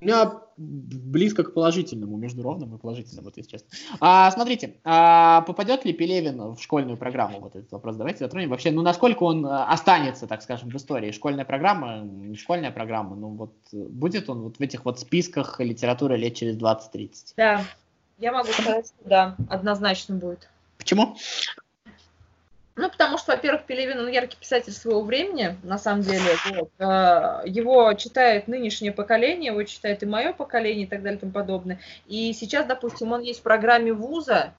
У 0.00 0.04
меня 0.04 0.32
близко 0.56 1.42
к 1.42 1.54
положительному, 1.54 2.16
между 2.16 2.42
ровным 2.42 2.74
и 2.74 2.78
положительным, 2.78 3.24
вот 3.24 3.36
если 3.36 3.50
честно. 3.50 3.68
А, 4.00 4.30
смотрите, 4.30 4.76
а 4.84 5.42
попадет 5.42 5.84
ли 5.84 5.92
Пелевин 5.92 6.54
в 6.54 6.60
школьную 6.60 6.96
программу? 6.96 7.40
Вот 7.40 7.56
этот 7.56 7.70
вопрос 7.72 7.96
давайте 7.96 8.20
затронем. 8.20 8.50
Вообще, 8.50 8.70
ну 8.70 8.82
насколько 8.82 9.24
он 9.24 9.44
э, 9.44 9.48
останется, 9.48 10.26
так 10.26 10.42
скажем, 10.42 10.70
в 10.70 10.76
истории? 10.76 11.10
Школьная 11.10 11.44
программа, 11.44 12.00
не 12.00 12.36
школьная 12.36 12.70
программа, 12.70 13.16
ну 13.16 13.28
вот 13.30 13.52
будет 13.72 14.30
он 14.30 14.42
вот 14.42 14.58
в 14.58 14.60
этих 14.60 14.84
вот 14.84 15.00
списках 15.00 15.60
литературы 15.60 16.16
лет 16.16 16.34
через 16.34 16.56
20-30? 16.56 17.10
Да, 17.36 17.64
я 18.18 18.32
могу 18.32 18.48
сказать, 18.48 18.86
что 18.86 19.08
да, 19.08 19.36
однозначно 19.48 20.16
будет. 20.16 20.48
Почему? 20.76 21.16
Ну, 22.78 22.88
потому 22.88 23.18
что, 23.18 23.32
во-первых, 23.32 23.64
Пелевин, 23.64 23.98
он 23.98 24.08
яркий 24.08 24.36
писатель 24.36 24.72
своего 24.72 25.02
времени, 25.02 25.56
на 25.64 25.78
самом 25.78 26.02
деле. 26.02 26.30
Вот. 26.54 26.70
А, 26.78 27.42
его 27.44 27.92
читает 27.94 28.46
нынешнее 28.46 28.92
поколение, 28.92 29.50
его 29.50 29.64
читает 29.64 30.04
и 30.04 30.06
мое 30.06 30.32
поколение 30.32 30.84
и 30.84 30.88
так 30.88 31.02
далее 31.02 31.18
и 31.18 31.20
тому 31.20 31.32
подобное. 31.32 31.80
И 32.06 32.32
сейчас, 32.32 32.66
допустим, 32.66 33.10
он 33.10 33.22
есть 33.22 33.40
в 33.40 33.42
программе 33.42 33.92
вуза, 33.92 34.52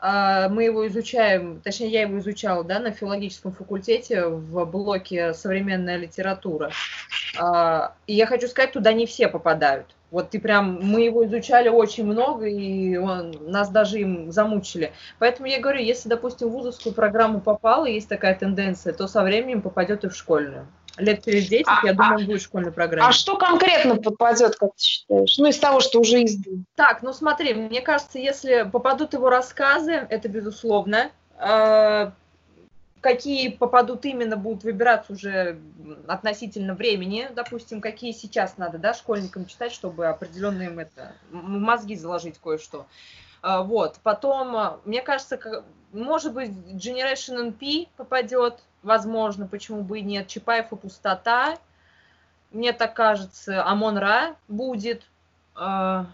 а, 0.00 0.48
мы 0.48 0.64
его 0.64 0.86
изучаем, 0.86 1.60
точнее, 1.62 1.88
я 1.88 2.02
его 2.02 2.18
изучала, 2.18 2.64
да, 2.64 2.78
на 2.78 2.92
филологическом 2.92 3.52
факультете 3.52 4.26
в 4.26 4.64
блоке 4.64 5.34
«Современная 5.34 5.98
литература». 5.98 6.70
А, 7.38 7.94
и 8.06 8.14
я 8.14 8.26
хочу 8.26 8.48
сказать, 8.48 8.72
туда 8.72 8.94
не 8.94 9.04
все 9.04 9.28
попадают. 9.28 9.94
Вот 10.14 10.30
ты 10.30 10.38
прям, 10.38 10.78
мы 10.80 11.00
его 11.00 11.26
изучали 11.26 11.68
очень 11.68 12.04
много, 12.04 12.46
и 12.46 12.96
он, 12.96 13.34
нас 13.40 13.68
даже 13.68 13.98
им 13.98 14.30
замучили. 14.30 14.92
Поэтому 15.18 15.48
я 15.48 15.58
говорю, 15.58 15.80
если, 15.80 16.08
допустим, 16.08 16.50
в 16.50 16.52
вузовскую 16.52 16.94
программу 16.94 17.40
попало, 17.40 17.86
есть 17.86 18.08
такая 18.08 18.36
тенденция, 18.36 18.92
то 18.92 19.08
со 19.08 19.24
временем 19.24 19.60
попадет 19.60 20.04
и 20.04 20.08
в 20.08 20.14
школьную. 20.14 20.68
Лет 20.98 21.24
через 21.24 21.48
10, 21.48 21.64
а, 21.66 21.84
я 21.84 21.94
думаю, 21.94 22.14
а, 22.14 22.26
будет 22.26 22.40
в 22.40 22.44
школьной 22.44 22.70
программе. 22.70 23.08
А 23.08 23.10
что 23.10 23.36
конкретно 23.36 23.96
попадет, 23.96 24.54
как 24.54 24.76
ты 24.76 24.84
считаешь? 24.84 25.36
Ну, 25.36 25.48
из 25.48 25.58
того, 25.58 25.80
что 25.80 25.98
уже 25.98 26.22
издано. 26.22 26.58
Так, 26.76 27.02
ну 27.02 27.12
смотри, 27.12 27.52
мне 27.52 27.80
кажется, 27.80 28.20
если 28.20 28.70
попадут 28.70 29.14
его 29.14 29.30
рассказы, 29.30 30.06
это 30.10 30.28
безусловно. 30.28 31.10
Какие 33.04 33.50
попадут 33.50 34.06
именно, 34.06 34.34
будут 34.34 34.64
выбираться 34.64 35.12
уже 35.12 35.60
относительно 36.08 36.72
времени, 36.72 37.28
допустим, 37.36 37.82
какие 37.82 38.12
сейчас 38.12 38.56
надо, 38.56 38.78
да, 38.78 38.94
школьникам 38.94 39.44
читать, 39.44 39.72
чтобы 39.72 40.06
определенно 40.06 40.62
им 40.62 40.78
это, 40.78 41.14
мозги 41.30 41.96
заложить 41.96 42.38
кое-что. 42.38 42.86
А, 43.42 43.62
вот, 43.62 44.00
потом, 44.02 44.56
а, 44.56 44.80
мне 44.86 45.02
кажется, 45.02 45.38
может 45.92 46.32
быть, 46.32 46.48
Generation 46.48 47.52
NP 47.52 47.88
попадет, 47.98 48.60
возможно, 48.82 49.46
почему 49.46 49.82
бы 49.82 49.98
и 49.98 50.02
нет, 50.02 50.28
Чапаев 50.28 50.72
и 50.72 50.76
пустота, 50.76 51.58
мне 52.52 52.72
так 52.72 52.94
кажется, 52.94 53.62
Амон 53.66 53.98
Ра 53.98 54.34
будет, 54.48 55.02
а, 55.54 56.06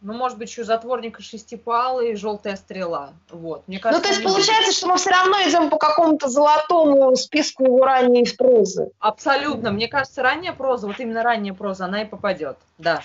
ну, 0.00 0.14
может 0.14 0.38
быть, 0.38 0.50
еще 0.50 0.64
затворник 0.64 1.20
и 1.20 1.22
шестипалый, 1.22 2.12
и 2.12 2.16
желтая 2.16 2.56
стрела. 2.56 3.12
Вот. 3.30 3.64
Мне 3.66 3.78
кажется, 3.78 4.02
ну, 4.02 4.08
то 4.08 4.14
есть 4.14 4.24
получается, 4.26 4.72
что 4.72 4.86
мы 4.86 4.96
все 4.96 5.10
равно 5.10 5.36
идем 5.46 5.68
по 5.68 5.76
какому-то 5.76 6.28
золотому 6.28 7.14
списку 7.16 7.64
его 7.64 7.84
ранней 7.84 8.26
прозы. 8.36 8.90
Абсолютно. 8.98 9.70
Мне 9.70 9.88
кажется, 9.88 10.22
ранняя 10.22 10.52
проза, 10.52 10.86
вот 10.86 10.98
именно 11.00 11.22
ранняя 11.22 11.54
проза, 11.54 11.84
она 11.84 12.02
и 12.02 12.06
попадет. 12.06 12.56
Да. 12.78 13.02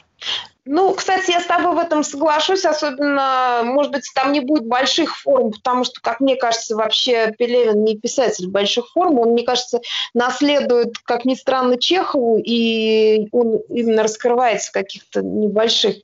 Ну, 0.68 0.96
кстати, 0.96 1.30
я 1.30 1.42
с 1.42 1.46
тобой 1.46 1.76
в 1.76 1.78
этом 1.78 2.04
соглашусь, 2.04 2.66
особенно, 2.66 3.62
может 3.64 3.92
быть, 3.92 4.10
там 4.16 4.32
не 4.32 4.40
будет 4.40 4.66
больших 4.66 5.16
форм, 5.16 5.52
потому 5.52 5.84
что, 5.84 6.02
как 6.02 6.20
мне 6.20 6.36
кажется, 6.36 6.76
вообще 6.76 7.32
Пелевин 7.38 7.84
не 7.84 7.96
писатель 7.98 8.50
больших 8.50 8.90
форм, 8.90 9.20
он, 9.20 9.34
мне 9.34 9.44
кажется, 9.44 9.82
наследует, 10.16 10.98
как 11.04 11.24
ни 11.24 11.36
странно, 11.36 11.78
Чехову, 11.78 12.40
и 12.44 13.28
он 13.32 13.58
именно 13.70 14.02
раскрывается 14.02 14.70
в 14.70 14.74
каких-то 14.74 15.22
небольших 15.22 15.98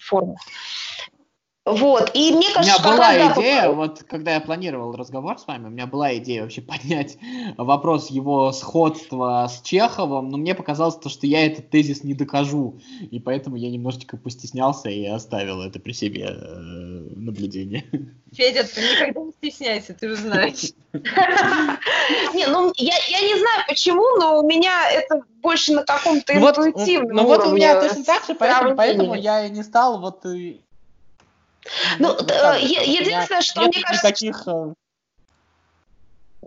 формах. 0.00 0.40
Вот, 1.64 2.10
и 2.14 2.32
мне 2.32 2.52
кажется, 2.52 2.82
у 2.82 2.84
меня 2.84 2.96
была 2.96 3.12
когда 3.12 3.40
идея, 3.40 3.70
вот 3.70 4.02
когда 4.02 4.34
я 4.34 4.40
планировал 4.40 4.96
разговор 4.96 5.38
с 5.38 5.46
вами, 5.46 5.68
у 5.68 5.70
меня 5.70 5.86
была 5.86 6.16
идея 6.16 6.42
вообще 6.42 6.60
поднять 6.60 7.18
вопрос 7.56 8.10
его 8.10 8.50
сходства 8.50 9.48
с 9.48 9.62
Чеховым, 9.62 10.28
но 10.28 10.38
мне 10.38 10.56
показалось 10.56 10.96
то, 10.96 11.08
что 11.08 11.28
я 11.28 11.46
этот 11.46 11.70
тезис 11.70 12.02
не 12.02 12.14
докажу, 12.14 12.80
и 13.12 13.20
поэтому 13.20 13.54
я 13.54 13.70
немножечко 13.70 14.16
постеснялся 14.16 14.90
и 14.90 15.06
оставил 15.06 15.62
это 15.62 15.78
при 15.78 15.92
себе 15.92 16.30
э, 16.30 17.14
наблюдение. 17.14 17.84
Федя, 18.32 18.64
ты 18.64 18.80
никогда 18.80 19.20
не 19.20 19.30
стесняйся, 19.30 19.94
ты 19.94 20.08
же 20.08 20.16
знаешь. 20.16 20.72
Не, 22.34 22.46
ну 22.48 22.72
я, 22.76 22.94
я 23.08 23.20
не 23.20 23.38
знаю 23.38 23.64
почему, 23.68 24.16
но 24.18 24.40
у 24.40 24.46
меня 24.46 24.90
это 24.90 25.22
больше 25.40 25.72
на 25.72 25.84
каком-то 25.84 26.34
интуитивном 26.36 27.16
Ну 27.16 27.24
вот 27.24 27.46
у 27.46 27.54
меня 27.54 27.80
точно 27.80 28.04
так 28.04 28.26
же, 28.26 28.34
поэтому, 28.34 28.74
поэтому 28.74 29.14
я 29.14 29.46
и 29.46 29.50
не 29.50 29.62
стал 29.62 30.00
вот 30.00 30.26
ну, 31.98 32.16
ну 32.18 32.26
э, 32.28 32.60
единственное, 32.60 33.40
что 33.40 33.62
мне 33.62 33.82
кажется... 33.82 34.08
Никаких... 34.08 34.46
Э, 34.46 34.74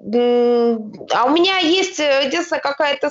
а 0.08 1.26
у 1.26 1.30
меня 1.30 1.58
есть 1.58 2.00
э, 2.00 2.26
единственное 2.26 2.62
какая-то 2.62 3.10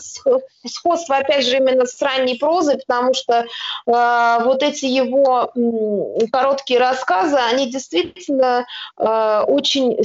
сходство, 0.64 1.16
опять 1.16 1.44
же, 1.44 1.56
именно 1.56 1.86
с 1.86 2.00
ранней 2.00 2.36
прозой, 2.38 2.78
потому 2.86 3.14
что 3.14 3.44
э, 3.86 4.44
вот 4.44 4.62
эти 4.62 4.86
его 4.86 5.50
э, 5.54 6.26
короткие 6.30 6.78
рассказы, 6.78 7.36
они 7.36 7.68
действительно 7.68 8.64
э, 8.96 9.44
очень, 9.48 9.98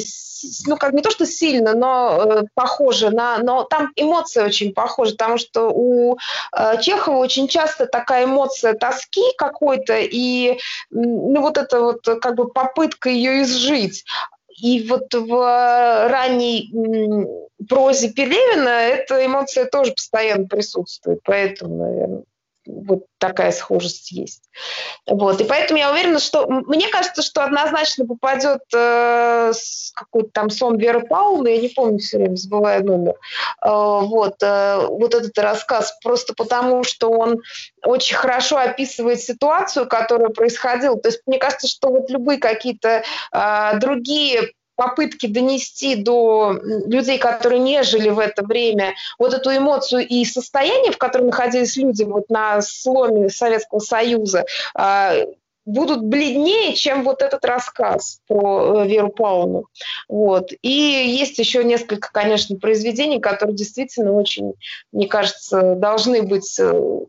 ну, 0.66 0.78
как 0.78 0.94
не 0.94 1.04
то, 1.04 1.12
что 1.12 1.28
сильно, 1.28 1.76
но 1.76 2.24
э, 2.24 2.44
похожи 2.56 3.12
на, 3.12 3.38
но 3.38 3.66
там 3.66 3.92
эмоции 3.96 4.42
очень 4.42 4.74
похожи, 4.74 5.12
потому 5.12 5.38
что 5.38 5.70
у 5.70 6.18
э, 6.58 6.82
Чехова 6.82 7.18
очень 7.18 7.48
часто 7.48 7.86
такая 7.86 8.26
эмоция 8.26 8.74
тоски 8.74 9.22
какой-то 9.38 9.96
и, 10.00 10.58
ну, 10.90 11.42
вот 11.42 11.60
это 11.60 11.82
вот 11.82 12.02
как 12.20 12.36
бы 12.36 12.48
попытка 12.48 13.10
ее 13.10 13.44
изжить. 13.44 14.06
И 14.62 14.88
вот 14.88 15.14
в 15.14 16.10
ранней 16.10 16.72
прозе 17.68 18.12
Пелевина 18.12 18.70
эта 18.70 19.26
эмоция 19.26 19.66
тоже 19.66 19.94
постоянно 19.94 20.48
присутствует, 20.48 21.20
поэтому, 21.24 21.78
наверное, 21.78 22.24
вот 22.70 23.06
такая 23.18 23.52
схожесть 23.52 24.12
есть. 24.12 24.50
Вот. 25.06 25.42
И 25.42 25.44
поэтому 25.44 25.80
я 25.80 25.92
уверена, 25.92 26.20
что 26.20 26.48
мне 26.48 26.88
кажется, 26.88 27.22
что 27.22 27.44
однозначно 27.44 28.06
попадет 28.06 28.62
э, 28.74 29.52
какой-то 29.96 30.30
там 30.32 30.50
сон 30.50 30.78
Веры 30.78 31.02
Павловны, 31.02 31.50
я 31.50 31.62
не 31.62 31.70
помню, 31.70 32.00
все 32.00 32.18
время 32.18 32.36
забываю 32.36 32.86
номер, 32.86 33.14
э, 33.14 33.70
вот, 33.70 34.36
э, 34.42 34.88
вот 34.88 35.14
этот 35.14 35.38
рассказ, 35.38 35.98
просто 36.04 36.34
потому, 36.34 36.84
что 36.84 37.10
он 37.10 37.42
очень 37.84 38.16
хорошо 38.16 38.58
описывает 38.58 39.20
ситуацию, 39.20 39.88
которая 39.88 40.30
происходила. 40.30 40.98
То 40.98 41.10
есть 41.10 41.22
мне 41.26 41.40
кажется, 41.40 41.68
что 41.68 41.90
вот 41.90 42.10
любые 42.10 42.40
какие-то 42.40 43.04
э, 43.32 43.80
другие 43.80 44.52
попытки 44.80 45.28
донести 45.28 45.98
до 45.98 46.58
людей, 46.86 47.18
которые 47.18 47.60
не 47.60 47.84
жили 47.84 48.08
в 48.08 48.18
это 48.18 48.46
время, 48.46 48.96
вот 49.18 49.34
эту 49.34 49.50
эмоцию 49.54 50.08
и 50.08 50.24
состояние, 50.24 50.94
в 50.94 50.98
котором 50.98 51.26
находились 51.26 51.76
люди 51.76 52.04
вот 52.04 52.30
на 52.30 52.62
сломе 52.62 53.28
Советского 53.28 53.80
Союза, 53.80 54.46
а, 54.74 55.16
будут 55.66 56.04
бледнее, 56.06 56.76
чем 56.76 57.04
вот 57.04 57.22
этот 57.22 57.44
рассказ 57.44 58.22
про 58.26 58.84
э, 58.84 58.88
Веру 58.88 59.10
Павловну. 59.10 59.66
Вот. 60.08 60.54
И 60.62 60.72
есть 60.72 61.38
еще 61.40 61.66
несколько, 61.66 62.10
конечно, 62.14 62.56
произведений, 62.56 63.20
которые 63.20 63.58
действительно 63.58 64.14
очень, 64.14 64.54
мне 64.94 65.08
кажется, 65.08 65.76
должны 65.76 66.24
быть 66.24 66.58
э, 66.58 67.00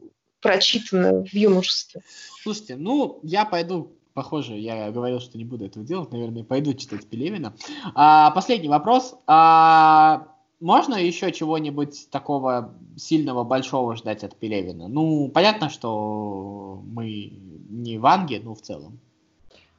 прочитаны 0.40 1.22
в 1.22 1.32
юношестве. 1.32 2.02
Слушайте, 2.42 2.74
ну, 2.74 3.20
я 3.22 3.44
пойду 3.44 3.92
Похоже, 4.20 4.52
я 4.58 4.90
говорил, 4.90 5.18
что 5.18 5.38
не 5.38 5.46
буду 5.46 5.64
этого 5.64 5.82
делать, 5.82 6.12
наверное, 6.12 6.44
пойду 6.44 6.74
читать 6.74 7.06
Пелевина. 7.06 7.54
А, 7.94 8.30
последний 8.32 8.68
вопрос. 8.68 9.14
А, 9.26 10.26
можно 10.60 10.96
еще 10.96 11.32
чего-нибудь 11.32 12.10
такого 12.10 12.74
сильного, 12.98 13.44
большого 13.44 13.96
ждать 13.96 14.22
от 14.22 14.36
Пелевина? 14.36 14.88
Ну, 14.88 15.30
понятно, 15.32 15.70
что 15.70 16.82
мы 16.84 17.32
не 17.70 17.96
Ванги, 17.96 18.42
ну, 18.44 18.54
в 18.54 18.60
целом. 18.60 19.00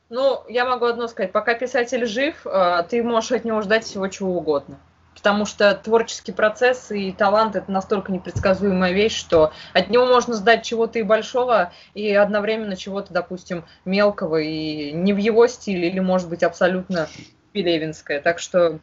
Ну, 0.09 0.39
я 0.49 0.65
могу 0.65 0.85
одно 0.85 1.07
сказать. 1.07 1.31
Пока 1.31 1.53
писатель 1.53 2.07
жив, 2.07 2.47
а, 2.47 2.81
ты 2.81 3.03
можешь 3.03 3.33
от 3.33 3.45
него 3.45 3.61
ждать 3.61 3.83
всего 3.83 4.07
чего 4.07 4.35
угодно 4.35 4.79
потому 5.21 5.45
что 5.45 5.75
творческий 5.75 6.31
процесс 6.31 6.89
и 6.89 7.11
талант 7.11 7.55
это 7.55 7.71
настолько 7.71 8.11
непредсказуемая 8.11 8.91
вещь, 8.91 9.15
что 9.15 9.53
от 9.71 9.91
него 9.91 10.07
можно 10.07 10.33
ждать 10.33 10.63
чего-то 10.63 10.97
и 10.97 11.03
большого, 11.03 11.71
и 11.93 12.11
одновременно 12.11 12.75
чего-то, 12.75 13.13
допустим, 13.13 13.65
мелкого 13.85 14.37
и 14.37 14.91
не 14.91 15.13
в 15.13 15.17
его 15.17 15.45
стиле, 15.45 15.89
или, 15.89 15.99
может 15.99 16.27
быть, 16.27 16.41
абсолютно 16.41 17.07
пелевинское. 17.51 18.19
Так 18.19 18.39
что 18.39 18.79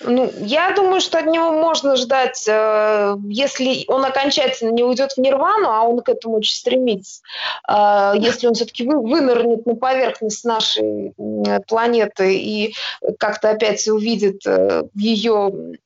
ну, 0.00 0.32
я 0.40 0.72
думаю, 0.72 1.00
что 1.00 1.18
от 1.18 1.26
него 1.26 1.50
можно 1.52 1.96
ждать, 1.96 2.44
э, 2.48 3.16
если 3.28 3.84
он 3.88 4.04
окончательно 4.04 4.70
не 4.70 4.84
уйдет 4.84 5.12
в 5.12 5.18
нирвану, 5.18 5.70
а 5.70 5.82
он 5.82 6.00
к 6.00 6.08
этому 6.08 6.36
очень 6.36 6.54
стремится, 6.54 7.22
э, 7.68 8.12
если 8.16 8.46
он 8.46 8.54
все-таки 8.54 8.84
вынырнет 8.84 9.66
на 9.66 9.74
поверхность 9.74 10.44
нашей 10.44 11.14
планеты 11.66 12.36
и 12.36 12.74
как-то 13.18 13.50
опять 13.50 13.88
увидит 13.88 14.46
э, 14.46 14.84
ее 14.94 15.78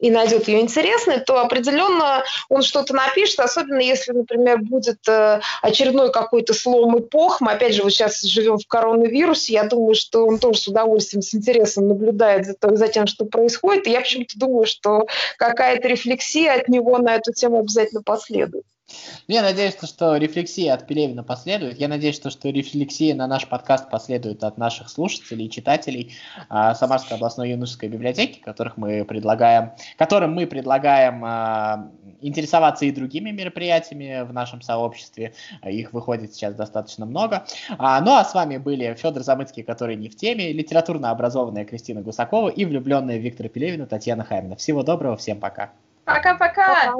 и 0.00 0.10
найдет 0.10 0.48
ее 0.48 0.60
интересной, 0.60 1.20
то 1.20 1.40
определенно 1.40 2.24
он 2.48 2.62
что-то 2.62 2.94
напишет, 2.94 3.40
особенно 3.40 3.80
если, 3.80 4.12
например, 4.12 4.58
будет 4.58 4.98
э, 5.08 5.40
очередной 5.62 6.10
какой-то 6.12 6.52
слом 6.52 6.98
эпох. 6.98 7.40
Мы, 7.40 7.52
опять 7.52 7.74
же, 7.74 7.82
вот 7.82 7.92
сейчас 7.92 8.22
живем 8.22 8.58
в 8.58 8.66
коронавирусе, 8.66 9.54
я 9.54 9.64
думаю, 9.64 9.94
что 9.94 10.26
он 10.26 10.38
тоже 10.38 10.60
с 10.60 10.68
удовольствием, 10.68 11.22
с 11.22 11.34
интересом 11.34 11.88
наблюдает 11.88 12.46
за, 12.46 12.56
за 12.60 12.88
тем, 12.88 13.06
что 13.06 13.24
происходит, 13.24 13.86
и 13.86 13.90
я 13.90 14.00
почему-то 14.00 14.38
думаю, 14.38 14.66
что 14.66 15.06
какая-то 15.38 15.88
рефлексия 15.88 16.54
от 16.54 16.68
него 16.68 16.98
на 16.98 17.14
эту 17.14 17.32
тему 17.32 17.60
обязательно 17.60 18.02
последует. 18.02 18.64
Ну, 19.28 19.34
я 19.34 19.42
надеюсь, 19.42 19.76
что 19.82 20.16
рефлексия 20.16 20.74
от 20.74 20.86
Пелевина 20.86 21.22
последует. 21.22 21.78
Я 21.78 21.88
надеюсь, 21.88 22.16
что, 22.16 22.30
что 22.30 22.48
рефлексия 22.48 23.14
на 23.14 23.26
наш 23.26 23.46
подкаст 23.46 23.90
последует 23.90 24.44
от 24.44 24.58
наших 24.58 24.88
слушателей 24.88 25.46
и 25.46 25.50
читателей 25.50 26.14
а, 26.48 26.74
Самарской 26.74 27.16
областной 27.16 27.50
юношеской 27.50 27.88
библиотеки, 27.88 28.40
которых 28.40 28.76
мы 28.76 29.04
предлагаем, 29.04 29.72
которым 29.96 30.34
мы 30.34 30.46
предлагаем 30.46 31.24
а, 31.24 31.90
интересоваться 32.20 32.84
и 32.84 32.90
другими 32.90 33.30
мероприятиями 33.30 34.22
в 34.22 34.32
нашем 34.32 34.62
сообществе. 34.62 35.34
Их 35.64 35.92
выходит 35.92 36.34
сейчас 36.34 36.54
достаточно 36.54 37.06
много. 37.06 37.44
А, 37.78 38.00
ну 38.00 38.14
а 38.14 38.24
с 38.24 38.34
вами 38.34 38.58
были 38.58 38.94
Федор 38.94 39.22
Замыцкий, 39.22 39.62
который 39.62 39.96
не 39.96 40.08
в 40.08 40.16
теме, 40.16 40.52
литературно 40.52 41.10
образованная 41.10 41.64
Кристина 41.64 42.00
Гусакова 42.02 42.48
и 42.48 42.64
влюбленная 42.64 43.18
Виктора 43.18 43.48
Пелевина 43.48 43.86
Татьяна 43.86 44.24
Хаймина. 44.24 44.56
Всего 44.56 44.82
доброго, 44.82 45.16
всем 45.16 45.40
пока. 45.40 45.70
Пока-пока. 46.04 46.94